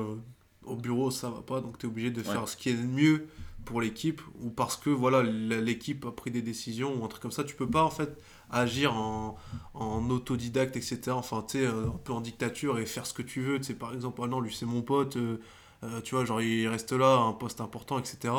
au 0.64 0.76
bureau 0.76 1.11
ça 1.11 1.28
va 1.28 1.42
pas, 1.42 1.61
donc 1.61 1.76
tu 1.78 1.87
es 1.87 1.88
obligé 1.88 2.11
de 2.11 2.22
faire 2.22 2.48
ce 2.48 2.56
qui 2.56 2.70
est 2.70 2.74
le 2.74 2.84
mieux 2.84 3.26
pour 3.68 3.83
l'équipe 3.83 4.22
ou 4.40 4.48
parce 4.48 4.78
que 4.78 4.88
voilà 4.88 5.22
l'équipe 5.22 6.07
a 6.07 6.11
pris 6.11 6.31
des 6.31 6.40
décisions 6.40 6.98
ou 6.98 7.04
un 7.04 7.09
truc 7.09 7.20
comme 7.20 7.31
ça 7.31 7.44
tu 7.44 7.54
peux 7.54 7.68
pas 7.68 7.85
en 7.85 7.90
fait 7.90 8.18
agir 8.48 8.94
en, 8.94 9.37
en 9.74 10.09
autodidacte 10.09 10.74
etc 10.74 11.11
enfin 11.11 11.44
tu 11.46 11.59
sais 11.59 11.66
un 11.66 12.00
peu 12.02 12.14
en 12.14 12.22
dictature 12.22 12.78
et 12.78 12.87
faire 12.87 13.04
ce 13.04 13.12
que 13.12 13.20
tu 13.20 13.42
veux. 13.42 13.59
Tu 13.59 13.64
sais 13.64 13.74
par 13.74 13.92
exemple 13.92 14.22
ah 14.24 14.26
non 14.26 14.40
lui 14.40 14.54
c'est 14.54 14.64
mon 14.64 14.81
pote 14.81 15.18
euh, 15.18 15.38
euh, 15.83 16.00
tu 16.00 16.14
vois 16.14 16.24
genre 16.24 16.40
il 16.40 16.66
reste 16.66 16.92
là 16.92 17.18
un 17.18 17.35
poste 17.35 17.61
important 17.61 17.98
etc 17.98 18.33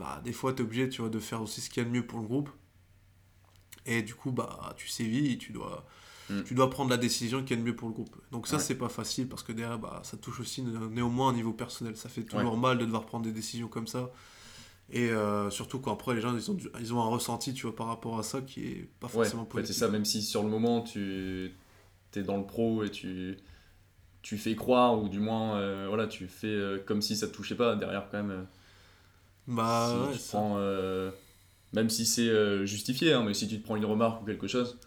bah 0.00 0.20
des 0.24 0.32
fois 0.32 0.52
tu 0.52 0.62
es 0.62 0.64
obligé 0.64 0.88
tu 0.88 1.02
vois 1.02 1.10
de 1.10 1.20
faire 1.20 1.40
aussi 1.40 1.60
ce 1.60 1.70
qu'il 1.70 1.84
y 1.84 1.86
a 1.86 1.88
de 1.88 1.94
mieux 1.94 2.04
pour 2.04 2.18
le 2.18 2.26
groupe. 2.26 2.50
Et 3.86 4.02
du 4.02 4.16
coup 4.16 4.32
bah 4.32 4.74
tu 4.76 4.88
sévis 4.88 5.38
tu 5.38 5.52
dois 5.52 5.86
mm. 6.30 6.42
tu 6.42 6.54
dois 6.54 6.68
prendre 6.68 6.90
la 6.90 6.96
décision 6.96 7.44
qui 7.44 7.54
est 7.54 7.56
de 7.56 7.62
mieux 7.62 7.76
pour 7.76 7.86
le 7.86 7.94
groupe. 7.94 8.16
Donc 8.32 8.48
ça 8.48 8.58
c'est 8.58 8.74
pas 8.74 8.88
facile 8.88 9.28
parce 9.28 9.44
que 9.44 9.52
derrière 9.52 9.78
bah, 9.78 10.00
ça 10.02 10.16
touche 10.16 10.40
aussi 10.40 10.62
néanmoins 10.62 11.28
un 11.28 11.34
niveau 11.34 11.52
personnel. 11.52 11.96
Ça 11.96 12.08
fait 12.08 12.24
toujours 12.24 12.56
mal 12.56 12.78
de 12.78 12.84
devoir 12.84 13.06
prendre 13.06 13.24
des 13.24 13.32
décisions 13.32 13.68
comme 13.68 13.86
ça 13.86 14.10
et 14.90 15.10
euh, 15.10 15.50
surtout 15.50 15.78
quand 15.78 15.92
après 15.92 16.14
les 16.14 16.20
gens 16.20 16.36
ils 16.36 16.50
ont, 16.50 16.56
ils 16.80 16.92
ont 16.92 17.00
un 17.00 17.08
ressenti 17.08 17.54
tu 17.54 17.66
vois, 17.66 17.74
par 17.74 17.86
rapport 17.86 18.18
à 18.18 18.22
ça 18.22 18.40
qui 18.40 18.66
est 18.66 18.88
pas 19.00 19.08
forcément 19.08 19.48
ouais, 19.54 19.64
c'est 19.64 19.72
ça, 19.72 19.88
même 19.88 20.04
si 20.04 20.22
sur 20.22 20.42
le 20.42 20.48
moment 20.48 20.82
tu 20.82 21.52
es 22.14 22.22
dans 22.22 22.36
le 22.36 22.44
pro 22.44 22.84
et 22.84 22.90
tu, 22.90 23.38
tu 24.20 24.36
fais 24.36 24.54
croire, 24.54 25.02
ou 25.02 25.08
du 25.08 25.18
moins 25.18 25.56
euh, 25.56 25.86
voilà, 25.88 26.06
tu 26.06 26.26
fais 26.28 26.46
euh, 26.46 26.78
comme 26.84 27.00
si 27.00 27.16
ça 27.16 27.26
te 27.26 27.32
touchait 27.32 27.54
pas, 27.54 27.74
derrière 27.76 28.08
quand 28.10 28.22
même. 28.22 28.46
bah 29.46 30.10
si 30.12 30.18
tu 30.18 30.28
prends, 30.28 30.58
même 31.72 31.88
si 31.88 32.04
c'est 32.04 32.66
justifié, 32.66 33.14
hein, 33.14 33.24
mais 33.26 33.34
si 33.34 33.48
tu 33.48 33.58
te 33.60 33.64
prends 33.64 33.76
une 33.76 33.86
remarque 33.86 34.22
ou 34.22 34.26
quelque 34.26 34.46
chose, 34.46 34.78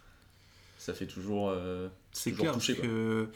ça 0.77 0.93
fait 0.93 1.08
toujours. 1.08 1.51
c'est 2.12 2.31
clair 2.31 2.53
toucher, 2.53 2.75
que 2.75 3.29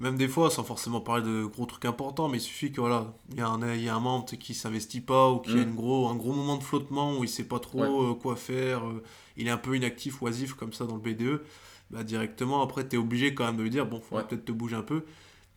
même 0.00 0.16
des 0.16 0.28
fois, 0.28 0.50
sans 0.50 0.64
forcément 0.64 1.02
parler 1.02 1.22
de 1.22 1.44
gros 1.44 1.66
trucs 1.66 1.84
importants, 1.84 2.28
mais 2.28 2.38
il 2.38 2.40
suffit 2.40 2.72
que 2.72 2.80
voilà, 2.80 3.12
il 3.32 3.38
y 3.38 3.42
a 3.42 3.48
un, 3.48 3.74
il 3.74 3.84
y 3.84 3.88
a 3.88 3.94
un 3.94 4.00
membre 4.00 4.24
qui 4.24 4.54
s'investit 4.54 5.02
pas 5.02 5.30
ou 5.30 5.40
qui 5.40 5.52
a 5.52 5.56
mm. 5.56 5.62
une 5.62 5.74
gros, 5.74 6.08
un 6.08 6.16
gros 6.16 6.32
moment 6.32 6.56
de 6.56 6.62
flottement 6.62 7.18
où 7.18 7.24
il 7.24 7.28
sait 7.28 7.44
pas 7.44 7.60
trop 7.60 8.10
euh, 8.10 8.14
quoi 8.14 8.34
faire, 8.34 8.86
euh, 8.86 9.02
il 9.36 9.46
est 9.46 9.50
un 9.50 9.58
peu 9.58 9.76
inactif, 9.76 10.22
oisif 10.22 10.54
comme 10.54 10.72
ça 10.72 10.86
dans 10.86 10.96
le 10.96 11.02
BDE, 11.02 11.42
bah 11.90 12.02
directement 12.02 12.62
après 12.62 12.88
tu 12.88 12.96
es 12.96 12.98
obligé 12.98 13.34
quand 13.34 13.44
même 13.44 13.58
de 13.58 13.62
lui 13.62 13.68
dire 13.68 13.84
bon, 13.84 14.00
faudrait 14.00 14.26
peut-être 14.26 14.46
te 14.46 14.52
bouger 14.52 14.76
un 14.76 14.82
peu. 14.82 15.04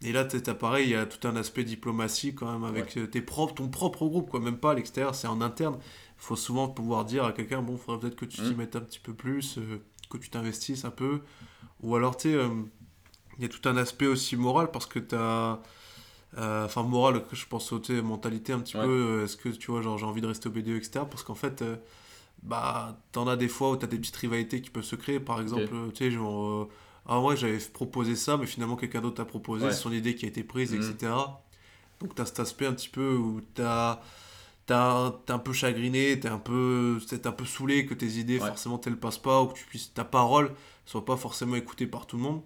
Et 0.06 0.12
là, 0.12 0.26
tu 0.26 0.38
pareil, 0.42 0.88
il 0.88 0.92
y 0.92 0.96
a 0.96 1.06
tout 1.06 1.26
un 1.26 1.38
aspect 1.38 1.64
diplomatie 1.64 2.36
quand 2.36 2.52
même 2.52 2.66
avec 2.66 2.98
euh, 2.98 3.08
tes 3.08 3.22
propres, 3.22 3.54
ton 3.54 3.70
propre 3.70 4.06
groupe, 4.08 4.30
quoi, 4.30 4.42
même 4.42 4.58
pas 4.58 4.72
à 4.72 4.74
l'extérieur, 4.74 5.16
c'est 5.16 5.28
en 5.28 5.40
interne. 5.40 5.76
Il 5.76 6.26
faut 6.26 6.36
souvent 6.36 6.68
pouvoir 6.68 7.06
dire 7.06 7.24
à 7.24 7.32
quelqu'un 7.32 7.62
bon, 7.62 7.78
faudrait 7.78 8.02
peut-être 8.02 8.18
que 8.18 8.26
tu 8.26 8.42
t'y 8.42 8.54
mm. 8.54 8.58
mettes 8.58 8.76
un 8.76 8.82
petit 8.82 9.00
peu 9.00 9.14
plus, 9.14 9.58
que 10.10 10.18
tu 10.18 10.30
t'investisses 10.30 10.84
un 10.84 10.92
peu, 10.92 11.22
ou 11.82 11.96
alors 11.96 12.18
tu 12.18 12.34
sais 12.34 12.50
il 13.38 13.44
y 13.44 13.46
a 13.46 13.50
tout 13.50 13.68
un 13.68 13.78
aspect 13.78 14.08
aussi 14.08 14.36
moral 14.36 14.72
parce 14.72 14.86
que 14.86 15.00
tu 15.00 15.16
as. 15.16 15.60
Euh, 16.38 16.66
enfin, 16.66 16.82
moral, 16.82 17.24
que 17.28 17.36
je 17.36 17.46
pense 17.46 17.68
sauter, 17.68 18.02
mentalité 18.02 18.54
un 18.54 18.60
petit 18.60 18.74
peu. 18.74 18.80
Euh, 19.20 19.26
est-ce 19.26 19.38
que 19.38 19.50
tu 19.50 19.70
vois, 19.70 19.82
genre 19.82 20.00
j'ai 20.00 20.06
envie 20.06 20.22
de 20.22 20.28
rester 20.28 20.50
au 20.50 20.52
BDE, 20.52 20.70
etc. 20.70 21.06
Parce 21.10 21.22
qu'en 21.22 21.36
fait, 21.36 21.62
euh, 21.62 21.76
bah, 22.42 22.98
t'en 23.12 23.28
as 23.28 23.36
des 23.36 23.48
fois 23.48 23.72
où 23.72 23.76
t'as 23.76 23.86
des 23.86 24.00
petites 24.00 24.16
rivalités 24.16 24.62
qui 24.62 24.72
peuvent 24.72 24.84
se 24.84 24.96
créer. 24.96 25.20
Par 25.20 25.40
exemple, 25.40 25.70
tu 25.94 26.06
sais, 26.06 26.12
genre. 26.12 26.70
ah 27.08 27.22
ouais, 27.22 27.38
j'avais 27.38 27.60
proposé 27.60 28.16
ça, 28.16 28.38
mais 28.38 28.48
finalement 28.48 28.76
quelqu'un 28.76 29.02
d'autre 29.02 29.18
t'a 29.18 29.26
proposé, 29.26 29.70
c'est 29.72 29.78
son 29.78 29.92
idée 29.92 30.16
qui 30.16 30.26
a 30.26 30.28
été 30.28 30.44
prise, 30.44 30.74
etc. 30.74 30.96
Mhm. 31.02 31.12
Donc 32.02 32.16
t'as 32.16 32.26
cet 32.26 32.40
aspect 32.40 32.66
un 32.66 32.74
petit 32.74 32.90
peu 32.90 33.16
où 33.16 33.42
t'as 33.54 34.02
t'es 34.66 34.74
un 34.74 35.40
peu 35.40 35.54
chagriné, 35.54 36.20
t'es 36.20 36.30
un 36.30 36.40
peu, 36.40 37.00
es 37.12 37.28
un 37.28 37.32
peu 37.32 37.46
saoulé 37.46 37.86
que 37.86 37.94
tes 37.94 38.08
idées 38.08 38.40
forcément 38.40 38.80
elles 38.86 38.98
passent 38.98 39.18
pas 39.18 39.42
ou 39.42 39.48
que 39.48 39.58
tu 39.58 39.66
puisses, 39.66 39.94
ta 39.94 40.06
parole 40.06 40.54
soit 40.86 41.06
pas 41.06 41.18
forcément 41.18 41.56
écoutée 41.56 41.88
par 41.88 42.08
tout 42.08 42.18
le 42.18 42.24
monde. 42.24 42.42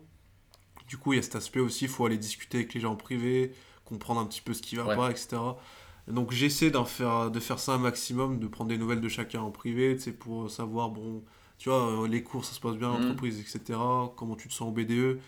Du 0.87 0.97
coup, 0.97 1.13
il 1.13 1.17
y 1.17 1.19
a 1.19 1.21
cet 1.21 1.35
aspect 1.35 1.59
aussi, 1.59 1.85
il 1.85 1.89
faut 1.89 2.05
aller 2.05 2.17
discuter 2.17 2.59
avec 2.59 2.73
les 2.73 2.79
gens 2.79 2.93
en 2.93 2.95
privé, 2.95 3.51
comprendre 3.85 4.21
un 4.21 4.25
petit 4.25 4.41
peu 4.41 4.53
ce 4.53 4.61
qui 4.61 4.75
va 4.75 4.95
pas, 4.95 5.11
etc. 5.11 5.37
donc 6.07 6.31
j'essaie 6.31 6.71
d'en 6.71 6.85
faire, 6.85 7.29
de 7.29 7.39
faire 7.39 7.59
ça 7.59 7.73
un 7.73 7.77
maximum, 7.77 8.39
de 8.39 8.47
prendre 8.47 8.69
des 8.69 8.77
nouvelles 8.77 9.01
de 9.01 9.09
chacun 9.09 9.41
en 9.41 9.51
privé, 9.51 9.97
c'est 9.99 10.13
pour 10.13 10.49
savoir, 10.49 10.89
bon, 10.89 11.23
tu 11.57 11.69
vois, 11.69 12.03
euh, 12.03 12.07
les 12.07 12.23
cours, 12.23 12.45
ça 12.45 12.53
se 12.53 12.59
passe 12.59 12.75
bien, 12.75 12.89
l'entreprise, 12.89 13.35
mhm. 13.35 13.41
etc. 13.41 13.79
Comment 14.15 14.35
tu 14.35 14.47
te 14.47 14.53
sens 14.53 14.69
au 14.69 14.71
BDE. 14.71 15.19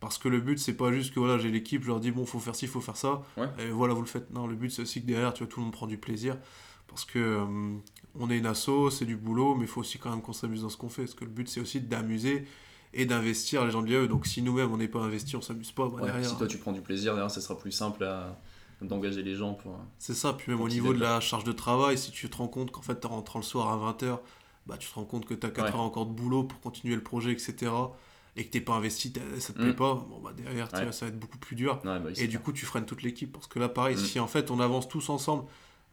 Parce 0.00 0.18
que 0.18 0.28
le 0.28 0.40
but, 0.40 0.58
c'est 0.58 0.76
pas 0.76 0.92
juste 0.92 1.14
que 1.14 1.20
voilà, 1.20 1.38
j'ai 1.38 1.50
l'équipe, 1.50 1.82
je 1.82 1.88
leur 1.88 2.00
dis, 2.00 2.10
bon, 2.10 2.26
faut 2.26 2.38
faire 2.38 2.54
ci, 2.54 2.66
faut 2.66 2.82
faire 2.82 2.98
ça, 2.98 3.22
et 3.58 3.70
voilà, 3.70 3.94
vous 3.94 4.02
le 4.02 4.06
faites. 4.06 4.30
Non, 4.30 4.46
le 4.46 4.54
but, 4.54 4.70
c'est 4.70 4.82
aussi 4.82 5.00
que 5.00 5.06
derrière, 5.06 5.32
tu 5.32 5.42
vois, 5.42 5.50
tout 5.50 5.60
le 5.60 5.64
monde 5.64 5.72
prend 5.72 5.86
du 5.86 5.96
plaisir. 5.96 6.36
Parce 6.86 7.04
que 7.04 7.18
euh, 7.18 7.76
on 8.14 8.30
est 8.30 8.38
une 8.38 8.46
asso, 8.46 8.90
c'est 8.90 9.06
du 9.06 9.16
boulot, 9.16 9.54
mais 9.54 9.62
il 9.62 9.68
faut 9.68 9.80
aussi 9.80 9.98
quand 9.98 10.10
même 10.10 10.22
qu'on 10.22 10.32
s'amuse 10.32 10.62
dans 10.62 10.68
ce 10.68 10.76
qu'on 10.76 10.88
fait. 10.88 11.02
Parce 11.02 11.14
que 11.14 11.24
le 11.24 11.30
but, 11.30 11.48
c'est 11.48 11.60
aussi 11.60 11.80
d'amuser 11.80 12.46
et 12.92 13.06
d'investir 13.06 13.64
les 13.64 13.70
gens 13.70 13.82
de 13.82 13.88
l'IAE. 13.88 14.06
Donc 14.08 14.26
si 14.26 14.42
nous-mêmes 14.42 14.72
on 14.72 14.76
n'est 14.76 14.88
pas 14.88 15.00
investis, 15.00 15.34
on 15.34 15.42
s'amuse 15.42 15.72
pas. 15.72 15.88
Bah, 15.88 16.04
derrière, 16.04 16.28
si 16.28 16.36
toi 16.36 16.46
tu 16.46 16.58
prends 16.58 16.72
du 16.72 16.80
plaisir, 16.80 17.14
derrière 17.14 17.30
ça 17.30 17.40
sera 17.40 17.58
plus 17.58 17.72
simple 17.72 18.04
à 18.04 18.36
d'engager 18.82 19.22
les 19.22 19.34
gens 19.34 19.54
pour. 19.54 19.78
C'est 19.98 20.14
ça, 20.14 20.32
puis 20.32 20.52
même 20.52 20.60
au 20.60 20.68
niveau 20.68 20.92
de 20.92 21.00
la 21.00 21.20
charge 21.20 21.44
de 21.44 21.52
travail, 21.52 21.96
si 21.96 22.10
tu 22.10 22.28
te 22.28 22.36
rends 22.36 22.48
compte 22.48 22.70
qu'en 22.70 22.82
fait 22.82 23.00
tu 23.00 23.06
rentres 23.06 23.38
le 23.38 23.42
soir 23.42 23.68
à 23.68 23.92
20h, 23.92 24.18
bah, 24.66 24.76
tu 24.78 24.88
te 24.88 24.94
rends 24.94 25.04
compte 25.04 25.26
que 25.26 25.34
tu 25.34 25.46
as 25.46 25.50
4 25.50 25.74
heures 25.74 25.80
encore 25.80 26.06
de 26.06 26.12
boulot 26.12 26.44
pour 26.44 26.60
continuer 26.60 26.94
le 26.94 27.02
projet, 27.02 27.32
etc. 27.32 27.72
Et 28.38 28.44
que 28.44 28.50
t'es 28.50 28.60
pas 28.60 28.74
investi, 28.74 29.14
ça 29.38 29.54
te 29.54 29.58
plaît 29.58 29.68
mm. 29.68 29.76
pas, 29.76 29.94
bon 29.94 30.20
bah 30.22 30.32
derrière 30.36 30.68
ça 30.70 30.84
va 30.84 31.08
être 31.08 31.18
beaucoup 31.18 31.38
plus 31.38 31.56
dur. 31.56 31.80
Bah 31.84 32.02
et 32.16 32.26
du 32.26 32.38
coup 32.38 32.52
tu 32.52 32.66
freines 32.66 32.84
toute 32.84 33.02
l'équipe. 33.02 33.32
Parce 33.32 33.46
que 33.46 33.58
là 33.58 33.70
pareil, 33.70 33.96
mm. 33.96 33.98
si 33.98 34.20
en 34.20 34.26
fait 34.26 34.50
on 34.50 34.60
avance 34.60 34.88
tous 34.88 35.08
ensemble, 35.08 35.44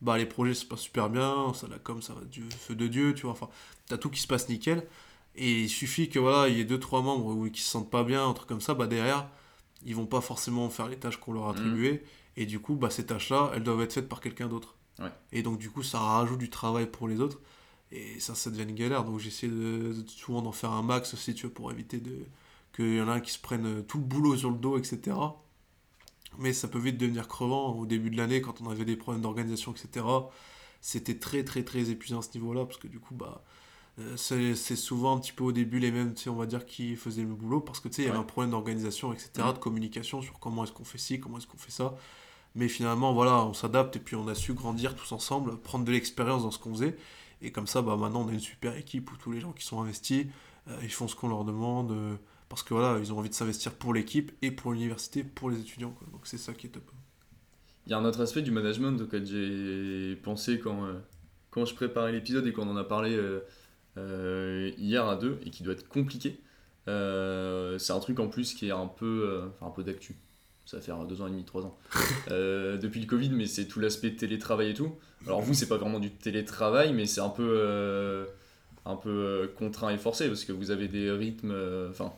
bah 0.02 0.18
les 0.18 0.26
projets 0.26 0.54
se 0.54 0.66
passent 0.66 0.82
super 0.82 1.10
bien, 1.10 1.54
ça 1.54 1.68
la 1.70 1.80
comme 1.80 2.02
ça 2.02 2.14
va 2.14 2.22
du 2.26 2.44
feu 2.50 2.76
de 2.76 2.88
Dieu, 2.88 3.14
tu 3.14 3.22
vois, 3.22 3.32
enfin, 3.32 3.48
t'as 3.88 3.98
tout 3.98 4.10
qui 4.10 4.20
se 4.20 4.28
passe 4.28 4.50
nickel. 4.50 4.86
Et 5.36 5.62
il 5.64 5.70
suffit 5.70 6.10
que 6.10 6.20
voilà, 6.20 6.48
il 6.48 6.58
y 6.58 6.62
ait 6.62 6.66
deux 6.66 6.80
trois 6.80 7.02
membres 7.02 7.48
qui 7.50 7.62
se 7.62 7.70
sentent 7.70 7.90
pas 7.90 8.04
bien, 8.04 8.28
un 8.28 8.34
truc 8.34 8.48
comme 8.48 8.62
ça, 8.62 8.74
bah 8.74 8.88
derrière, 8.88 9.28
ils 9.86 9.96
vont 9.96 10.06
pas 10.06 10.22
forcément 10.22 10.70
faire 10.70 10.88
les 10.88 10.98
tâches 10.98 11.18
qu'on 11.18 11.34
leur 11.34 11.46
a 11.46 11.54
mmh. 11.54 11.56
attribuées. 11.56 12.04
Et 12.36 12.46
du 12.46 12.60
coup, 12.60 12.76
bah, 12.76 12.90
ces 12.90 13.06
tâches-là, 13.06 13.52
elles 13.54 13.64
doivent 13.64 13.82
être 13.82 13.94
faites 13.94 14.10
par 14.10 14.22
quelqu'un 14.22 14.48
d'autre. 14.48 14.76
Et 15.32 15.44
donc, 15.44 15.58
du 15.58 15.70
coup, 15.70 15.84
ça 15.84 16.00
rajoute 16.00 16.40
du 16.40 16.50
travail 16.50 16.90
pour 16.90 17.08
les 17.08 17.20
autres. 17.20 17.40
Et 17.92 18.20
ça, 18.20 18.36
ça 18.36 18.50
devient 18.50 18.64
une 18.64 18.76
galère. 18.76 19.04
Donc, 19.04 19.20
j'essaie 19.20 19.48
de, 19.48 19.94
souvent 20.08 20.42
d'en 20.42 20.52
faire 20.52 20.72
un 20.72 20.82
max 20.82 21.14
aussi, 21.14 21.34
tu 21.34 21.48
vois, 21.48 21.54
pour 21.54 21.72
éviter 21.72 22.00
de 22.00 22.26
qu'il 22.76 22.96
y 22.96 23.02
en 23.02 23.08
a 23.08 23.14
un 23.14 23.20
qui 23.20 23.32
se 23.32 23.40
prenne 23.40 23.84
tout 23.86 24.00
le 24.00 24.04
boulot 24.04 24.36
sur 24.36 24.50
le 24.50 24.58
dos, 24.58 24.78
etc. 24.78 25.16
Mais 26.40 26.54
ça 26.54 26.68
peut 26.68 26.80
vite 26.80 26.98
devenir 26.98 27.28
crevant. 27.28 27.76
Au 27.76 27.86
début 27.86 28.10
de 28.10 28.18
l'année, 28.18 28.42
quand 28.42 28.62
on 28.62 28.70
avait 28.70 28.86
des 28.86 28.96
problèmes 28.96 29.22
d'organisation, 29.22 29.74
etc., 29.74 30.06
c'était 30.82 31.20
très, 31.20 31.44
très, 31.44 31.64
très 31.64 31.90
épuisant 31.90 32.20
à 32.20 32.22
ce 32.24 32.34
niveau-là. 32.36 32.66
Parce 32.66 32.78
que 32.78 32.88
du 32.88 33.00
coup, 33.00 33.14
bah, 33.14 33.44
euh, 33.44 33.50
c'est 34.16 34.76
souvent 34.76 35.16
un 35.16 35.20
petit 35.20 35.34
peu 35.34 35.44
au 35.44 35.52
début 35.52 35.80
les 35.80 35.92
mêmes, 35.92 36.14
on 36.28 36.34
va 36.34 36.46
dire, 36.46 36.66
qui 36.66 36.96
faisaient 36.96 37.22
le 37.22 37.28
boulot. 37.28 37.62
Parce 37.62 37.80
que 37.80 37.88
tu 37.88 37.96
sais, 37.96 38.02
il 38.04 38.06
y 38.08 38.10
avait 38.10 38.18
un 38.18 38.24
problème 38.24 38.52
d'organisation, 38.52 39.14
etc., 39.14 39.30
mm. 39.38 39.54
de 39.54 39.58
communication 39.60 40.22
sur 40.22 40.40
comment 40.40 40.64
est-ce 40.64 40.72
qu'on 40.72 40.84
fait 40.84 40.98
ci, 40.98 41.20
comment 41.20 41.38
est-ce 41.38 41.48
qu'on 41.48 41.58
fait 41.58 41.72
ça. 41.72 41.96
Mais 42.56 42.68
finalement, 42.68 43.14
voilà, 43.14 43.46
on 43.46 43.54
s'adapte 43.54 43.96
et 43.96 44.00
puis 44.00 44.16
on 44.16 44.28
a 44.28 44.36
su 44.36 44.54
grandir 44.54 44.96
tous 44.96 45.12
ensemble, 45.12 45.58
prendre 45.58 45.86
de 45.86 45.92
l'expérience 45.92 46.44
dans 46.44 46.52
ce 46.52 46.60
qu'on 46.60 46.74
faisait. 46.74 46.98
Et 47.42 47.52
comme 47.52 47.68
ça, 47.68 47.82
bah, 47.82 47.96
maintenant, 47.98 48.22
on 48.22 48.30
a 48.30 48.34
une 48.34 48.40
super 48.40 48.76
équipe 48.78 49.12
où 49.12 49.18
tous 49.18 49.32
les 49.32 49.40
gens 49.40 49.52
qui 49.52 49.66
sont 49.66 49.82
investis, 49.82 50.28
euh, 50.68 50.78
ils 50.84 50.92
font 50.92 51.08
ce 51.08 51.16
qu'on 51.16 51.28
leur 51.28 51.44
demande. 51.46 51.92
Euh, 51.92 52.16
parce 52.50 52.62
que 52.62 52.74
voilà, 52.74 53.00
ils 53.00 53.12
ont 53.12 53.18
envie 53.18 53.30
de 53.30 53.34
s'investir 53.34 53.74
pour 53.74 53.94
l'équipe 53.94 54.32
et 54.42 54.52
pour 54.52 54.74
l'université, 54.74 55.24
pour 55.24 55.50
les 55.50 55.60
étudiants. 55.60 55.96
Donc 56.12 56.22
c'est 56.26 56.38
ça 56.38 56.54
qui 56.54 56.68
est 56.68 56.70
top. 56.70 56.84
Il 57.86 57.92
y 57.92 57.94
a 57.94 57.98
un 57.98 58.06
autre 58.06 58.22
aspect 58.22 58.44
du 58.44 58.52
management 58.52 59.02
auquel 59.02 59.26
j'ai 59.26 60.16
pensé 60.18 60.60
quand, 60.60 60.86
euh, 60.86 60.94
quand 61.50 61.66
je 61.66 61.74
préparais 61.74 62.12
l'épisode 62.12 62.46
et 62.48 62.54
qu'on 62.54 62.70
en 62.70 62.78
a 62.78 62.84
parlé 62.84 63.20
hier 63.98 65.06
à 65.08 65.16
deux 65.16 65.40
et 65.46 65.50
qui 65.50 65.64
doit 65.64 65.74
être 65.74 65.88
compliqué. 65.88 66.40
c'est 66.86 67.92
un 67.92 68.00
truc 68.00 68.20
en 68.20 68.28
plus 68.28 68.54
qui 68.54 68.68
est 68.68 68.72
un 68.72 68.88
peu, 68.88 69.44
enfin 69.56 69.68
un 69.68 69.72
peu 69.72 69.84
d'actu 69.84 70.16
ça 70.66 70.78
va 70.78 70.84
faire 70.84 71.04
deux 71.06 71.22
ans 71.22 71.28
et 71.28 71.32
demi, 71.32 71.44
trois 71.44 71.64
ans, 71.64 71.78
euh, 72.32 72.78
depuis 72.78 73.02
le 73.02 73.06
Covid, 73.06 73.30
mais 73.30 73.46
c'est 73.46 73.66
tout 73.66 73.80
l'aspect 73.80 74.12
télétravail 74.12 74.72
et 74.72 74.74
tout. 74.74 74.94
Alors 75.26 75.42
vous, 75.42 75.54
c'est 75.54 75.68
pas 75.68 75.78
vraiment 75.78 76.00
du 76.00 76.12
télétravail, 76.12 76.94
mais 76.94 77.06
c'est 77.06 77.22
un 77.22 77.30
peu, 77.30 77.48
euh, 77.48 78.26
un 78.86 78.96
peu 78.96 79.10
euh, 79.10 79.48
contraint 79.48 79.90
et 79.90 79.98
forcé, 79.98 80.28
parce 80.28 80.46
que 80.46 80.52
vous 80.52 80.72
avez 80.72 80.88
des 80.88 81.12
rythmes, 81.12 81.56
enfin, 81.90 82.14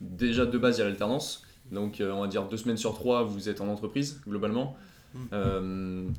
déjà 0.00 0.46
de 0.46 0.58
base, 0.58 0.76
il 0.76 0.80
y 0.80 0.82
a 0.82 0.86
l'alternance, 0.86 1.44
donc 1.72 2.00
on 2.00 2.20
va 2.20 2.26
dire 2.28 2.44
deux 2.48 2.56
semaines 2.56 2.76
sur 2.76 2.94
trois, 2.94 3.24
vous 3.24 3.48
êtes 3.48 3.60
en 3.60 3.68
entreprise, 3.68 4.20
globalement. 4.26 4.76
Mm. 5.14 6.10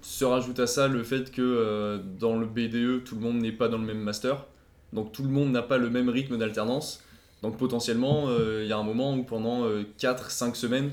se 0.00 0.24
rajoute 0.24 0.58
à 0.58 0.66
ça 0.66 0.88
le 0.88 1.02
fait 1.02 1.30
que 1.30 2.00
dans 2.18 2.36
le 2.36 2.46
BDE, 2.46 3.04
tout 3.04 3.14
le 3.14 3.20
monde 3.20 3.38
n'est 3.38 3.52
pas 3.52 3.68
dans 3.68 3.78
le 3.78 3.84
même 3.84 4.00
master, 4.00 4.46
donc 4.92 5.12
tout 5.12 5.22
le 5.22 5.28
monde 5.28 5.50
n'a 5.50 5.62
pas 5.62 5.78
le 5.78 5.90
même 5.90 6.08
rythme 6.08 6.38
d'alternance. 6.38 7.02
Donc 7.42 7.56
potentiellement, 7.56 8.26
il 8.60 8.66
y 8.66 8.72
a 8.72 8.78
un 8.78 8.82
moment 8.82 9.14
où 9.14 9.22
pendant 9.22 9.68
4-5 10.00 10.54
semaines, 10.56 10.90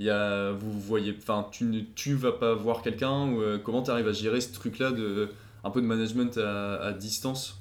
y 0.00 0.10
a, 0.10 0.52
vous 0.52 0.72
voyez, 0.80 1.14
enfin, 1.16 1.46
tu 1.52 1.64
ne 1.64 1.80
tu 1.94 2.14
vas 2.14 2.32
pas 2.32 2.54
voir 2.54 2.82
quelqu'un 2.82 3.30
ou 3.32 3.40
euh, 3.40 3.58
comment 3.62 3.82
tu 3.82 3.90
arrives 3.90 4.08
à 4.08 4.12
gérer 4.12 4.40
ce 4.40 4.52
truc-là 4.52 4.92
de 4.92 5.30
un 5.62 5.70
peu 5.70 5.82
de 5.82 5.86
management 5.86 6.38
à, 6.38 6.92
distance? 6.92 7.58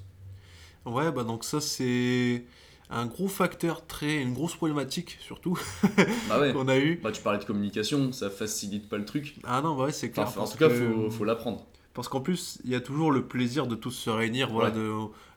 Ouais, 0.86 1.12
bah 1.12 1.26
donc 1.26 1.44
ça 1.44 1.60
c'est 1.60 2.46
un 2.89 3.06
gros 3.06 3.28
facteur 3.28 3.86
très 3.86 4.22
une 4.22 4.34
grosse 4.34 4.56
problématique 4.56 5.18
surtout 5.20 5.60
bah 6.30 6.39
ouais. 6.39 6.54
qu'on 6.54 6.70
a 6.70 6.78
eu. 6.78 7.00
Bah 7.04 7.12
tu 7.12 7.22
parlais 7.22 7.39
de 7.39 7.44
communication, 7.44 8.13
ça 8.13 8.30
facilite 8.30 8.88
pas 8.88 8.98
le 8.98 9.06
truc. 9.06 9.36
Ah 9.44 9.62
non, 9.62 9.76
bah 9.76 9.86
ouais, 9.86 9.92
c'est 9.92 10.10
clair. 10.10 10.32
en 10.38 10.48
tout 10.48 10.58
cas, 10.58 10.70
faut, 10.70 11.12
faut 11.12 11.26
l'apprendre. 11.26 11.65
Parce 11.94 12.08
qu'en 12.08 12.22
plus, 12.22 12.60
il 12.63 12.70
y 12.70 12.76
a 12.76 12.80
toujours 12.80 13.12
le 13.12 13.26
plaisir 13.26 13.68
de 13.68 13.76
tous 13.76 13.92
se 13.92 14.10
réunir, 14.10 14.50
voilà, 14.50 14.72
de 14.72 14.89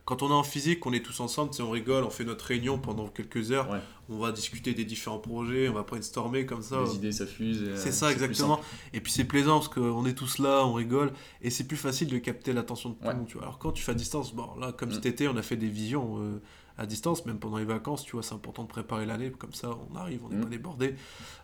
quand 0.05 0.21
on 0.21 0.29
est 0.29 0.33
en 0.33 0.43
physique, 0.43 0.85
on 0.85 0.91
est 0.91 1.03
tous 1.03 1.19
ensemble, 1.21 1.51
on 1.61 1.69
rigole, 1.69 2.03
on 2.03 2.09
fait 2.09 2.25
notre 2.25 2.45
réunion 2.45 2.77
pendant 2.77 3.07
quelques 3.07 3.51
heures, 3.51 3.69
on 4.09 4.17
va 4.17 4.33
discuter 4.33 4.73
des 4.73 4.83
différents 4.83 5.19
projets, 5.19 5.69
on 5.69 5.73
va 5.73 5.83
brainstormer 5.83 6.45
comme 6.45 6.61
ça. 6.61 6.81
Les 6.83 6.95
idées 6.95 7.11
s'affusent. 7.13 7.69
C'est 7.75 7.93
ça, 7.93 8.11
exactement. 8.11 8.59
Et 8.93 8.99
puis 8.99 9.11
c'est 9.11 9.23
plaisant 9.23 9.59
parce 9.59 9.69
qu'on 9.69 10.05
est 10.05 10.13
tous 10.13 10.39
là, 10.39 10.65
on 10.65 10.73
rigole, 10.73 11.13
et 11.41 11.49
c'est 11.49 11.65
plus 11.65 11.77
facile 11.77 12.09
de 12.09 12.17
capter 12.17 12.51
l'attention 12.51 12.89
de 12.89 12.95
tout 12.95 13.07
le 13.07 13.15
monde. 13.15 13.27
Alors 13.41 13.59
quand 13.59 13.71
tu 13.71 13.81
fais 13.81 13.91
à 13.91 13.95
distance, 13.95 14.33
bon, 14.33 14.49
là, 14.59 14.73
comme 14.73 14.89
mm. 14.89 14.93
cet 14.93 15.05
été, 15.05 15.27
on 15.27 15.37
a 15.37 15.41
fait 15.41 15.57
des 15.57 15.69
visions. 15.69 16.17
Euh, 16.19 16.41
à 16.77 16.87
distance, 16.87 17.25
même 17.27 17.37
pendant 17.37 17.57
les 17.57 17.65
vacances, 17.65 18.03
tu 18.03 18.13
vois, 18.13 18.23
c'est 18.23 18.33
important 18.33 18.63
de 18.63 18.67
préparer 18.67 19.05
l'année, 19.05 19.31
comme 19.31 19.53
ça 19.53 19.69
on 19.91 19.95
arrive, 19.95 20.21
on 20.25 20.29
n'est 20.29 20.37
mm. 20.37 20.41
pas 20.41 20.49
débordé. 20.49 20.95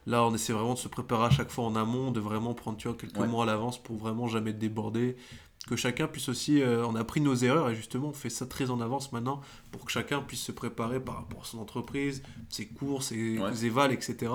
Là, 0.07 0.23
on 0.23 0.33
essaie 0.33 0.53
vraiment 0.53 0.73
de 0.73 0.79
se 0.79 0.87
préparer 0.87 1.25
à 1.25 1.29
chaque 1.29 1.51
fois 1.51 1.65
en 1.65 1.75
amont, 1.75 2.11
de 2.11 2.19
vraiment 2.19 2.55
prendre, 2.55 2.77
tu 2.77 2.87
vois, 2.87 2.97
quelques 2.97 3.17
mois 3.17 3.43
à 3.43 3.45
l'avance 3.45 3.81
pour 3.81 3.97
vraiment 3.97 4.27
jamais 4.27 4.49
être 4.49 4.57
débordé, 4.57 5.17
que 5.67 5.75
chacun 5.75 6.07
puisse 6.07 6.29
aussi, 6.29 6.61
euh, 6.61 6.85
on 6.85 6.95
a 6.95 7.03
pris 7.03 7.21
nos 7.21 7.35
erreurs 7.35 7.69
et 7.69 7.75
justement 7.75 8.09
on 8.09 8.13
fait 8.13 8.29
ça 8.29 8.45
très 8.45 8.69
en 8.69 8.81
avance 8.81 9.11
maintenant 9.11 9.41
pour 9.71 9.85
que 9.85 9.91
chacun 9.91 10.21
puisse 10.21 10.41
se 10.41 10.51
préparer 10.51 10.99
par 10.99 11.15
rapport 11.15 11.41
à 11.41 11.45
son 11.45 11.59
entreprise, 11.59 12.23
ses 12.49 12.67
cours, 12.67 13.03
ses, 13.03 13.65
évals, 13.65 13.91
etc. 13.91 14.31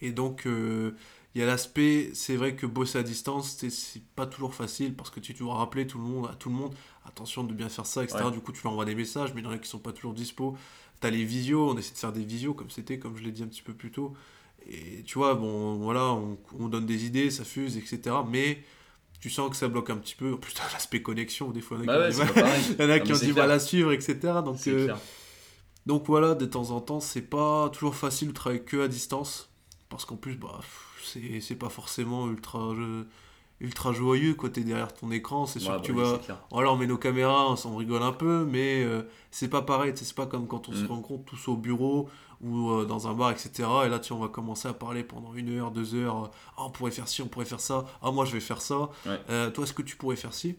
Et 0.00 0.12
donc 0.12 0.46
euh, 0.46 0.96
il 1.34 1.40
y 1.40 1.44
a 1.44 1.46
l'aspect, 1.46 2.10
c'est 2.14 2.36
vrai 2.36 2.56
que 2.56 2.66
bosser 2.66 2.98
à 2.98 3.02
distance, 3.02 3.56
c'est 3.68 4.02
pas 4.16 4.26
toujours 4.26 4.54
facile 4.54 4.94
parce 4.94 5.10
que 5.10 5.20
tu 5.20 5.32
dois 5.34 5.54
rappeler 5.54 5.86
tout 5.86 5.98
le 5.98 6.04
monde, 6.04 6.28
à 6.30 6.34
tout 6.34 6.48
le 6.48 6.56
monde, 6.56 6.74
attention 7.04 7.44
de 7.44 7.52
bien 7.52 7.68
faire 7.68 7.86
ça, 7.86 8.02
etc. 8.02 8.24
Du 8.32 8.40
coup 8.40 8.52
tu 8.52 8.62
leur 8.64 8.72
envoies 8.72 8.86
des 8.86 8.94
messages, 8.94 9.32
mais 9.34 9.42
il 9.42 9.44
y 9.44 9.46
en 9.48 9.52
a 9.52 9.58
qui 9.58 9.68
sont 9.68 9.78
pas 9.78 9.92
toujours 9.92 10.14
dispo. 10.14 10.56
Tu 11.00 11.06
as 11.06 11.10
les 11.10 11.24
visios, 11.24 11.70
on 11.70 11.78
essaie 11.78 11.92
de 11.92 11.98
faire 11.98 12.12
des 12.12 12.24
visios 12.24 12.54
comme 12.54 12.70
c'était, 12.70 12.98
comme 12.98 13.16
je 13.16 13.22
l'ai 13.22 13.32
dit 13.32 13.42
un 13.42 13.48
petit 13.48 13.62
peu 13.62 13.74
plus 13.74 13.90
tôt. 13.90 14.14
Et 14.68 15.02
tu 15.04 15.18
vois, 15.18 15.34
bon 15.34 15.76
voilà, 15.76 16.12
on, 16.12 16.36
on 16.58 16.68
donne 16.68 16.86
des 16.86 17.04
idées, 17.06 17.30
ça 17.30 17.44
fuse, 17.44 17.76
etc. 17.76 18.16
Mais 18.28 18.62
tu 19.20 19.30
sens 19.30 19.50
que 19.50 19.56
ça 19.56 19.68
bloque 19.68 19.90
un 19.90 19.96
petit 19.96 20.14
peu. 20.14 20.34
En 20.34 20.36
plus, 20.36 20.54
l'aspect 20.72 21.02
connexion, 21.02 21.50
des 21.50 21.60
fois, 21.60 21.78
il 21.80 21.86
y 21.86 21.90
en 21.90 22.90
a 22.90 23.00
qui 23.00 23.12
ont 23.12 23.18
du 23.18 23.34
mal, 23.34 23.50
à 23.50 23.58
suivre, 23.58 23.92
etc. 23.92 24.16
Donc, 24.44 24.66
euh, 24.66 24.94
donc 25.86 26.06
voilà, 26.06 26.34
de 26.34 26.46
temps 26.46 26.70
en 26.70 26.80
temps, 26.80 27.00
c'est 27.00 27.22
pas 27.22 27.68
toujours 27.70 27.94
facile 27.94 28.28
de 28.28 28.32
travailler 28.32 28.62
que 28.62 28.82
à 28.82 28.88
distance. 28.88 29.50
Parce 29.88 30.04
qu'en 30.04 30.16
plus, 30.16 30.36
bah, 30.36 30.60
c'est 31.40 31.56
pas 31.56 31.68
forcément 31.68 32.28
ultra 32.28 32.74
ultra 33.60 33.92
joyeux 33.92 34.34
quoi 34.34 34.48
t'es 34.48 34.62
derrière 34.62 34.92
ton 34.94 35.10
écran 35.10 35.46
c'est 35.46 35.60
sûr 35.60 35.80
que 35.80 35.86
tu 35.86 35.92
bah 35.92 36.02
vois 36.02 36.20
voilà 36.50 36.72
on 36.72 36.76
met 36.76 36.86
nos 36.86 36.96
caméras 36.96 37.54
on, 37.64 37.76
rigole 37.76 38.02
un 38.02 38.12
peu 38.12 38.46
mais 38.46 38.82
euh, 38.82 39.02
c'est 39.30 39.48
pas 39.48 39.62
pareil 39.62 39.92
c'est 39.94 40.14
pas 40.14 40.26
comme 40.26 40.46
quand 40.46 40.68
on 40.68 40.72
se 40.72 40.84
mm. 40.84 40.86
rencontre 40.86 41.24
tous 41.24 41.48
au 41.48 41.56
bureau 41.56 42.08
ou 42.40 42.70
euh, 42.70 42.86
dans 42.86 43.06
un 43.06 43.12
bar 43.12 43.30
etc 43.30 43.68
et 43.84 43.88
là 43.88 43.98
tu 43.98 44.12
on 44.12 44.18
va 44.18 44.28
commencer 44.28 44.66
à 44.66 44.72
parler 44.72 45.04
pendant 45.04 45.34
une 45.34 45.50
heure 45.58 45.70
deux 45.70 45.94
heures 45.94 46.30
ah, 46.56 46.64
on 46.64 46.70
pourrait 46.70 46.90
faire 46.90 47.08
ci 47.08 47.22
on 47.22 47.28
pourrait 47.28 47.44
faire 47.44 47.60
ça. 47.60 47.84
Ah 48.02 48.10
moi 48.10 48.24
je 48.24 48.32
vais 48.32 48.40
faire 48.40 48.62
ça. 48.62 48.90
Euh, 49.06 49.50
toi 49.50 49.64
est-ce 49.64 49.74
que 49.74 49.82
tu 49.82 49.96
pourrais 49.96 50.16
faire 50.16 50.32
ci? 50.32 50.56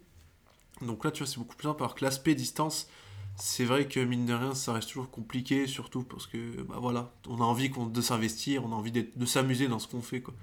Donc 0.81 1.03
là 1.03 1.11
tu 1.11 1.23
vois 1.23 1.31
c'est 1.31 1.39
beaucoup 1.39 1.55
plus 1.55 1.67
simple 1.67 1.81
alors 1.81 1.95
que 1.95 2.05
l'aspect 2.05 2.35
distance 2.35 2.87
c'est 3.35 3.65
vrai 3.65 3.87
que 3.87 3.99
mine 3.99 4.25
de 4.25 4.33
rien 4.33 4.53
ça 4.53 4.73
reste 4.73 4.89
toujours 4.89 5.09
compliqué 5.09 5.65
surtout 5.65 6.03
parce 6.03 6.27
que 6.27 6.61
bah 6.63 6.75
voilà 6.79 7.11
on 7.27 7.39
a 7.41 7.43
envie 7.43 7.69
de 7.69 8.01
s'investir 8.01 8.63
on 8.65 8.71
a 8.71 8.75
envie 8.75 8.91
de 8.91 9.25
s'amuser 9.25 9.67
dans 9.67 9.79
ce 9.79 9.87
qu'on 9.87 10.01
fait 10.01 10.21
quoi 10.21 10.35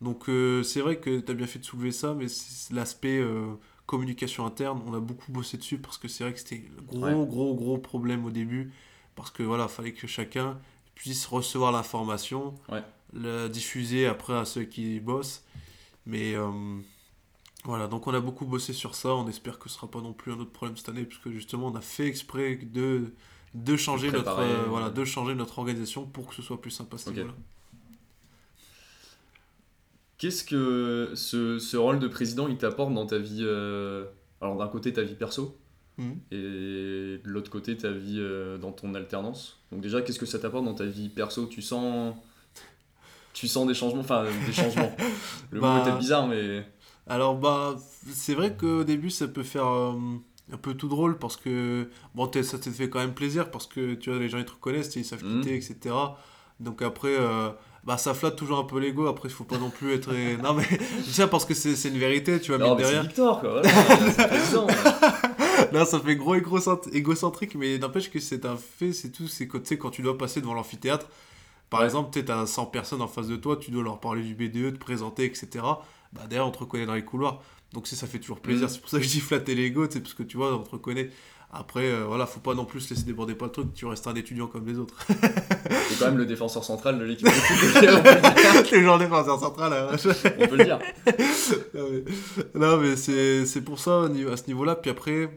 donc 0.00 0.28
euh, 0.28 0.62
c'est 0.62 0.80
vrai 0.80 0.98
que 0.98 1.20
tu 1.20 1.30
as 1.30 1.34
bien 1.34 1.46
fait 1.46 1.58
de 1.58 1.64
soulever 1.64 1.92
ça, 1.92 2.14
mais 2.14 2.26
l'aspect 2.70 3.18
euh, 3.18 3.52
communication 3.86 4.46
interne, 4.46 4.80
on 4.86 4.94
a 4.94 5.00
beaucoup 5.00 5.30
bossé 5.30 5.58
dessus 5.58 5.78
parce 5.78 5.98
que 5.98 6.08
c'est 6.08 6.24
vrai 6.24 6.32
que 6.32 6.38
c'était 6.38 6.64
gros, 6.86 7.26
gros, 7.26 7.54
gros 7.54 7.78
problème 7.78 8.24
au 8.24 8.30
début. 8.30 8.72
Parce 9.14 9.30
que 9.30 9.42
voilà, 9.42 9.68
fallait 9.68 9.92
que 9.92 10.06
chacun 10.06 10.58
puisse 10.94 11.26
recevoir 11.26 11.72
l'information, 11.72 12.54
la 13.12 13.48
diffuser 13.48 14.06
après 14.06 14.34
à 14.34 14.44
ceux 14.46 14.64
qui 14.64 15.00
bossent. 15.00 15.44
Mais 16.06 16.34
euh, 16.34 16.48
voilà, 17.64 17.86
donc 17.86 18.06
on 18.06 18.14
a 18.14 18.20
beaucoup 18.20 18.46
bossé 18.46 18.72
sur 18.72 18.94
ça. 18.94 19.14
On 19.14 19.28
espère 19.28 19.58
que 19.58 19.68
ce 19.68 19.74
sera 19.74 19.90
pas 19.90 20.00
non 20.00 20.14
plus 20.14 20.32
un 20.32 20.38
autre 20.38 20.52
problème 20.52 20.78
cette 20.78 20.88
année, 20.88 21.04
puisque 21.04 21.28
justement 21.30 21.66
on 21.66 21.74
a 21.74 21.82
fait 21.82 22.06
exprès 22.06 22.56
de, 22.56 23.12
de, 23.52 23.76
changer, 23.76 24.10
notre, 24.10 24.66
voilà, 24.68 24.88
de 24.88 25.04
changer 25.04 25.34
notre 25.34 25.58
organisation 25.58 26.06
pour 26.06 26.28
que 26.28 26.34
ce 26.34 26.40
soit 26.40 26.58
plus 26.58 26.70
sympa 26.70 26.96
ce 26.96 27.10
niveau-là. 27.10 27.34
Qu'est-ce 30.20 30.44
que 30.44 31.12
ce, 31.14 31.58
ce, 31.58 31.78
rôle 31.78 31.98
de 31.98 32.06
président 32.06 32.46
il 32.46 32.58
t'apporte 32.58 32.92
dans 32.92 33.06
ta 33.06 33.16
vie 33.16 33.40
euh, 33.40 34.04
Alors 34.42 34.58
d'un 34.58 34.68
côté 34.68 34.92
ta 34.92 35.00
vie 35.00 35.14
perso 35.14 35.58
mhm. 35.96 36.18
et 36.30 36.36
de 36.36 37.20
l'autre 37.24 37.50
côté 37.50 37.74
ta 37.74 37.90
vie 37.90 38.18
euh, 38.18 38.58
dans 38.58 38.70
ton 38.70 38.94
alternance? 38.94 39.58
Donc 39.72 39.80
déjà 39.80 40.02
qu'est-ce 40.02 40.18
que 40.18 40.26
ça 40.26 40.38
t'apporte 40.38 40.66
dans 40.66 40.74
ta 40.74 40.84
vie 40.84 41.08
perso? 41.08 41.46
Tu 41.46 41.62
sens 41.62 42.14
tu 43.32 43.48
sens 43.48 43.66
des 43.66 43.72
changements? 43.72 44.02
Enfin 44.02 44.26
des 44.46 44.52
changements. 44.52 44.94
Le 45.50 45.60
mot 45.62 45.78
est 45.78 45.84
peut-être 45.84 45.98
bizarre 45.98 46.26
mais 46.26 46.66
alors 47.06 47.38
bah 47.38 47.76
c'est 48.12 48.34
vrai 48.34 48.54
qu'au 48.54 48.84
début 48.84 49.08
ça 49.08 49.26
peut 49.26 49.42
faire 49.42 49.68
euh, 49.68 49.94
un 50.52 50.58
peu 50.58 50.74
tout 50.74 50.88
drôle 50.88 51.16
parce 51.16 51.38
que 51.38 51.88
bon 52.14 52.30
ça 52.42 52.58
te 52.58 52.68
fait 52.68 52.90
quand 52.90 52.98
même 52.98 53.14
plaisir 53.14 53.50
parce 53.50 53.66
que 53.66 53.94
tu 53.94 54.10
vois 54.10 54.18
les 54.18 54.28
gens 54.28 54.36
ils 54.36 54.44
te 54.44 54.52
reconnaissent, 54.52 54.94
ils 54.96 55.04
savent 55.06 55.22
quitter 55.22 55.52
mhm. 55.52 55.56
etc. 55.56 55.94
Donc 56.60 56.82
après 56.82 57.16
bah 57.84 57.96
ça 57.96 58.12
flatte 58.14 58.36
toujours 58.36 58.58
un 58.58 58.64
peu 58.64 58.78
l'ego 58.78 59.06
après 59.06 59.28
il 59.28 59.34
faut 59.34 59.44
pas 59.44 59.58
non 59.58 59.70
plus 59.70 59.94
être 59.94 60.12
non 60.42 60.54
mais 60.54 60.64
je 61.06 61.10
sais 61.10 61.26
parce 61.26 61.44
que 61.44 61.54
c'est 61.54 61.88
une 61.88 61.98
vérité 61.98 62.40
tu 62.40 62.52
vois 62.52 62.58
non, 62.58 62.74
mais 62.74 62.82
derrière 62.82 63.02
victoire 63.02 63.40
quoi 63.40 63.62
là 65.72 65.84
ça 65.86 65.98
fait 65.98 66.16
gros 66.16 66.34
égocentrique 66.34 67.54
mais 67.54 67.78
n'empêche 67.78 68.10
que 68.10 68.20
c'est 68.20 68.44
un 68.44 68.56
fait 68.56 68.92
c'est 68.92 69.10
tout 69.10 69.28
c'est 69.28 69.48
quand, 69.48 69.72
quand 69.72 69.90
tu 69.90 70.02
dois 70.02 70.18
passer 70.18 70.40
devant 70.40 70.54
l'amphithéâtre 70.54 71.06
par 71.70 71.84
exemple 71.84 72.10
tu 72.12 72.30
as 72.30 72.46
100 72.46 72.66
personnes 72.66 73.02
en 73.02 73.08
face 73.08 73.28
de 73.28 73.36
toi 73.36 73.56
tu 73.56 73.70
dois 73.70 73.82
leur 73.82 73.98
parler 73.98 74.22
du 74.22 74.34
BDE 74.34 74.74
te 74.74 74.78
présenter 74.78 75.24
etc 75.24 75.64
bah 76.12 76.22
derrière 76.28 76.46
on 76.46 76.50
te 76.50 76.58
reconnaît 76.58 76.86
dans 76.86 76.94
les 76.94 77.04
couloirs. 77.04 77.42
Donc 77.72 77.86
ça 77.86 78.06
fait 78.06 78.18
toujours 78.18 78.40
plaisir. 78.40 78.66
Mm. 78.66 78.70
C'est 78.70 78.80
pour 78.80 78.90
ça 78.90 78.98
que 78.98 79.04
je 79.04 79.10
dis 79.10 79.20
flatter 79.20 79.54
l'ego, 79.54 79.86
c'est 79.88 80.00
parce 80.00 80.14
que 80.14 80.22
tu 80.22 80.36
vois, 80.36 80.54
on 80.54 80.62
te 80.62 80.70
reconnaît. 80.70 81.10
Après, 81.52 81.86
euh, 81.86 82.04
voilà, 82.06 82.26
faut 82.26 82.38
pas 82.38 82.54
non 82.54 82.64
plus 82.64 82.88
laisser 82.90 83.02
déborder 83.02 83.34
pas 83.34 83.46
le 83.46 83.50
truc, 83.50 83.74
tu 83.74 83.84
restes 83.84 84.06
un 84.06 84.14
étudiant 84.14 84.46
comme 84.46 84.66
les 84.68 84.78
autres. 84.78 84.94
c'est 85.08 85.98
quand 85.98 86.06
même 86.06 86.18
le 86.18 86.26
défenseur 86.26 86.62
central 86.62 86.98
de 86.98 87.04
l'équipe 87.04 87.26
de 87.26 87.32
foot. 87.32 88.68
Toujours 88.70 88.96
le 88.96 89.04
défenseur 89.04 89.40
central, 89.40 89.72
hein. 89.72 89.88
on 90.40 90.46
peut 90.46 90.56
le 90.56 90.64
dire. 90.64 90.78
non, 92.54 92.76
mais, 92.76 92.94
c'est 92.94 93.64
pour 93.64 93.80
ça 93.80 94.04
à 94.04 94.36
ce 94.36 94.46
niveau-là. 94.46 94.76
Puis 94.76 94.92
après, 94.92 95.28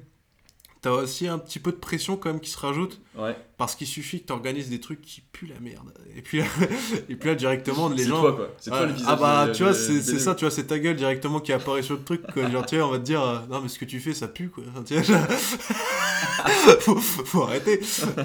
t'as 0.84 0.92
aussi 0.92 1.30
un 1.30 1.40
petit 1.40 1.60
peu 1.60 1.72
de 1.72 1.78
pression 1.78 2.18
quand 2.18 2.30
même 2.30 2.42
qui 2.42 2.50
se 2.50 2.60
rajoute. 2.60 3.00
Ouais. 3.16 3.38
Parce 3.58 3.74
qu'il 3.74 3.88
suffit 3.88 4.22
que 4.22 4.28
tu 4.28 4.34
organises 4.34 4.70
des 4.70 4.82
trucs 4.82 5.02
qui 5.02 5.22
puent 5.22 5.48
la 5.48 5.58
merde. 5.62 5.94
Et 6.14 6.22
puis 6.22 6.40
là, 6.40 6.46
et 7.10 7.16
puis 7.16 7.30
là 7.30 7.36
directement, 7.36 7.88
les 7.88 8.04
gens. 8.04 8.18
C'est 8.18 8.22
toi, 8.22 8.34
quoi. 8.34 8.50
C'est 8.60 8.70
toi 8.70 8.86
le 8.86 8.92
visage. 8.92 9.08
Ah 9.10 9.16
bah, 9.16 9.48
tu 9.54 9.64
vois, 9.64 9.74
c'est 9.74 10.02
ça, 10.02 10.36
tu 10.36 10.44
vois, 10.44 10.52
c'est 10.52 10.68
ta 10.68 10.78
gueule 10.78 10.98
directement 10.98 11.40
qui 11.40 11.54
apparaît 11.54 11.84
sur 11.84 11.96
le 11.96 12.04
truc. 12.04 12.22
Quoi. 12.34 12.50
Genre, 12.50 12.66
tu 12.66 12.76
vois, 12.76 12.88
on 12.88 12.92
va 12.92 13.00
te 13.00 13.06
dire, 13.06 13.24
euh, 13.24 13.40
non, 13.50 13.62
mais 13.62 13.70
ce 13.70 13.80
que 13.80 13.86
tu 13.86 14.02
fais, 14.02 14.14
ça 14.14 14.28
pue, 14.28 14.50
quoi. 14.50 14.66
tu 14.86 14.96
vois, 14.96 15.20
faut, 16.82 16.98
faut, 16.98 17.44
arrêter. 17.44 17.80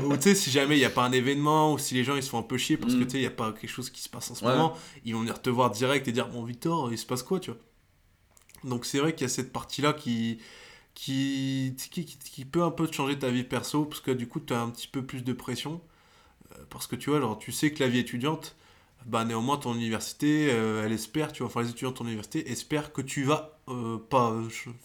ou 0.04 0.16
tu 0.16 0.22
sais, 0.22 0.34
si 0.34 0.50
jamais 0.50 0.74
il 0.74 0.80
n'y 0.80 0.84
a 0.84 0.90
pas 0.90 1.04
un 1.04 1.12
événement, 1.12 1.74
ou 1.74 1.78
si 1.78 1.94
les 1.94 2.02
gens 2.02 2.16
ils 2.16 2.24
se 2.24 2.30
font 2.30 2.40
un 2.40 2.42
peu 2.42 2.58
chier 2.58 2.76
parce 2.76 2.94
que 2.94 3.00
mm. 3.00 3.06
tu 3.06 3.10
sais, 3.10 3.18
il 3.18 3.20
n'y 3.20 3.26
a 3.26 3.30
pas 3.30 3.52
quelque 3.52 3.70
chose 3.70 3.90
qui 3.90 4.02
se 4.02 4.08
passe 4.08 4.32
en 4.32 4.34
ce 4.34 4.44
moment, 4.44 4.76
ils 5.04 5.14
vont 5.14 5.20
venir 5.20 5.40
te 5.40 5.48
voir 5.48 5.70
direct 5.70 6.08
et 6.08 6.12
dire, 6.12 6.26
bon, 6.26 6.42
Victor, 6.42 6.90
il 6.90 6.98
se 6.98 7.06
passe 7.06 7.22
quoi, 7.22 7.38
tu 7.38 7.52
vois? 7.52 7.60
Donc 8.64 8.84
c'est 8.84 8.98
vrai 8.98 9.12
qu'il 9.14 9.22
y 9.22 9.30
a 9.30 9.32
cette 9.32 9.52
partie-là 9.52 9.92
qui 9.92 10.40
qui, 10.98 11.76
qui, 11.92 12.44
peut 12.44 12.64
un 12.64 12.72
peu 12.72 12.88
te 12.88 12.94
changer 12.94 13.16
ta 13.16 13.30
vie 13.30 13.44
perso, 13.44 13.84
parce 13.84 14.00
que 14.00 14.10
du 14.10 14.26
coup, 14.26 14.40
tu 14.40 14.52
as 14.52 14.60
un 14.60 14.68
petit 14.68 14.88
peu 14.88 15.02
plus 15.02 15.22
de 15.22 15.32
pression. 15.32 15.80
Euh, 16.52 16.56
parce 16.70 16.88
que 16.88 16.96
tu 16.96 17.10
vois, 17.10 17.20
genre, 17.20 17.38
tu 17.38 17.52
sais 17.52 17.70
que 17.70 17.84
la 17.84 17.88
vie 17.88 18.00
étudiante, 18.00 18.56
bah, 19.06 19.24
néanmoins, 19.24 19.58
ton 19.58 19.74
université, 19.74 20.48
euh, 20.50 20.84
elle 20.84 20.90
espère, 20.90 21.32
tu 21.32 21.44
vois, 21.44 21.50
enfin, 21.50 21.62
les 21.62 21.70
étudiants 21.70 21.92
de 21.92 21.96
ton 21.96 22.04
université 22.04 22.50
espèrent 22.50 22.92
que 22.92 23.00
tu 23.00 23.22
vas 23.22 23.60
euh, 23.68 23.98
pas 24.10 24.34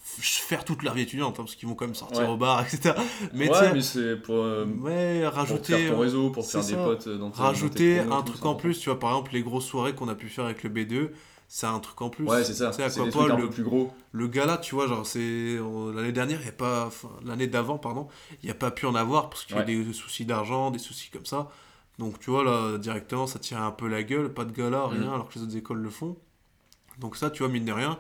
faire 0.06 0.64
toute 0.66 0.84
la 0.84 0.94
vie 0.94 1.02
étudiante, 1.02 1.40
hein, 1.40 1.44
parce 1.44 1.56
qu'ils 1.56 1.68
vont 1.68 1.74
quand 1.74 1.86
même 1.86 1.96
sortir 1.96 2.30
au 2.30 2.38
bar, 2.38 2.62
etc. 2.74 2.94
Mais, 3.34 3.50
ouais, 3.50 3.74
mais 3.74 3.82
c'est 3.82 4.16
pour, 4.18 4.46
ouais, 4.82 5.28
rajouter, 5.28 5.78
faire 5.78 5.94
ton 5.94 6.00
réseau, 6.00 6.30
pour 6.30 6.46
faire 6.46 6.64
des 6.64 6.76
potes 6.76 7.10
dans 7.10 7.32
Rajouter 7.32 8.00
un 8.02 8.22
truc 8.22 8.46
en 8.46 8.54
plus, 8.54 8.80
tu 8.80 8.90
vois, 8.90 9.00
par 9.00 9.10
exemple, 9.10 9.34
les 9.34 9.42
grosses 9.42 9.66
soirées 9.66 9.96
qu'on 9.96 10.10
a 10.10 10.16
pu 10.16 10.30
faire 10.30 10.46
avec 10.46 10.62
le 10.62 10.70
B2, 10.70 11.10
c'est 11.56 11.68
un 11.68 11.80
truc 11.80 12.02
en 12.02 12.10
plus. 12.10 12.26
Ouais, 12.26 12.44
c'est 12.44 12.56
ça. 12.56 12.72
C'est 12.72 12.82
un 12.82 12.88
le, 13.38 13.48
plus 13.48 13.62
gros. 13.62 13.94
Le 14.12 14.28
gars 14.28 14.48
là, 14.48 14.58
tu 14.58 14.74
vois, 14.74 14.88
genre, 14.88 15.06
c'est. 15.06 15.60
L'année 15.94 16.12
dernière, 16.12 16.42
il 16.42 16.48
y 16.48 16.50
a 16.50 16.52
pas. 16.52 16.90
l'année 17.24 17.46
d'avant, 17.46 17.78
pardon, 17.78 18.08
il 18.42 18.46
n'y 18.48 18.50
a 18.50 18.56
pas 18.56 18.72
pu 18.72 18.88
en 18.88 18.96
avoir 18.96 19.30
parce 19.30 19.46
qu'il 19.46 19.56
y 19.58 19.60
a 19.60 19.64
des 19.64 19.94
soucis 19.94 20.26
d'argent, 20.26 20.72
des 20.72 20.80
soucis 20.80 21.12
comme 21.12 21.28
ça. 21.28 21.52
Donc, 22.00 22.20
tu 22.20 22.32
vois, 22.32 22.44
là, 22.44 22.80
directement, 22.80 23.28
ça 23.28 23.38
tire 23.38 23.62
un 23.62 23.70
peu 23.70 23.88
la 23.88 24.02
gueule. 24.02 24.34
Pas 24.34 24.46
de 24.46 24.52
gala, 24.52 24.88
rien, 24.88 25.12
mm. 25.12 25.14
alors 25.14 25.30
que 25.30 25.38
les 25.38 25.46
autres 25.46 25.56
écoles 25.56 25.78
le 25.78 25.92
font. 25.92 26.18
Donc, 26.98 27.16
ça, 27.18 27.30
tu 27.30 27.44
vois, 27.44 27.52
mine 27.52 27.66
de 27.66 27.72
rien, 27.72 28.00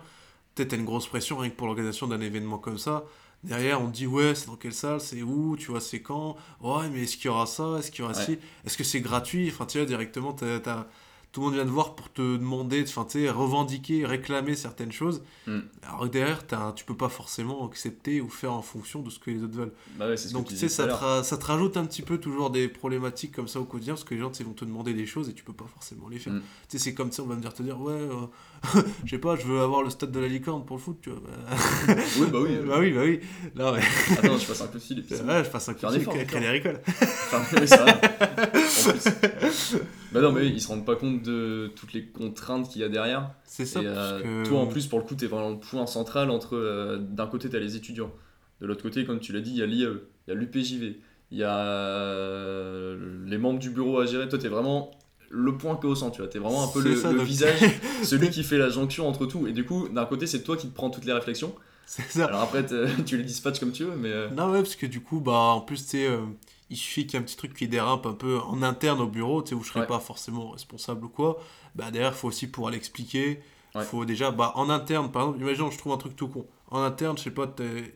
peut-être 0.56 0.74
une 0.74 0.86
grosse 0.86 1.06
pression 1.06 1.38
rien 1.38 1.52
que 1.52 1.56
pour 1.56 1.68
l'organisation 1.68 2.08
d'un 2.08 2.22
événement 2.22 2.58
comme 2.58 2.80
ça. 2.80 3.06
Derrière, 3.44 3.84
on 3.84 3.88
dit, 3.88 4.08
ouais, 4.08 4.34
c'est 4.34 4.48
dans 4.48 4.56
quelle 4.56 4.74
salle, 4.74 5.00
c'est 5.00 5.22
où, 5.22 5.58
tu 5.58 5.70
vois, 5.70 5.80
c'est 5.80 6.02
quand. 6.02 6.38
Ouais, 6.60 6.90
mais 6.92 7.04
est-ce 7.04 7.18
qu'il 7.18 7.26
y 7.26 7.30
aura 7.30 7.46
ça, 7.46 7.76
est-ce 7.78 7.92
qu'il 7.92 8.00
y 8.00 8.04
aura 8.04 8.16
ci? 8.16 8.40
Est-ce 8.66 8.80
que 8.80 8.84
c'est 8.84 9.02
gratuit? 9.02 9.52
Enfin, 9.54 9.68
tu 9.68 9.78
vois, 9.78 9.86
directement, 9.86 10.34
t'as 10.34 10.88
tout 11.34 11.42
le 11.42 11.48
monde 11.48 11.56
vient 11.56 11.66
te 11.66 11.72
voir 11.72 11.96
pour 11.96 12.14
te 12.14 12.38
demander, 12.38 12.84
enfin, 12.84 13.06
tu 13.10 13.24
sais, 13.24 13.30
revendiquer, 13.30 14.06
réclamer 14.06 14.56
certaines 14.56 14.92
choses. 14.92 15.24
Hmm. 15.48 15.62
Alors 15.82 16.08
derrière, 16.08 16.44
as, 16.52 16.74
tu 16.76 16.86
peux 16.86 16.96
pas 16.96 17.10
forcément 17.10 17.68
accepter 17.68 18.22
ou 18.22 18.30
faire 18.30 18.54
en 18.54 18.62
fonction 18.62 19.02
de 19.02 19.10
ce 19.10 19.18
que 19.18 19.32
les 19.32 19.44
autres 19.44 19.56
veulent. 19.56 19.74
Bah 19.98 20.08
ouais, 20.08 20.16
Donc, 20.32 20.48
tu 20.48 20.56
sais, 20.56 20.70
ça, 20.70 20.86
te, 20.86 21.26
ça 21.26 21.38
te 21.38 21.46
rajoute 21.46 21.76
un 21.76 21.86
petit 21.86 22.04
peu 22.04 22.20
toujours 22.20 22.52
des 22.52 22.68
problématiques 22.68 23.32
comme 23.32 23.48
ça 23.48 23.60
au 23.60 23.66
quotidien, 23.66 23.96
parce 23.96 24.04
que 24.04 24.14
les 24.14 24.20
gens, 24.20 24.32
vont 24.44 24.54
te 24.54 24.64
demander 24.64 24.94
des 24.94 25.08
choses 25.08 25.28
et 25.28 25.34
tu 25.34 25.44
peux 25.44 25.54
pas 25.54 25.66
forcément 25.74 26.08
les 26.08 26.20
faire. 26.20 26.34
Hmm. 26.34 26.42
Tu 26.70 26.78
sais, 26.78 26.84
c'est 26.84 26.94
comme 26.94 27.12
ça, 27.12 27.24
on 27.24 27.26
va 27.26 27.34
venir 27.34 27.52
te 27.52 27.64
dire, 27.64 27.82
ouais, 27.82 27.94
euh, 27.94 28.28
je 29.04 29.10
sais 29.10 29.18
pas, 29.18 29.36
je 29.36 29.48
veux 29.48 29.60
avoir 29.60 29.82
le 29.82 29.90
stade 29.90 30.12
de 30.12 30.20
la 30.20 30.28
licorne 30.28 30.64
pour 30.64 30.78
le 30.78 30.84
foot, 30.84 31.00
tu 31.02 31.10
vois. 31.10 31.20
oui, 32.20 32.28
bah 32.32 32.40
oui. 32.44 32.60
bah 32.64 32.76
oui, 32.80 32.92
bah 32.92 33.02
oui. 33.06 33.20
Non, 33.56 33.74
mais... 33.74 33.82
Attends, 34.20 34.38
je 34.38 34.46
passe 34.46 34.62
un 34.62 34.68
coup 34.68 34.78
de 34.78 34.80
fil. 34.84 35.04
Ouais, 35.24 35.44
je 35.44 35.50
passe 35.50 35.68
un 35.70 35.74
coup 35.74 35.88
de 35.88 35.98
fil 35.98 36.10
avec 36.10 36.28
Crédit 36.28 36.46
Agricole. 36.46 36.82
Enfin, 36.86 37.66
ça 37.66 37.86
Bah 40.14 40.22
non, 40.22 40.32
mais 40.32 40.48
ils 40.48 40.62
se 40.62 40.68
rendent 40.68 40.86
pas 40.86 40.96
compte 40.96 41.24
de 41.24 41.72
toutes 41.76 41.94
les 41.94 42.06
contraintes 42.06 42.70
qu'il 42.70 42.82
y 42.82 42.84
a 42.84 42.90
derrière. 42.90 43.32
C'est 43.46 43.66
ça. 43.66 43.82
Et, 43.82 43.86
euh, 43.88 44.46
Toi, 44.46 44.60
en 44.60 44.68
plus, 44.68 44.88
pour 44.88 45.00
le 45.00 45.06
coup, 45.06 45.16
t'es 45.16 45.26
vraiment 45.26 45.50
le 45.50 45.60
point 45.60 45.88
central 45.88 46.30
entre. 46.30 46.56
Euh, 46.56 46.98
d'un 47.00 47.28
côté, 47.28 47.50
t'as 47.50 47.60
les 47.60 47.76
étudiants. 47.76 48.12
De 48.62 48.68
l'autre 48.68 48.84
côté, 48.84 49.06
comme 49.06 49.20
tu 49.20 49.34
l'as 49.34 49.42
dit, 49.42 49.52
il 49.52 49.58
y 49.58 49.64
a 49.64 49.66
l'IAE, 49.66 49.90
il 50.28 50.30
y 50.30 50.32
a 50.32 50.36
l'UPJV, 50.36 50.96
il 51.32 51.38
y 51.38 51.44
a 51.44 51.58
euh, 51.58 53.26
les 53.26 53.38
membres 53.38 53.60
du 53.60 53.72
bureau 53.72 54.00
à 54.00 54.06
gérer. 54.06 54.30
Toi, 54.30 54.38
t'es 54.40 54.48
vraiment 54.48 54.92
le 55.30 55.58
point 55.58 55.76
que 55.76 55.88
au 55.88 55.96
centre, 55.96 56.12
tu 56.16 56.22
vois. 56.22 56.30
T'es 56.30 56.40
vraiment 56.40 56.64
un 56.64 56.68
peu 56.68 56.82
le, 56.82 57.24
visage, 57.24 57.60
celui 58.04 58.30
qui 58.30 58.44
fait 58.44 58.60
la 58.60 58.70
jonction 58.70 59.08
entre 59.08 59.26
tout. 59.26 59.48
Et 59.48 59.52
du 59.52 59.66
coup, 59.66 59.90
d'un 59.90 60.06
côté, 60.06 60.28
c'est 60.28 60.44
toi 60.44 60.56
qui 60.56 60.68
te 60.68 60.76
prends 60.76 60.92
toutes 60.92 61.06
les 61.06 61.14
réflexions. 61.14 61.56
C'est 61.86 62.10
ça. 62.10 62.26
Alors 62.26 62.42
après, 62.42 62.66
tu 63.06 63.18
les 63.18 63.24
dispatches 63.24 63.60
comme 63.60 63.72
tu 63.72 63.84
veux, 63.84 63.96
mais. 63.96 64.30
Non, 64.36 64.52
ouais, 64.52 64.60
parce 64.60 64.76
que 64.76 64.86
du 64.86 65.02
coup, 65.02 65.20
bah, 65.20 65.34
en 65.34 65.62
plus, 65.62 65.88
tu 65.88 65.98
il 66.74 66.78
suffit 66.78 67.06
qu'il 67.06 67.14
y 67.14 67.18
ait 67.18 67.24
un 67.24 67.26
petit 67.26 67.38
truc 67.38 67.54
qui 67.54 67.68
dérape 67.68 68.06
un 68.06 68.14
peu 68.14 68.40
en 68.40 68.64
interne 68.64 69.00
au 69.00 69.08
bureau, 69.08 69.44
tu 69.44 69.50
sais, 69.50 69.56
où 69.56 69.64
je 69.64 69.70
ne 69.70 69.74
serais 69.74 69.88
pas 69.88 70.00
forcément 70.00 70.50
responsable 70.50 71.06
ou 71.06 71.10
quoi. 71.10 71.40
Bah, 71.76 71.92
derrière, 71.92 72.12
il 72.12 72.18
faut 72.18 72.28
aussi 72.28 72.48
pouvoir 72.48 72.72
l'expliquer. 72.72 73.40
Il 73.76 73.82
faut 73.82 74.06
déjà, 74.06 74.32
bah, 74.32 74.52
en 74.56 74.70
interne, 74.70 75.12
par 75.12 75.24
exemple, 75.24 75.42
imaginons, 75.42 75.72
je 75.72 75.78
trouve 75.78 75.94
un 75.94 75.98
truc 75.98 76.16
tout 76.16 76.28
con. 76.28 76.46
En 76.70 76.82
interne, 76.82 77.18
je 77.18 77.24
sais 77.24 77.32
pas, 77.32 77.48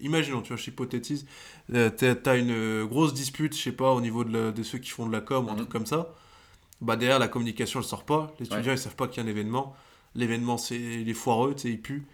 imaginons, 0.02 0.42
tu 0.42 0.50
vois, 0.50 0.58
je 0.58 0.70
hypothétise, 0.70 1.26
euh, 1.74 1.90
tu 1.90 2.06
as 2.06 2.36
une 2.36 2.52
euh, 2.52 2.86
grosse 2.86 3.14
dispute, 3.14 3.56
je 3.56 3.62
sais 3.62 3.72
pas, 3.72 3.92
au 3.92 4.02
niveau 4.02 4.24
de, 4.24 4.52
de, 4.52 4.64
ceux 4.64 4.78
qui 4.78 4.92
font 4.92 5.08
de 5.08 5.12
la 5.12 5.22
com 5.22 5.46
ou 5.46 5.50
un 5.50 5.52
mhm. 5.54 5.58
truc 5.58 5.70
comme 5.70 5.86
ça. 5.88 6.14
Bah, 6.82 6.96
derrière, 6.96 7.20
la 7.20 7.28
communication, 7.28 7.80
elle 7.80 7.86
sort 7.86 8.06
pas. 8.06 8.34
Les 8.40 8.46
étudiants, 8.46 8.74
ils 8.74 8.78
savent 8.78 8.96
pas 8.96 9.08
qu'il 9.08 9.24
y 9.24 9.26
a 9.26 9.28
un 9.28 9.32
événement. 9.32 9.76
L'événement, 10.14 10.58
c'est 10.58 10.78
les 10.78 11.14
foireux, 11.14 11.56
tu 11.56 11.64
sais, 11.64 11.70
il 11.70 11.82
pue. 11.82 12.06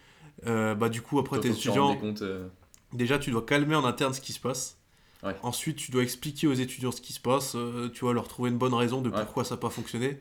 Euh, 0.48 0.76
bah, 0.76 0.88
du 0.88 1.02
coup, 1.02 1.20
après, 1.20 1.40
tes 1.40 1.50
étudiants. 1.50 1.98
Déjà, 2.94 3.18
tu 3.18 3.32
dois 3.32 3.46
calmer 3.46 3.76
en 3.76 3.86
interne 3.86 4.14
ce 4.14 4.22
qui 4.22 4.34
se 4.34 4.40
passe. 4.40 4.78
Ensuite, 5.42 5.78
tu 5.78 5.92
dois 5.92 6.04
expliquer 6.04 6.48
aux 6.48 6.54
étudiants 6.54 6.92
ce 6.92 7.02
qui 7.02 7.14
se 7.14 7.20
passe, 7.20 7.56
euh, 7.56 7.90
tu 7.94 8.06
vas 8.06 8.14
leur 8.14 8.28
trouver 8.28 8.50
une 8.50 8.58
bonne 8.58 8.74
raison 8.74 9.02
de 9.02 9.10
pourquoi 9.10 9.44
ça 9.46 9.56
n'a 9.56 9.62
pas 9.62 9.70
fonctionné. 9.70 10.20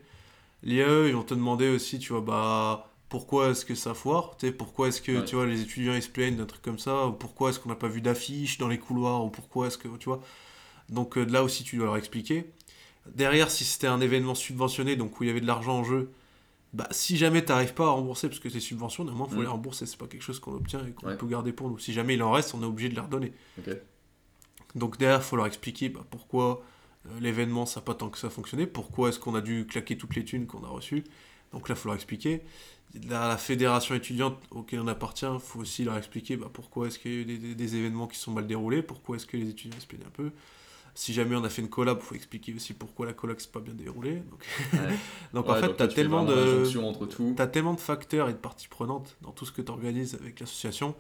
L'IAE, 0.63 1.09
ils 1.09 1.15
vont 1.15 1.25
te 1.25 1.35
demander 1.35 1.69
aussi, 1.69 1.99
tu 1.99 2.13
vois, 2.13 2.21
bah, 2.21 2.93
pourquoi 3.09 3.51
est-ce 3.51 3.65
que 3.65 3.75
ça 3.75 3.95
foire 3.95 4.37
tu 4.39 4.47
sais, 4.47 4.53
Pourquoi 4.53 4.89
est-ce 4.89 5.03
que 5.03 5.21
tu 5.21 5.35
vois, 5.35 5.45
les 5.45 5.61
étudiants 5.61 5.95
ils 5.95 6.03
se 6.03 6.09
plaignent 6.09 6.37
d'un 6.37 6.47
truc 6.47 6.63
comme 6.63 6.79
ça 6.79 7.09
ou 7.09 7.13
Pourquoi 7.13 7.51
est-ce 7.51 7.59
qu'on 7.59 7.69
n'a 7.69 7.75
pas 7.75 7.89
vu 7.89 8.01
d'affiches 8.01 8.59
dans 8.59 8.69
les 8.69 8.79
couloirs 8.79 9.25
Ou 9.25 9.31
pourquoi 9.31 9.67
est-ce 9.67 9.77
que, 9.77 9.89
tu 9.99 10.09
vois 10.09 10.23
Donc 10.89 11.19
euh, 11.19 11.25
là 11.25 11.43
aussi, 11.43 11.65
tu 11.65 11.77
dois 11.77 11.87
leur 11.87 11.97
expliquer. 11.97 12.53
Derrière, 13.07 13.51
si 13.51 13.65
c'était 13.65 13.89
un 13.89 14.01
événement 14.01 14.37
subventionné, 14.37 14.95
donc 14.95 15.19
où 15.19 15.25
il 15.25 15.27
y 15.27 15.31
avait 15.31 15.41
de 15.41 15.47
l'argent 15.47 15.81
en 15.81 15.85
jeu, 15.85 16.13
bah, 16.73 16.87
si 16.91 17.17
jamais 17.17 17.45
tu 17.45 17.51
n'arrives 17.51 17.75
pas 17.75 17.87
à 17.87 17.91
rembourser, 17.91 18.29
parce 18.29 18.41
que 18.41 18.49
c'est 18.49 18.61
subvention, 18.61 19.05
néanmoins, 19.05 19.27
il 19.29 19.35
faut 19.35 19.41
mm. 19.41 19.45
les 19.45 19.49
rembourser, 19.49 19.85
c'est 19.87 19.99
pas 19.99 20.07
quelque 20.07 20.23
chose 20.23 20.39
qu'on 20.39 20.55
obtient 20.55 20.87
et 20.87 20.93
qu'on 20.93 21.15
peut 21.17 21.27
garder 21.27 21.53
pour 21.53 21.69
nous. 21.69 21.79
Si 21.79 21.93
jamais 21.93 22.15
il 22.15 22.23
en 22.23 22.31
reste, 22.31 22.55
on 22.55 22.63
est 22.63 22.67
obligé 22.67 22.89
de 22.89 22.95
les 22.95 23.01
redonner. 23.01 23.33
Donc 24.75 24.99
derrière, 24.99 25.19
il 25.21 25.25
faut 25.25 25.37
leur 25.37 25.47
expliquer 25.47 25.89
bah, 25.89 26.05
pourquoi 26.11 26.63
euh, 27.07 27.21
l'événement, 27.21 27.67
ça 27.67 27.81
n'a 27.81 27.85
pas 27.85 27.95
tant 27.95 28.09
que 28.09 28.19
ça 28.19 28.31
fonctionné, 28.31 28.67
pourquoi 28.67 29.09
est-ce 29.09 29.19
qu'on 29.19 29.35
a 29.35 29.41
dû 29.41 29.67
claquer 29.67 29.97
toutes 29.97 30.15
les 30.17 30.25
thunes 30.25 30.47
qu'on 30.47 30.65
a 30.65 30.69
reçues. 30.69 31.05
Donc 31.53 31.69
là, 31.69 31.75
il 31.75 31.79
faut 31.79 31.89
leur 31.89 31.97
expliquer. 31.97 32.43
La, 33.09 33.37
fédération 33.39 33.95
étudiante 33.95 34.39
auquel 34.51 34.81
on 34.81 34.87
appartient, 34.87 35.27
il 35.27 35.41
faut 35.41 35.61
aussi 35.61 35.85
leur 35.85 35.97
expliquer 35.97 36.37
bah, 36.37 36.51
pourquoi 36.53 36.89
est-ce 36.89 36.99
qu'il 36.99 37.13
y 37.13 37.17
a 37.17 37.21
eu 37.21 37.55
des, 37.55 37.77
événements 37.77 38.07
qui 38.07 38.19
sont 38.19 38.33
mal 38.33 38.47
déroulés, 38.47 38.83
pourquoi 38.83 39.17
est-ce 39.17 39.27
que 39.27 39.37
les 39.37 39.49
étudiants 39.49 39.81
se 39.81 39.87
plaignent 39.87 40.07
un 40.07 40.11
peu. 40.11 40.31
Si 40.95 41.15
jamais 41.15 41.35
on 41.35 41.43
a 41.43 41.49
fait 41.49 41.63
une 41.63 41.71
collab, 41.71 41.99
il 42.03 42.05
faut 42.05 42.15
expliquer 42.15 42.55
aussi 42.55 42.75
pourquoi 42.75 43.07
la 43.07 43.15
collab 43.15 43.41
s'est 43.41 43.49
pas 43.49 43.61
bien 43.61 43.73
déroulée. 43.73 44.17
Donc, 44.31 44.47
donc 45.33 45.49
en 45.49 45.55
fait, 45.55 45.75
tu 45.75 45.83
as, 45.83 45.89
tellement 45.89 46.25
de... 46.25 47.41
as 47.41 47.47
tellement 47.47 47.73
de 47.73 47.81
facteurs 47.81 48.29
et 48.29 48.35
de 48.35 48.39
parties 48.39 48.69
prenantes 48.69 49.17
dans 49.23 49.31
tout 49.31 49.47
ce 49.47 49.53
que 49.53 49.63
tu 49.63 49.73
organises 49.73 50.15
avec 50.15 50.39
l'association. 50.41 50.95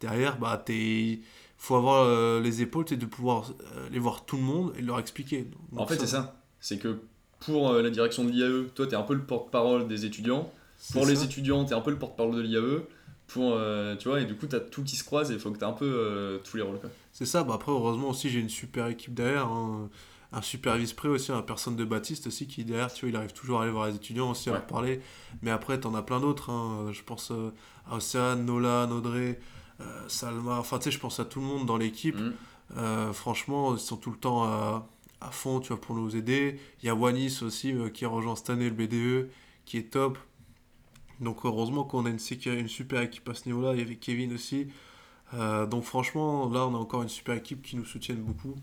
Derrière, 0.00 0.38
bah, 0.38 0.62
tu 0.64 0.72
es 0.72 1.20
faut 1.56 1.76
avoir 1.76 2.04
euh, 2.04 2.40
les 2.40 2.62
épaules 2.62 2.84
et 2.90 2.96
de 2.96 3.06
pouvoir 3.06 3.50
euh, 3.50 3.86
aller 3.86 3.98
voir 3.98 4.24
tout 4.24 4.36
le 4.36 4.42
monde 4.42 4.72
et 4.78 4.82
leur 4.82 4.98
expliquer. 4.98 5.50
en 5.76 5.86
fait, 5.86 5.98
c'est 5.98 6.06
ça. 6.06 6.36
C'est 6.60 6.78
que 6.78 6.98
pour 7.40 7.70
euh, 7.70 7.82
la 7.82 7.90
direction 7.90 8.24
de 8.24 8.30
l'IAE, 8.30 8.68
toi, 8.74 8.86
tu 8.86 8.92
es 8.92 8.96
un 8.96 9.02
peu 9.02 9.14
le 9.14 9.22
porte-parole 9.22 9.88
des 9.88 10.04
étudiants. 10.04 10.50
Pour 10.92 11.06
les 11.06 11.22
étudiants, 11.24 11.64
tu 11.64 11.72
es 11.72 11.76
un 11.76 11.80
peu 11.80 11.90
le 11.90 11.98
porte-parole 11.98 12.34
de 12.36 12.40
l'IAE. 12.40 12.82
Pour, 13.26 13.58
tu 13.98 14.08
vois, 14.08 14.20
et 14.20 14.26
du 14.26 14.34
coup, 14.34 14.46
tu 14.46 14.54
as 14.54 14.60
tout 14.60 14.84
qui 14.84 14.96
se 14.96 15.04
croise 15.04 15.30
et 15.30 15.34
il 15.34 15.40
faut 15.40 15.50
que 15.50 15.56
tu 15.58 15.64
aies 15.64 15.68
un 15.68 15.72
peu 15.72 16.40
tous 16.44 16.58
les 16.58 16.62
rôles. 16.62 16.78
C'est 17.12 17.24
ça. 17.24 17.42
Bah 17.42 17.54
après, 17.54 17.72
heureusement 17.72 18.10
aussi, 18.10 18.28
j'ai 18.28 18.40
une 18.40 18.50
super 18.50 18.86
équipe 18.88 19.14
derrière. 19.14 19.46
Hein. 19.46 19.88
Un 20.32 20.42
super 20.42 20.76
vice-pré 20.76 21.08
aussi, 21.08 21.32
un 21.32 21.42
personne 21.42 21.76
de 21.76 21.84
Baptiste 21.84 22.26
aussi 22.26 22.46
qui 22.46 22.64
derrière, 22.64 22.92
tu 22.92 23.06
vois, 23.06 23.10
il 23.10 23.16
arrive 23.16 23.32
toujours 23.32 23.60
à 23.60 23.62
aller 23.62 23.72
voir 23.72 23.86
les 23.86 23.94
étudiants 23.94 24.30
aussi, 24.30 24.50
à 24.50 24.52
leur 24.52 24.66
parler. 24.66 25.00
Mais 25.42 25.50
après, 25.50 25.80
tu 25.80 25.86
en 25.86 25.94
as 25.94 26.02
plein 26.02 26.20
d'autres. 26.20 26.50
Hein. 26.50 26.90
Je 26.92 27.02
pense 27.02 27.32
à 27.90 27.96
Océane, 27.96 28.44
Nolan, 28.44 28.90
Audrey. 28.90 29.38
Euh, 29.80 30.08
Salma, 30.08 30.58
enfin 30.58 30.78
tu 30.78 30.84
sais, 30.84 30.90
je 30.90 30.98
pense 30.98 31.18
à 31.20 31.24
tout 31.24 31.40
le 31.40 31.46
monde 31.46 31.66
dans 31.66 31.76
l'équipe. 31.76 32.16
Mm. 32.16 32.32
Euh, 32.76 33.12
franchement, 33.12 33.74
ils 33.74 33.80
sont 33.80 33.96
tout 33.96 34.10
le 34.10 34.16
temps 34.16 34.44
à, 34.44 34.88
à, 35.20 35.30
fond, 35.30 35.60
tu 35.60 35.68
vois, 35.68 35.80
pour 35.80 35.94
nous 35.94 36.16
aider. 36.16 36.58
Il 36.82 36.86
y 36.86 36.88
a 36.88 36.94
Wanis 36.94 37.42
aussi 37.42 37.72
euh, 37.72 37.88
qui 37.88 38.06
rejoint 38.06 38.36
cette 38.36 38.50
année 38.50 38.70
le 38.70 38.74
BDE, 38.74 39.30
qui 39.64 39.78
est 39.78 39.92
top. 39.92 40.18
Donc 41.20 41.44
heureusement 41.44 41.84
qu'on 41.84 42.06
a 42.06 42.10
une, 42.10 42.18
une, 42.46 42.68
super 42.68 43.00
équipe 43.02 43.28
à 43.28 43.34
ce 43.34 43.46
niveau-là. 43.46 43.74
Il 43.74 43.78
y 43.78 43.82
avait 43.82 43.96
Kevin 43.96 44.32
aussi. 44.32 44.68
donc 45.32 45.84
franchement, 45.84 46.48
là, 46.50 46.66
on 46.66 46.74
a 46.74 46.78
encore 46.78 47.02
une 47.02 47.08
super 47.08 47.36
équipe 47.36 47.62
qui 47.62 47.76
nous 47.76 47.84
soutienne 47.84 48.22
beaucoup. 48.22 48.56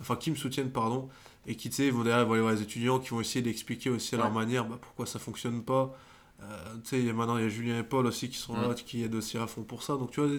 Enfin, 0.00 0.16
qui 0.16 0.30
me 0.30 0.36
soutiennent, 0.36 0.70
pardon. 0.70 1.08
Et 1.46 1.56
qui, 1.56 1.70
tu 1.70 1.76
sais, 1.76 1.90
vont 1.90 2.04
derrière 2.04 2.30
aller 2.30 2.40
voir 2.40 2.52
les 2.52 2.62
étudiants, 2.62 2.98
qui 2.98 3.10
vont 3.10 3.20
essayer 3.20 3.42
d'expliquer 3.42 3.90
aussi 3.90 4.14
à 4.14 4.18
leur 4.18 4.32
manière 4.32 4.66
bah, 4.66 4.78
pourquoi 4.80 5.06
ça 5.06 5.18
fonctionne 5.18 5.62
pas. 5.62 5.96
Tu 6.40 6.46
sais, 6.84 7.12
maintenant, 7.12 7.38
il 7.38 7.44
y 7.44 7.46
a 7.46 7.48
Julien 7.48 7.78
et 7.78 7.82
Paul 7.82 8.06
aussi 8.06 8.28
qui 8.28 8.38
sont 8.38 8.54
là, 8.54 8.68
mm. 8.68 8.74
qui 8.74 9.02
aident 9.02 9.14
aussi 9.14 9.38
à 9.38 9.46
fond 9.46 9.62
pour 9.62 9.82
ça. 9.82 9.94
Donc, 9.94 10.10
tu 10.10 10.20
vois, 10.20 10.30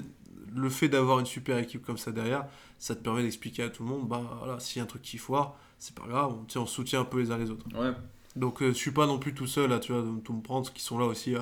le 0.55 0.69
fait 0.69 0.87
d'avoir 0.87 1.19
une 1.19 1.25
super 1.25 1.57
équipe 1.57 1.85
comme 1.85 1.97
ça 1.97 2.11
derrière, 2.11 2.45
ça 2.77 2.95
te 2.95 3.01
permet 3.01 3.23
d'expliquer 3.23 3.63
à 3.63 3.69
tout 3.69 3.83
le 3.83 3.89
monde, 3.89 4.07
bah 4.07 4.21
voilà, 4.39 4.59
s'il 4.59 4.77
y 4.77 4.79
a 4.81 4.83
un 4.83 4.87
truc 4.87 5.01
qui 5.01 5.17
foire, 5.17 5.55
c'est 5.79 5.95
pas 5.95 6.07
grave, 6.07 6.33
on, 6.33 6.59
on 6.59 6.65
soutient 6.65 7.01
un 7.01 7.05
peu 7.05 7.19
les 7.19 7.31
uns 7.31 7.37
les 7.37 7.49
autres. 7.49 7.65
Ouais. 7.75 7.93
Donc 8.35 8.61
je 8.61 8.71
suis 8.71 8.91
pas 8.91 9.07
non 9.07 9.17
plus 9.17 9.33
tout 9.33 9.47
seul 9.47 9.69
là, 9.69 9.79
tu 9.79 9.93
vois, 9.93 10.01
de 10.01 10.19
tout 10.19 10.33
me 10.33 10.41
prendre, 10.41 10.71
qui 10.71 10.81
sont 10.81 10.99
là 10.99 11.05
aussi 11.05 11.35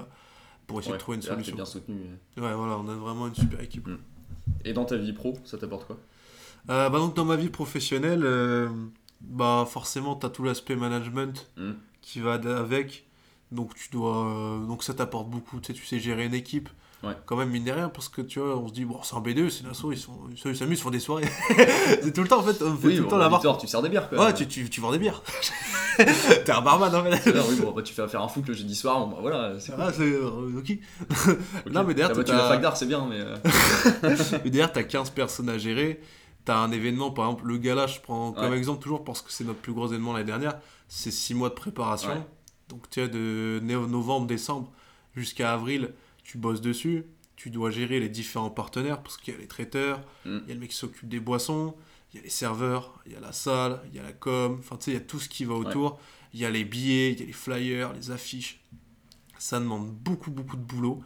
pour 0.68 0.80
essayer 0.80 0.94
de 0.94 1.00
trouver 1.00 1.18
une 1.18 1.24
solution. 1.24 1.56
bien 1.56 1.66
soutenu. 1.66 1.96
Ouais, 2.38 2.54
voilà, 2.54 2.78
on 2.78 2.88
a 2.88 2.96
vraiment 2.96 3.28
une 3.28 3.36
super 3.36 3.60
équipe. 3.62 3.88
Mm. 3.88 3.98
Et 4.66 4.74
dans 4.74 4.86
ta 4.86 4.98
vie 4.98 5.14
pro, 5.14 5.38
ça 5.44 5.58
t'apporte 5.58 5.88
quoi? 5.88 5.98
Euh, 6.70 6.90
bah 6.90 6.98
donc 6.98 7.16
dans 7.16 7.26
ma 7.26 7.36
vie 7.36 7.50
professionnelle, 7.50 8.24
euh, 8.24 8.70
bah 9.22 9.68
forcément 9.70 10.16
tu 10.16 10.26
as 10.26 10.30
tout 10.30 10.44
l'aspect 10.44 10.76
management 10.76 11.50
mm. 11.58 11.72
qui 12.02 12.20
va 12.20 12.34
avec. 12.34 13.06
Donc 13.54 13.76
tu 13.76 13.90
dois, 13.92 14.26
euh, 14.26 14.66
donc 14.66 14.84
ça 14.84 14.94
t'apporte 14.94 15.30
beaucoup. 15.30 15.60
Tu 15.60 15.68
sais, 15.68 15.74
tu 15.74 15.86
sais 15.86 16.00
gérer 16.00 16.26
une 16.26 16.34
équipe. 16.34 16.70
Quand 17.26 17.36
même 17.36 17.50
mine 17.50 17.66
de 17.66 17.72
rien 17.72 17.90
parce 17.90 18.08
que 18.08 18.22
tu 18.22 18.40
vois, 18.40 18.58
on 18.58 18.70
se 18.70 18.74
dit 18.74 18.86
bon 18.86 18.98
c'est 19.04 19.16
un 19.16 19.20
B2, 19.20 19.50
c'est 19.50 19.64
une 19.64 19.70
asso, 19.70 19.92
ils 19.92 19.98
sont, 19.98 20.18
ils 20.30 20.56
s'amusent, 20.56 20.80
ils 20.80 20.82
font 20.82 20.90
des 20.90 21.02
soirées. 21.02 21.28
c'est 22.02 22.14
tout 22.14 22.22
le 22.22 22.30
temps 22.30 22.40
en 22.40 22.44
fait, 22.44 22.64
on 22.64 22.78
fait 22.78 22.96
tout 22.96 23.04
le 23.04 23.08
temps 23.10 23.18
la 23.18 23.28
barre. 23.28 23.58
Tu 23.58 23.68
sers 23.68 23.82
des 23.82 23.90
bières 23.90 24.08
quoi. 24.08 24.26
Ouais, 24.26 24.34
tu, 24.34 24.48
tu, 24.48 24.70
tu 24.70 24.80
vends 24.80 24.92
des 24.92 25.00
bières. 25.00 25.22
T'es 25.98 26.52
un 26.52 26.62
barman, 26.62 26.94
hein, 26.96 27.04
mais... 27.04 27.20
oui, 27.26 27.60
bon, 27.62 27.72
bah, 27.72 27.82
tu 27.82 27.94
fais 27.94 28.08
faire 28.08 28.22
un 28.22 28.28
foot 28.28 28.48
le 28.48 28.54
jeudi 28.54 28.74
soir, 28.74 29.06
bon, 29.06 29.16
bah, 29.16 29.18
voilà. 29.22 29.60
C'est 29.60 29.74
ah, 29.78 29.92
c'est 29.92 30.16
ok. 30.16 30.78
Non, 31.72 31.84
mais 31.84 31.94
derrière, 31.94 32.12
ah, 32.12 32.18
bah, 32.18 32.24
tu 32.24 32.32
la 32.32 32.48
fac 32.48 32.62
d'art, 32.62 32.78
c'est 32.78 32.86
bien, 32.86 33.06
mais. 33.08 33.20
mais 34.44 34.50
derrière, 34.50 34.72
t'as 34.72 34.84
15 34.84 35.10
personnes 35.10 35.50
à 35.50 35.58
gérer. 35.58 36.02
T'as 36.46 36.58
un 36.58 36.72
événement, 36.72 37.12
par 37.12 37.26
exemple, 37.26 37.48
le 37.48 37.58
gala, 37.58 37.88
je 37.88 38.00
prends 38.00 38.32
comme 38.32 38.54
exemple 38.54 38.82
toujours 38.82 39.04
parce 39.04 39.22
que 39.22 39.32
c'est 39.32 39.44
notre 39.44 39.60
plus 39.60 39.74
gros 39.74 39.88
événement 39.88 40.14
l'année 40.14 40.26
dernière. 40.26 40.58
C'est 40.88 41.12
6 41.12 41.36
mois 41.36 41.50
de 41.50 41.54
préparation. 41.54 42.26
Donc, 42.70 42.90
tu 42.90 43.00
vois, 43.00 43.10
de 43.10 43.60
novembre, 43.62 44.28
décembre 44.28 44.72
jusqu'à 45.16 45.54
avril, 45.54 45.94
tu 46.24 46.38
bosses 46.38 46.62
dessus. 46.62 47.06
Tu 47.36 47.50
dois 47.50 47.72
gérer 47.72 48.00
les 48.00 48.10
différents 48.10 48.52
partenaires 48.52 49.02
parce 49.02 49.18
qu'il 49.18 49.34
y 49.34 49.38
a 49.38 49.40
les 49.40 49.48
traiteurs, 49.48 50.00
mm. 50.26 50.38
il 50.44 50.48
y 50.48 50.52
a 50.52 50.54
le 50.54 50.60
mec 50.60 50.70
qui 50.70 50.78
s'occupe 50.78 51.10
des 51.10 51.20
boissons, 51.20 51.76
il 52.14 52.18
y 52.18 52.20
a 52.20 52.24
les 52.24 52.30
serveurs, 52.30 53.02
il 53.06 53.12
y 53.12 53.16
a 53.16 53.20
la 53.20 53.32
salle, 53.32 53.82
il 53.90 53.96
y 53.96 54.00
a 54.00 54.04
la 54.04 54.14
com, 54.14 54.58
enfin 54.60 54.78
tu 54.78 54.86
sais, 54.86 54.92
il 54.92 54.94
y 54.94 54.98
a 54.98 55.02
tout 55.02 55.20
ce 55.20 55.28
qui 55.28 55.44
va 55.44 55.56
autour. 55.56 56.00
Il 56.34 56.40
y 56.40 56.46
a 56.46 56.50
les 56.50 56.64
billets, 56.64 57.12
il 57.12 57.20
y 57.20 57.24
a 57.24 57.26
les 57.26 57.34
flyers, 57.34 57.94
les 57.94 58.12
affiches. 58.12 58.60
Ça 59.38 59.60
demande 59.60 59.92
beaucoup, 59.92 60.32
beaucoup 60.32 60.58
de 60.58 60.62
boulot. 60.62 61.04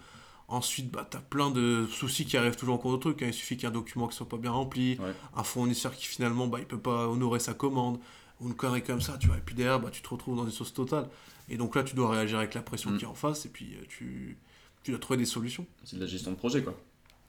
Ensuite, 0.49 0.91
bah, 0.91 1.07
tu 1.09 1.17
as 1.17 1.21
plein 1.21 1.49
de 1.49 1.85
soucis 1.91 2.25
qui 2.25 2.37
arrivent 2.37 2.55
toujours 2.55 2.75
en 2.75 2.77
cours 2.77 2.93
de 2.93 2.97
truc. 2.97 3.21
Hein. 3.21 3.27
Il 3.27 3.33
suffit 3.33 3.57
qu'un 3.57 3.71
document 3.71 4.07
ne 4.07 4.11
soit 4.11 4.29
pas 4.29 4.37
bien 4.37 4.51
rempli, 4.51 4.97
un 5.35 5.43
fournisseur 5.43 5.95
qui 5.95 6.07
finalement 6.07 6.47
bah, 6.47 6.59
il 6.59 6.65
peut 6.65 6.79
pas 6.79 7.07
honorer 7.07 7.39
sa 7.39 7.53
commande, 7.53 7.99
ou 8.39 8.47
une 8.47 8.53
connerie 8.53 8.83
comme 8.83 9.01
ça, 9.01 9.17
tu 9.17 9.27
vois. 9.27 9.37
Et 9.37 9.41
puis 9.41 9.55
derrière, 9.55 9.79
bah, 9.79 9.89
tu 9.91 10.01
te 10.01 10.09
retrouves 10.09 10.37
dans 10.37 10.45
une 10.45 10.51
sauce 10.51 10.73
totale. 10.73 11.09
Et 11.49 11.57
donc 11.57 11.75
là, 11.75 11.83
tu 11.83 11.95
dois 11.95 12.11
réagir 12.11 12.37
avec 12.39 12.53
la 12.53 12.61
pression 12.61 12.91
mm. 12.91 12.97
qui 12.97 13.03
est 13.05 13.07
en 13.07 13.13
face, 13.13 13.45
et 13.45 13.49
puis 13.49 13.75
euh, 13.75 13.85
tu, 13.87 14.37
tu 14.83 14.91
dois 14.91 14.99
trouver 14.99 15.17
des 15.17 15.25
solutions. 15.25 15.65
C'est 15.83 15.95
de 15.95 16.01
la 16.01 16.07
gestion 16.07 16.31
de 16.31 16.37
projet, 16.37 16.63
quoi. 16.63 16.77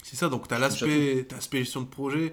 C'est 0.03 0.17
ça, 0.17 0.29
donc 0.29 0.47
tu 0.47 0.55
as 0.55 0.59
l'aspect 0.59 1.27
gestion 1.53 1.83
de 1.83 1.89
projet, 1.89 2.33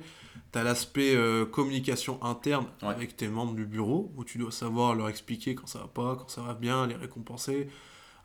tu 0.52 0.60
as 0.60 0.64
l'aspect 0.64 1.16
euh, 1.16 1.46
communication 1.46 2.24
interne 2.24 2.68
avec 2.82 3.18
tes 3.18 3.28
membres 3.28 3.56
du 3.56 3.66
bureau, 3.66 4.12
où 4.16 4.24
tu 4.24 4.38
dois 4.38 4.52
savoir 4.52 4.94
leur 4.94 5.10
expliquer 5.10 5.56
quand 5.56 5.68
ça 5.68 5.80
va 5.80 5.88
pas, 5.88 6.16
quand 6.16 6.30
ça 6.30 6.42
va 6.42 6.54
bien, 6.54 6.86
les 6.86 6.96
récompenser. 6.96 7.68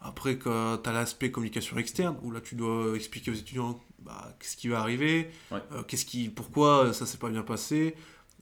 Après, 0.02 0.38
tu 0.38 0.48
as 0.48 0.92
l'aspect 0.92 1.30
communication 1.30 1.78
externe, 1.78 2.16
où 2.22 2.30
là 2.30 2.40
tu 2.40 2.54
dois 2.54 2.94
expliquer 2.94 3.30
aux 3.30 3.34
étudiants 3.34 3.80
bah, 3.98 4.34
qu'est-ce 4.38 4.56
qui 4.56 4.68
va 4.68 4.80
arriver, 4.80 5.30
euh, 5.52 5.82
qu'est-ce 5.86 6.04
qui, 6.04 6.28
pourquoi 6.28 6.92
ça 6.92 7.06
s'est 7.06 7.18
pas 7.18 7.30
bien 7.30 7.42
passé, 7.42 7.94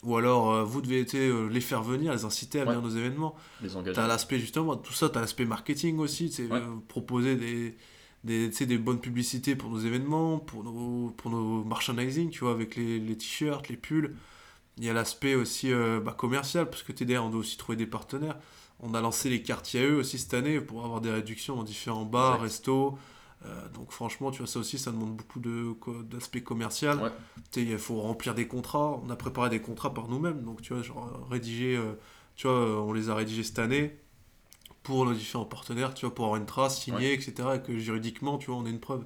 ou 0.02 0.16
alors 0.16 0.52
euh, 0.52 0.64
vous 0.64 0.80
devez 0.80 1.04
les 1.50 1.60
faire 1.60 1.82
venir, 1.82 2.12
les 2.12 2.24
inciter 2.24 2.60
à 2.60 2.64
venir 2.64 2.78
à 2.78 2.82
nos 2.82 2.90
événements. 2.90 3.34
Les 3.62 3.68
Tu 3.68 4.00
as 4.00 4.06
l'aspect 4.06 4.38
justement, 4.38 4.76
tout 4.76 4.92
ça, 4.92 5.08
tu 5.08 5.18
as 5.18 5.20
l'aspect 5.20 5.44
marketing 5.44 5.98
aussi, 5.98 6.34
proposer 6.88 7.36
des 7.36 7.76
des, 8.24 8.48
des 8.48 8.78
bonnes 8.78 9.00
publicités 9.00 9.56
pour 9.56 9.70
nos 9.70 9.78
événements, 9.78 10.38
pour 10.38 10.64
nos, 10.64 11.10
pour 11.10 11.30
nos 11.30 11.64
merchandising, 11.64 12.30
tu 12.30 12.40
vois, 12.40 12.52
avec 12.52 12.76
les, 12.76 12.98
les 12.98 13.16
t-shirts, 13.16 13.68
les 13.68 13.76
pulls. 13.76 14.14
Il 14.76 14.84
y 14.84 14.90
a 14.90 14.92
l'aspect 14.92 15.34
aussi 15.34 15.72
euh, 15.72 16.00
bah, 16.00 16.14
commercial, 16.16 16.68
parce 16.68 16.82
que 16.82 16.92
TDR, 16.92 17.24
on 17.24 17.30
doit 17.30 17.40
aussi 17.40 17.56
trouver 17.56 17.76
des 17.76 17.86
partenaires. 17.86 18.38
On 18.80 18.94
a 18.94 19.00
lancé 19.00 19.28
les 19.28 19.42
quartiers 19.42 19.80
à 19.80 19.84
eux 19.86 19.96
aussi 19.96 20.18
cette 20.18 20.34
année 20.34 20.60
pour 20.60 20.84
avoir 20.84 21.00
des 21.00 21.10
réductions 21.10 21.56
dans 21.56 21.64
différents 21.64 22.04
bars, 22.04 22.40
restos. 22.40 22.96
Euh, 23.46 23.68
donc 23.68 23.92
franchement, 23.92 24.30
tu 24.30 24.38
vois, 24.38 24.46
ça 24.46 24.58
aussi, 24.58 24.78
ça 24.78 24.90
demande 24.90 25.16
beaucoup 25.16 25.40
d'aspect 25.40 26.42
commercial. 26.42 27.12
Il 27.56 27.78
faut 27.78 28.00
remplir 28.00 28.34
des 28.34 28.48
contrats. 28.48 29.00
On 29.04 29.10
a 29.10 29.16
préparé 29.16 29.50
des 29.50 29.60
contrats 29.60 29.94
par 29.94 30.08
nous-mêmes. 30.08 30.42
Donc 30.42 30.62
tu 30.62 30.74
vois, 30.74 30.82
genre 30.82 31.26
rédiger, 31.30 31.76
euh, 31.76 31.92
tu 32.36 32.48
vois, 32.48 32.82
on 32.82 32.92
les 32.92 33.10
a 33.10 33.14
rédigés 33.14 33.44
cette 33.44 33.58
année 33.58 33.96
pour 34.82 35.04
nos 35.04 35.12
différents 35.12 35.44
partenaires, 35.44 35.94
tu 35.94 36.06
vois, 36.06 36.14
pour 36.14 36.24
avoir 36.24 36.40
une 36.40 36.46
trace 36.46 36.80
signée, 36.82 37.12
etc. 37.12 37.34
Et 37.56 37.60
que 37.60 37.78
juridiquement, 37.78 38.38
tu 38.38 38.50
vois, 38.50 38.60
on 38.60 38.66
ait 38.66 38.70
une 38.70 38.80
preuve. 38.80 39.04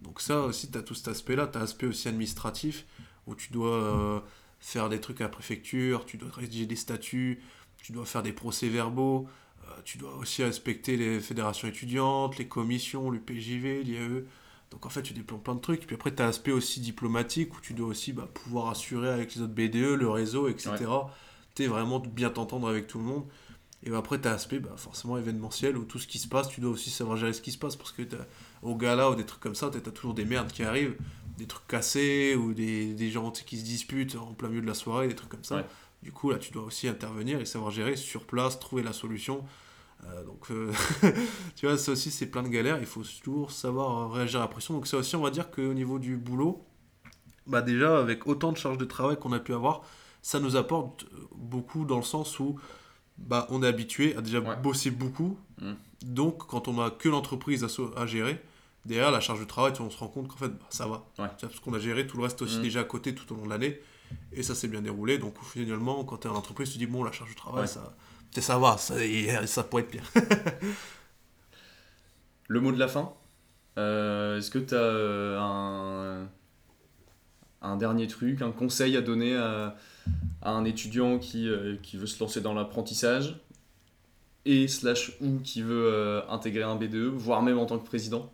Donc 0.00 0.20
ça 0.20 0.40
aussi, 0.40 0.70
tu 0.70 0.78
as 0.78 0.82
tout 0.82 0.94
cet 0.94 1.08
aspect-là. 1.08 1.46
Tu 1.46 1.58
as 1.58 1.60
l'aspect 1.60 1.86
aussi 1.86 2.08
administratif, 2.08 2.86
où 3.26 3.34
tu 3.34 3.52
dois 3.52 3.74
euh, 3.74 4.20
faire 4.58 4.88
des 4.88 5.00
trucs 5.00 5.20
à 5.20 5.24
la 5.24 5.30
préfecture, 5.30 6.06
tu 6.06 6.16
dois 6.16 6.30
rédiger 6.34 6.66
des 6.66 6.76
statuts, 6.76 7.42
tu 7.78 7.92
dois 7.92 8.04
faire 8.06 8.22
des 8.22 8.32
procès-verbaux, 8.32 9.28
tu 9.84 9.98
dois 9.98 10.14
aussi 10.16 10.42
respecter 10.42 10.96
les 10.96 11.20
fédérations 11.20 11.68
étudiantes, 11.68 12.38
les 12.38 12.46
commissions, 12.46 13.10
l'UPJV, 13.10 13.82
l'IAE. 13.82 14.24
Donc 14.70 14.86
en 14.86 14.88
fait, 14.88 15.02
tu 15.02 15.12
déploies 15.12 15.38
plein 15.42 15.54
de 15.54 15.60
trucs. 15.60 15.86
Puis 15.86 15.94
après, 15.94 16.14
tu 16.14 16.22
as 16.22 16.26
l'aspect 16.26 16.52
aussi 16.52 16.80
diplomatique, 16.80 17.54
où 17.56 17.60
tu 17.60 17.74
dois 17.74 17.88
aussi 17.88 18.12
bah, 18.12 18.28
pouvoir 18.32 18.68
assurer 18.68 19.10
avec 19.10 19.34
les 19.34 19.42
autres 19.42 19.52
BDE, 19.52 19.98
le 19.98 20.08
réseau, 20.08 20.48
etc. 20.48 20.72
Tu 21.54 21.64
es 21.64 21.66
vraiment 21.66 22.00
bien 22.00 22.30
t'entendre 22.30 22.68
avec 22.68 22.86
tout 22.86 22.98
le 22.98 23.04
monde. 23.04 23.24
Et 23.84 23.92
après, 23.94 24.20
tu 24.20 24.28
as 24.28 24.32
l'aspect 24.32 24.60
bah, 24.60 24.74
forcément 24.76 25.18
événementiel 25.18 25.76
où 25.76 25.84
tout 25.84 25.98
ce 25.98 26.06
qui 26.06 26.18
se 26.18 26.28
passe, 26.28 26.48
tu 26.48 26.60
dois 26.60 26.70
aussi 26.70 26.90
savoir 26.90 27.16
gérer 27.16 27.32
ce 27.32 27.42
qui 27.42 27.52
se 27.52 27.58
passe 27.58 27.76
parce 27.76 27.92
que 27.92 28.02
au 28.62 28.76
gala 28.76 29.10
ou 29.10 29.14
des 29.14 29.26
trucs 29.26 29.40
comme 29.40 29.54
ça, 29.54 29.70
tu 29.70 29.76
as 29.76 29.92
toujours 29.92 30.14
des 30.14 30.24
merdes 30.24 30.52
qui 30.52 30.62
arrivent, 30.62 30.96
des 31.36 31.46
trucs 31.46 31.66
cassés 31.66 32.36
ou 32.36 32.54
des, 32.54 32.94
des 32.94 33.10
gens 33.10 33.30
qui 33.30 33.58
se 33.58 33.64
disputent 33.64 34.16
en 34.16 34.32
plein 34.34 34.48
milieu 34.48 34.62
de 34.62 34.66
la 34.66 34.74
soirée, 34.74 35.08
des 35.08 35.16
trucs 35.16 35.30
comme 35.30 35.44
ça. 35.44 35.66
Du 36.02 36.10
coup, 36.12 36.30
là, 36.30 36.38
tu 36.38 36.52
dois 36.52 36.64
aussi 36.64 36.88
intervenir 36.88 37.40
et 37.40 37.44
savoir 37.44 37.70
gérer 37.70 37.96
sur 37.96 38.26
place, 38.26 38.58
trouver 38.58 38.82
la 38.82 38.92
solution. 38.92 39.44
Euh, 40.04 40.24
donc, 40.24 40.50
euh, 40.50 40.72
tu 41.56 41.66
vois, 41.66 41.78
ça 41.78 41.92
aussi, 41.92 42.10
c'est 42.10 42.26
plein 42.26 42.42
de 42.42 42.48
galères. 42.48 42.78
Il 42.80 42.86
faut 42.86 43.02
toujours 43.22 43.52
savoir 43.52 44.10
réagir 44.10 44.40
à 44.40 44.42
la 44.42 44.48
pression. 44.48 44.74
Donc, 44.74 44.86
ça 44.86 44.96
aussi, 44.96 45.14
on 45.14 45.22
va 45.22 45.30
dire 45.30 45.50
qu'au 45.50 45.74
niveau 45.74 45.98
du 45.98 46.16
boulot, 46.16 46.64
bah 47.46 47.62
déjà, 47.62 47.98
avec 47.98 48.26
autant 48.26 48.52
de 48.52 48.56
charges 48.56 48.78
de 48.78 48.84
travail 48.84 49.16
qu'on 49.16 49.32
a 49.32 49.38
pu 49.38 49.54
avoir, 49.54 49.82
ça 50.22 50.40
nous 50.40 50.56
apporte 50.56 51.06
beaucoup 51.34 51.84
dans 51.84 51.96
le 51.96 52.02
sens 52.02 52.38
où 52.40 52.58
bah, 53.18 53.46
on 53.50 53.62
est 53.62 53.66
habitué 53.66 54.16
à 54.16 54.22
déjà 54.22 54.40
bosser 54.40 54.90
beaucoup. 54.90 55.38
Mm. 55.60 55.72
Donc, 56.04 56.46
quand 56.46 56.66
on 56.66 56.80
a 56.80 56.90
que 56.90 57.08
l'entreprise 57.08 57.64
à, 57.96 58.06
gérer, 58.06 58.42
derrière 58.86 59.12
la 59.12 59.20
charge 59.20 59.38
de 59.38 59.44
travail, 59.44 59.72
on 59.78 59.90
se 59.90 59.98
rend 59.98 60.08
compte 60.08 60.26
qu'en 60.26 60.36
fait, 60.36 60.48
bah, 60.48 60.66
ça 60.70 60.86
va. 60.86 61.06
Parce 61.16 61.60
qu'on 61.60 61.74
a 61.74 61.78
géré 61.78 62.08
tout 62.08 62.16
le 62.16 62.24
reste 62.24 62.42
aussi 62.42 62.58
mm. 62.58 62.62
déjà 62.62 62.80
à 62.80 62.84
côté 62.84 63.14
tout 63.14 63.32
au 63.32 63.36
long 63.36 63.44
de 63.44 63.50
l'année. 63.50 63.80
Et 64.32 64.42
ça 64.42 64.54
s'est 64.54 64.68
bien 64.68 64.82
déroulé. 64.82 65.18
Donc, 65.18 65.34
finalement, 65.44 66.04
quand 66.04 66.18
tu 66.18 66.28
es 66.28 66.30
en 66.30 66.34
entreprise, 66.34 66.70
tu 66.72 66.78
dis, 66.78 66.86
bon, 66.86 67.04
la 67.04 67.12
charge 67.12 67.30
de 67.30 67.36
travail, 67.36 67.68
ça, 67.68 67.94
ça 68.38 68.58
va, 68.58 68.78
ça, 68.78 68.94
ça 69.46 69.62
pourrait 69.64 69.82
être 69.82 69.90
pire. 69.90 70.10
le 72.48 72.60
mot 72.60 72.72
de 72.72 72.78
la 72.78 72.88
fin 72.88 73.12
euh, 73.78 74.38
Est-ce 74.38 74.50
que 74.50 74.58
tu 74.58 74.74
as 74.74 74.78
euh, 74.78 75.38
un, 75.38 76.28
un 77.62 77.76
dernier 77.76 78.06
truc, 78.06 78.42
un 78.42 78.52
conseil 78.52 78.96
à 78.96 79.00
donner 79.00 79.36
à 79.36 79.76
à 80.42 80.50
un 80.50 80.64
étudiant 80.64 81.18
qui, 81.18 81.48
euh, 81.48 81.76
qui 81.82 81.96
veut 81.96 82.06
se 82.06 82.18
lancer 82.20 82.40
dans 82.40 82.54
l'apprentissage 82.54 83.36
et 84.44 84.66
slash 84.66 85.12
ou 85.20 85.38
qui 85.38 85.62
veut 85.62 85.86
euh, 85.86 86.20
intégrer 86.28 86.64
un 86.64 86.74
BDE, 86.74 87.12
voire 87.14 87.42
même 87.42 87.58
en 87.58 87.66
tant 87.66 87.78
que 87.78 87.86
président? 87.86 88.32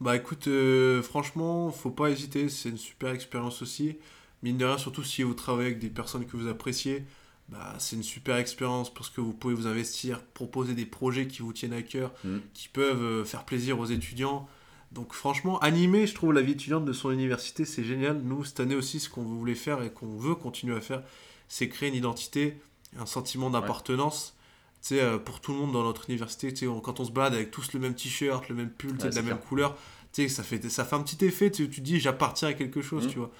Bah 0.00 0.16
écoute, 0.16 0.48
euh, 0.48 1.02
franchement, 1.02 1.70
faut 1.70 1.90
pas 1.90 2.10
hésiter, 2.10 2.48
c'est 2.48 2.70
une 2.70 2.78
super 2.78 3.12
expérience 3.12 3.62
aussi. 3.62 3.98
Mine 4.42 4.58
de 4.58 4.64
rien, 4.64 4.78
surtout 4.78 5.02
si 5.02 5.22
vous 5.22 5.34
travaillez 5.34 5.68
avec 5.68 5.78
des 5.78 5.90
personnes 5.90 6.26
que 6.26 6.36
vous 6.36 6.48
appréciez, 6.48 7.04
bah, 7.48 7.74
c'est 7.78 7.96
une 7.96 8.02
super 8.02 8.36
expérience 8.36 8.92
parce 8.92 9.10
que 9.10 9.20
vous 9.20 9.32
pouvez 9.32 9.54
vous 9.54 9.66
investir, 9.66 10.22
proposer 10.22 10.74
des 10.74 10.86
projets 10.86 11.26
qui 11.26 11.42
vous 11.42 11.52
tiennent 11.52 11.72
à 11.72 11.82
cœur, 11.82 12.12
mmh. 12.24 12.36
qui 12.54 12.68
peuvent 12.68 13.24
faire 13.24 13.44
plaisir 13.44 13.78
aux 13.78 13.86
étudiants. 13.86 14.48
Donc 14.92 15.12
franchement, 15.12 15.58
animer, 15.60 16.06
je 16.06 16.14
trouve, 16.14 16.32
la 16.32 16.42
vie 16.42 16.52
étudiante 16.52 16.84
de 16.84 16.92
son 16.92 17.10
université, 17.10 17.64
c'est 17.64 17.84
génial. 17.84 18.20
Nous, 18.22 18.44
cette 18.44 18.60
année 18.60 18.74
aussi, 18.74 18.98
ce 18.98 19.08
qu'on 19.08 19.22
voulait 19.22 19.54
faire 19.54 19.82
et 19.82 19.90
qu'on 19.90 20.16
veut 20.16 20.34
continuer 20.34 20.76
à 20.76 20.80
faire, 20.80 21.02
c'est 21.48 21.68
créer 21.68 21.88
une 21.88 21.94
identité, 21.94 22.60
un 22.98 23.06
sentiment 23.06 23.50
d'appartenance. 23.50 24.36
Tu 24.82 24.88
sais, 24.88 25.00
euh, 25.00 25.18
pour 25.18 25.40
tout 25.40 25.52
le 25.52 25.58
monde 25.58 25.72
dans 25.72 25.84
notre 25.84 26.08
université, 26.08 26.52
tu 26.52 26.66
sais, 26.66 26.72
quand 26.82 27.00
on 27.00 27.04
se 27.04 27.12
balade 27.12 27.34
avec 27.34 27.50
tous 27.50 27.72
le 27.72 27.80
même 27.80 27.94
t-shirt, 27.94 28.48
le 28.48 28.54
même 28.54 28.70
pull, 28.70 28.96
de 28.96 29.08
la 29.08 29.22
même 29.22 29.38
couleur, 29.38 29.76
tu 30.12 30.22
sais, 30.22 30.28
ça 30.28 30.42
fait, 30.42 30.68
ça 30.70 30.84
fait 30.84 30.96
un 30.96 31.02
petit 31.02 31.24
effet, 31.24 31.50
tu, 31.50 31.68
tu 31.68 31.80
dis 31.82 32.00
j'appartiens 32.00 32.48
à 32.48 32.54
quelque 32.54 32.80
chose, 32.80 33.06
mmh. 33.06 33.10
tu 33.10 33.18
vois. 33.18 33.30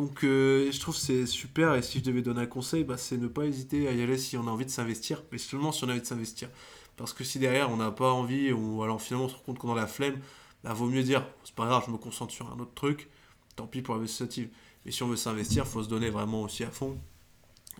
Donc 0.00 0.24
euh, 0.24 0.72
je 0.72 0.80
trouve 0.80 0.96
c'est 0.96 1.26
super 1.26 1.74
et 1.74 1.82
si 1.82 1.98
je 1.98 2.04
devais 2.04 2.22
donner 2.22 2.40
un 2.40 2.46
conseil, 2.46 2.84
bah, 2.84 2.96
c'est 2.96 3.18
ne 3.18 3.28
pas 3.28 3.44
hésiter 3.44 3.86
à 3.86 3.92
y 3.92 4.00
aller 4.00 4.16
si 4.16 4.38
on 4.38 4.46
a 4.46 4.50
envie 4.50 4.64
de 4.64 4.70
s'investir, 4.70 5.22
mais 5.30 5.36
seulement 5.36 5.72
si 5.72 5.84
on 5.84 5.88
a 5.88 5.90
envie 5.90 6.00
de 6.00 6.06
s'investir. 6.06 6.48
Parce 6.96 7.12
que 7.12 7.22
si 7.22 7.38
derrière 7.38 7.70
on 7.70 7.76
n'a 7.76 7.90
pas 7.90 8.10
envie, 8.10 8.50
ou 8.50 8.82
alors 8.82 9.02
finalement 9.02 9.26
on 9.26 9.28
se 9.28 9.34
rend 9.34 9.42
compte 9.42 9.58
qu'on 9.58 9.72
a 9.72 9.76
la 9.76 9.86
flemme, 9.86 10.18
bah, 10.64 10.72
vaut 10.72 10.86
mieux 10.86 11.02
dire 11.02 11.26
c'est 11.44 11.54
pas 11.54 11.66
grave, 11.66 11.82
je 11.86 11.92
me 11.92 11.98
concentre 11.98 12.32
sur 12.32 12.50
un 12.50 12.58
autre 12.60 12.72
truc, 12.74 13.10
tant 13.56 13.66
pis 13.66 13.82
pour 13.82 13.94
l'investigative. 13.94 14.48
Mais 14.86 14.90
si 14.90 15.02
on 15.02 15.08
veut 15.08 15.16
s'investir, 15.16 15.66
faut 15.66 15.82
se 15.82 15.88
donner 15.90 16.08
vraiment 16.08 16.40
aussi 16.44 16.64
à 16.64 16.70
fond. 16.70 16.98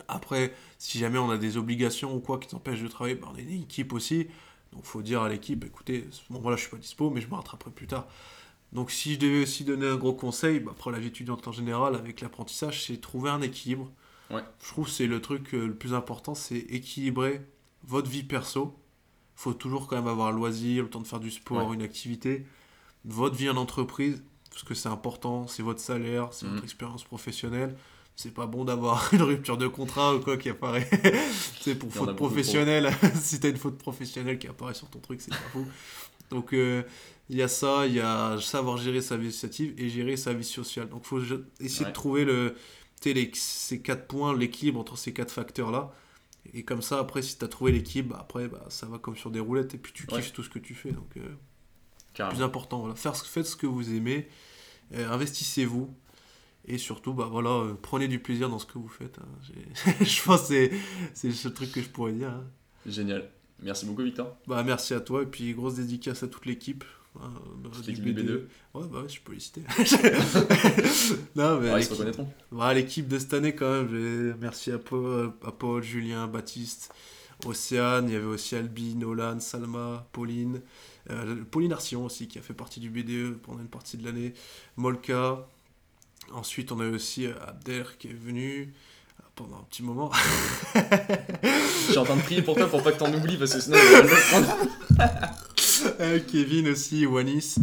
Après, 0.07 0.53
si 0.77 0.99
jamais 0.99 1.17
on 1.17 1.31
a 1.31 1.39
des 1.39 1.57
obligations 1.57 2.15
ou 2.15 2.19
quoi 2.19 2.37
qui 2.37 2.49
t'empêchent 2.49 2.83
de 2.83 2.87
travailler, 2.87 3.15
bah, 3.15 3.29
on 3.33 3.35
est 3.35 3.41
une 3.41 3.63
équipe 3.63 3.93
aussi. 3.93 4.27
Donc 4.73 4.85
faut 4.85 5.01
dire 5.01 5.23
à 5.23 5.29
l'équipe, 5.29 5.65
écoutez, 5.65 6.07
bon 6.29 6.39
voilà, 6.39 6.55
je 6.55 6.61
suis 6.61 6.69
pas 6.69 6.77
dispo, 6.77 7.09
mais 7.09 7.19
je 7.19 7.27
me 7.27 7.33
rattraperai 7.33 7.71
plus 7.71 7.87
tard. 7.87 8.05
Donc 8.73 8.91
si 8.91 9.15
je 9.15 9.19
devais 9.19 9.43
aussi 9.43 9.63
donner 9.63 9.87
un 9.87 9.97
gros 9.97 10.13
conseil, 10.13 10.59
bah, 10.59 10.71
après 10.71 10.91
la 10.91 10.99
vie 10.99 11.07
étudiante 11.07 11.47
en 11.47 11.51
général, 11.51 11.95
avec 11.95 12.21
l'apprentissage, 12.21 12.85
c'est 12.85 13.01
trouver 13.01 13.29
un 13.29 13.41
équilibre. 13.41 13.91
Ouais. 14.29 14.43
Je 14.63 14.67
trouve 14.69 14.85
que 14.85 14.91
c'est 14.91 15.07
le 15.07 15.21
truc 15.21 15.53
euh, 15.53 15.67
le 15.67 15.75
plus 15.75 15.93
important, 15.93 16.35
c'est 16.35 16.57
équilibrer 16.57 17.41
votre 17.83 18.09
vie 18.09 18.23
perso. 18.23 18.73
faut 19.35 19.53
toujours 19.53 19.87
quand 19.87 19.97
même 19.97 20.07
avoir 20.07 20.31
le 20.31 20.37
loisir, 20.37 20.83
le 20.83 20.89
temps 20.89 21.01
de 21.01 21.07
faire 21.07 21.19
du 21.19 21.31
sport, 21.31 21.73
une 21.73 21.81
activité. 21.81 22.45
Votre 23.03 23.35
vie 23.35 23.49
en 23.49 23.57
entreprise, 23.57 24.23
parce 24.51 24.63
que 24.63 24.73
c'est 24.73 24.89
important, 24.89 25.47
c'est 25.47 25.63
votre 25.63 25.79
salaire, 25.79 26.29
c'est 26.31 26.45
votre 26.45 26.59
mhm. 26.59 26.63
expérience 26.63 27.03
professionnelle. 27.03 27.75
C'est 28.15 28.33
pas 28.33 28.45
bon 28.45 28.65
d'avoir 28.65 29.09
une 29.13 29.23
rupture 29.23 29.57
de 29.57 29.67
contrat 29.67 30.15
ou 30.15 30.19
quoi 30.19 30.37
qui 30.37 30.49
apparaît. 30.49 30.87
c'est 31.61 31.75
pour 31.75 31.91
faute 31.91 32.15
professionnelle. 32.15 32.91
si 33.15 33.39
t'as 33.39 33.49
une 33.49 33.57
faute 33.57 33.77
professionnelle 33.77 34.37
qui 34.37 34.47
apparaît 34.47 34.75
sur 34.75 34.87
ton 34.89 34.99
truc, 34.99 35.21
c'est 35.21 35.31
pas 35.31 35.37
fou. 35.51 35.65
Donc 36.31 36.53
euh, 36.53 36.83
il 37.29 37.37
y 37.37 37.41
a 37.41 37.47
ça, 37.47 37.85
il 37.85 37.93
y 37.93 37.99
a 37.99 38.37
savoir 38.41 38.77
gérer 38.77 39.01
sa 39.01 39.17
vie 39.17 39.27
associative 39.27 39.73
et 39.77 39.89
gérer 39.89 40.17
sa 40.17 40.33
vie 40.33 40.43
sociale. 40.43 40.89
Donc 40.89 41.03
il 41.05 41.07
faut 41.07 41.21
essayer 41.59 41.85
de 41.85 41.91
trouver 41.91 42.25
le, 42.25 42.55
les, 43.05 43.31
ces 43.33 43.81
quatre 43.81 44.07
points, 44.07 44.35
l'équilibre 44.35 44.79
entre 44.79 44.97
ces 44.97 45.13
quatre 45.13 45.31
facteurs-là. 45.31 45.91
Et 46.53 46.63
comme 46.63 46.81
ça, 46.81 46.99
après, 46.99 47.21
si 47.21 47.37
tu 47.37 47.45
as 47.45 47.47
trouvé 47.47 47.71
l'équilibre, 47.71 48.15
après, 48.19 48.47
bah, 48.47 48.65
ça 48.69 48.87
va 48.87 48.97
comme 48.97 49.15
sur 49.15 49.31
des 49.31 49.39
roulettes 49.39 49.75
et 49.75 49.77
puis 49.77 49.93
tu 49.93 50.07
kiffes 50.07 50.33
tout 50.33 50.43
ce 50.43 50.49
que 50.49 50.59
tu 50.59 50.73
fais. 50.73 50.91
Donc, 50.91 51.17
euh, 51.17 52.29
plus 52.29 52.41
important, 52.41 52.79
voilà. 52.79 52.95
Faire, 52.95 53.15
faites 53.15 53.45
ce 53.45 53.55
que 53.55 53.67
vous 53.67 53.93
aimez, 53.93 54.27
euh, 54.93 55.09
investissez-vous. 55.09 55.93
Et 56.65 56.77
surtout, 56.77 57.13
bah 57.13 57.27
voilà, 57.31 57.49
euh, 57.49 57.73
prenez 57.81 58.07
du 58.07 58.19
plaisir 58.19 58.49
dans 58.49 58.59
ce 58.59 58.67
que 58.67 58.77
vous 58.77 58.87
faites. 58.87 59.17
Hein. 59.17 59.93
je 60.01 60.23
pense 60.23 60.49
que 60.49 60.69
c'est 61.13 61.27
le 61.29 61.53
truc 61.53 61.71
que 61.71 61.81
je 61.81 61.89
pourrais 61.89 62.13
dire. 62.13 62.29
Hein. 62.29 62.43
Génial. 62.85 63.31
Merci 63.61 63.85
beaucoup, 63.85 64.03
Victor. 64.03 64.35
Bah, 64.47 64.63
merci 64.63 64.93
à 64.93 64.99
toi. 64.99 65.23
Et 65.23 65.25
puis, 65.25 65.53
grosse 65.53 65.75
dédicace 65.75 66.23
à 66.23 66.27
toute 66.27 66.45
l'équipe. 66.45 66.83
Hein, 67.19 67.33
l'équipe 67.85 68.05
B2. 68.05 68.45
Ouais, 68.73 68.87
bah 68.89 69.01
ouais, 69.01 69.09
je 69.09 69.19
peux 69.21 69.33
les 69.33 69.39
citer. 69.39 69.61
non, 71.35 71.59
mais. 71.59 71.81
Ils 71.81 71.83
se 71.83 71.91
reconnaîtront. 71.91 72.27
Bah, 72.51 72.73
l'équipe 72.73 73.07
de 73.07 73.19
cette 73.19 73.33
année, 73.33 73.53
quand 73.53 73.69
même. 73.69 74.35
Merci 74.39 74.71
à 74.71 74.79
Paul, 74.79 75.33
à 75.45 75.51
Paul, 75.51 75.83
Julien, 75.83 76.27
Baptiste, 76.27 76.93
Océane. 77.45 78.07
Il 78.07 78.13
y 78.13 78.15
avait 78.15 78.25
aussi 78.25 78.55
Albi, 78.55 78.95
Nolan, 78.95 79.39
Salma, 79.39 80.07
Pauline. 80.13 80.61
Euh, 81.09 81.43
Pauline 81.49 81.73
Arsion 81.73 82.05
aussi, 82.05 82.27
qui 82.27 82.39
a 82.39 82.41
fait 82.41 82.53
partie 82.53 82.79
du 82.79 82.89
BDE 82.89 83.37
pendant 83.41 83.59
une 83.59 83.67
partie 83.67 83.97
de 83.97 84.05
l'année. 84.05 84.33
Molka. 84.77 85.47
Ensuite, 86.31 86.71
on 86.71 86.79
a 86.79 86.87
aussi 86.87 87.25
euh, 87.25 87.33
Abder 87.45 87.83
qui 87.99 88.07
est 88.07 88.13
venu 88.13 88.61
euh, 88.61 88.90
pendant 89.43 89.57
un 89.57 89.65
petit 89.69 89.83
moment. 89.83 90.11
Je 90.75 91.91
suis 91.91 91.97
en 91.97 92.03
train 92.03 92.15
de 92.15 92.21
prier 92.21 92.41
pour 92.41 92.55
toi 92.55 92.67
pour 92.67 92.83
pas 92.83 92.91
que 92.91 92.99
t'en 92.99 93.13
oublies 93.13 93.37
parce 93.37 93.53
que 93.53 93.59
sinon 93.59 93.77
Kevin 96.27 96.69
aussi, 96.69 97.05
Wanis. 97.05 97.55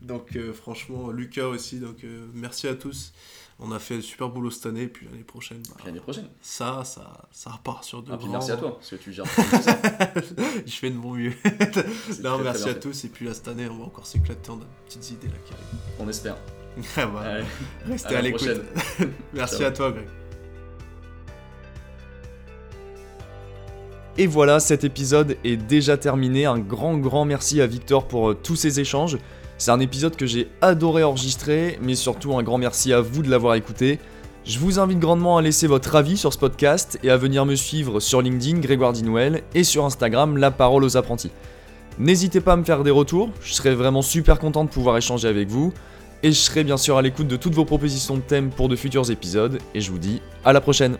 Donc 0.00 0.38
franchement, 0.54 1.10
Lucas 1.10 1.46
aussi. 1.46 1.78
Donc 1.78 2.04
merci 2.34 2.68
à 2.68 2.74
tous. 2.74 3.12
On 3.64 3.70
a 3.70 3.78
fait 3.78 3.96
un 3.96 4.00
super 4.00 4.28
boulot 4.28 4.50
cette 4.50 4.66
année, 4.66 4.88
puis 4.88 5.06
l'année 5.06 5.22
prochaine. 5.22 5.62
Bah, 5.68 5.82
l'année 5.84 6.00
prochaine. 6.00 6.26
Ça, 6.40 6.82
ça, 6.84 7.28
ça 7.30 7.50
repart 7.50 7.84
sur 7.84 8.02
deux 8.02 8.12
ah, 8.12 8.18
Merci 8.28 8.50
à 8.50 8.56
toi, 8.56 8.74
parce 8.76 8.90
que 8.90 8.96
tu 8.96 9.12
gères 9.12 9.24
Je 10.66 10.72
fais 10.72 10.90
de 10.90 10.96
mon 10.96 11.12
mieux. 11.14 11.32
non, 12.24 12.38
merci 12.38 12.68
à 12.68 12.74
tous, 12.74 13.04
et 13.04 13.08
puis 13.08 13.24
là, 13.24 13.34
cette 13.34 13.46
année, 13.46 13.68
on 13.68 13.78
va 13.78 13.84
encore 13.84 14.06
s'éclater, 14.06 14.50
on 14.50 14.56
a 14.56 14.66
petites 14.86 15.10
idées 15.12 15.28
là 15.28 15.36
qui 15.44 15.52
arrivent. 15.52 15.80
On 16.00 16.08
espère. 16.08 16.36
Ah 16.96 17.04
bah, 17.04 17.34
restez 17.84 18.16
à, 18.16 18.22
l'écoute. 18.22 18.48
merci 19.34 19.62
à 19.62 19.70
toi, 19.70 19.92
Greg. 19.92 20.08
Et 24.18 24.26
voilà, 24.26 24.60
cet 24.60 24.84
épisode 24.84 25.38
est 25.42 25.56
déjà 25.56 25.96
terminé. 25.96 26.44
Un 26.44 26.58
grand, 26.58 26.98
grand 26.98 27.24
merci 27.24 27.62
à 27.62 27.66
Victor 27.66 28.06
pour 28.06 28.30
euh, 28.30 28.34
tous 28.34 28.56
ces 28.56 28.78
échanges. 28.78 29.16
C'est 29.56 29.70
un 29.70 29.80
épisode 29.80 30.16
que 30.16 30.26
j'ai 30.26 30.48
adoré 30.60 31.02
enregistrer, 31.02 31.78
mais 31.80 31.94
surtout 31.94 32.36
un 32.36 32.42
grand 32.42 32.58
merci 32.58 32.92
à 32.92 33.00
vous 33.00 33.22
de 33.22 33.30
l'avoir 33.30 33.54
écouté. 33.54 33.98
Je 34.44 34.58
vous 34.58 34.78
invite 34.78 34.98
grandement 34.98 35.38
à 35.38 35.42
laisser 35.42 35.66
votre 35.66 35.94
avis 35.94 36.18
sur 36.18 36.32
ce 36.32 36.38
podcast 36.38 36.98
et 37.02 37.10
à 37.10 37.16
venir 37.16 37.46
me 37.46 37.54
suivre 37.54 38.00
sur 38.00 38.20
LinkedIn 38.20 38.58
Grégoire 38.58 38.92
Dinouel 38.92 39.44
et 39.54 39.64
sur 39.64 39.84
Instagram 39.84 40.36
La 40.36 40.50
Parole 40.50 40.84
aux 40.84 40.96
Apprentis. 40.96 41.30
N'hésitez 41.98 42.40
pas 42.40 42.54
à 42.54 42.56
me 42.56 42.64
faire 42.64 42.82
des 42.82 42.90
retours, 42.90 43.30
je 43.40 43.52
serai 43.52 43.74
vraiment 43.74 44.02
super 44.02 44.38
content 44.38 44.64
de 44.64 44.68
pouvoir 44.70 44.96
échanger 44.96 45.28
avec 45.28 45.48
vous 45.48 45.72
et 46.22 46.32
je 46.32 46.38
serai 46.38 46.64
bien 46.64 46.76
sûr 46.76 46.96
à 46.96 47.02
l'écoute 47.02 47.28
de 47.28 47.36
toutes 47.36 47.54
vos 47.54 47.64
propositions 47.64 48.16
de 48.16 48.22
thèmes 48.22 48.50
pour 48.50 48.68
de 48.68 48.74
futurs 48.74 49.10
épisodes 49.10 49.58
et 49.74 49.80
je 49.80 49.90
vous 49.90 49.98
dis 49.98 50.20
à 50.44 50.52
la 50.52 50.60
prochaine 50.60 50.96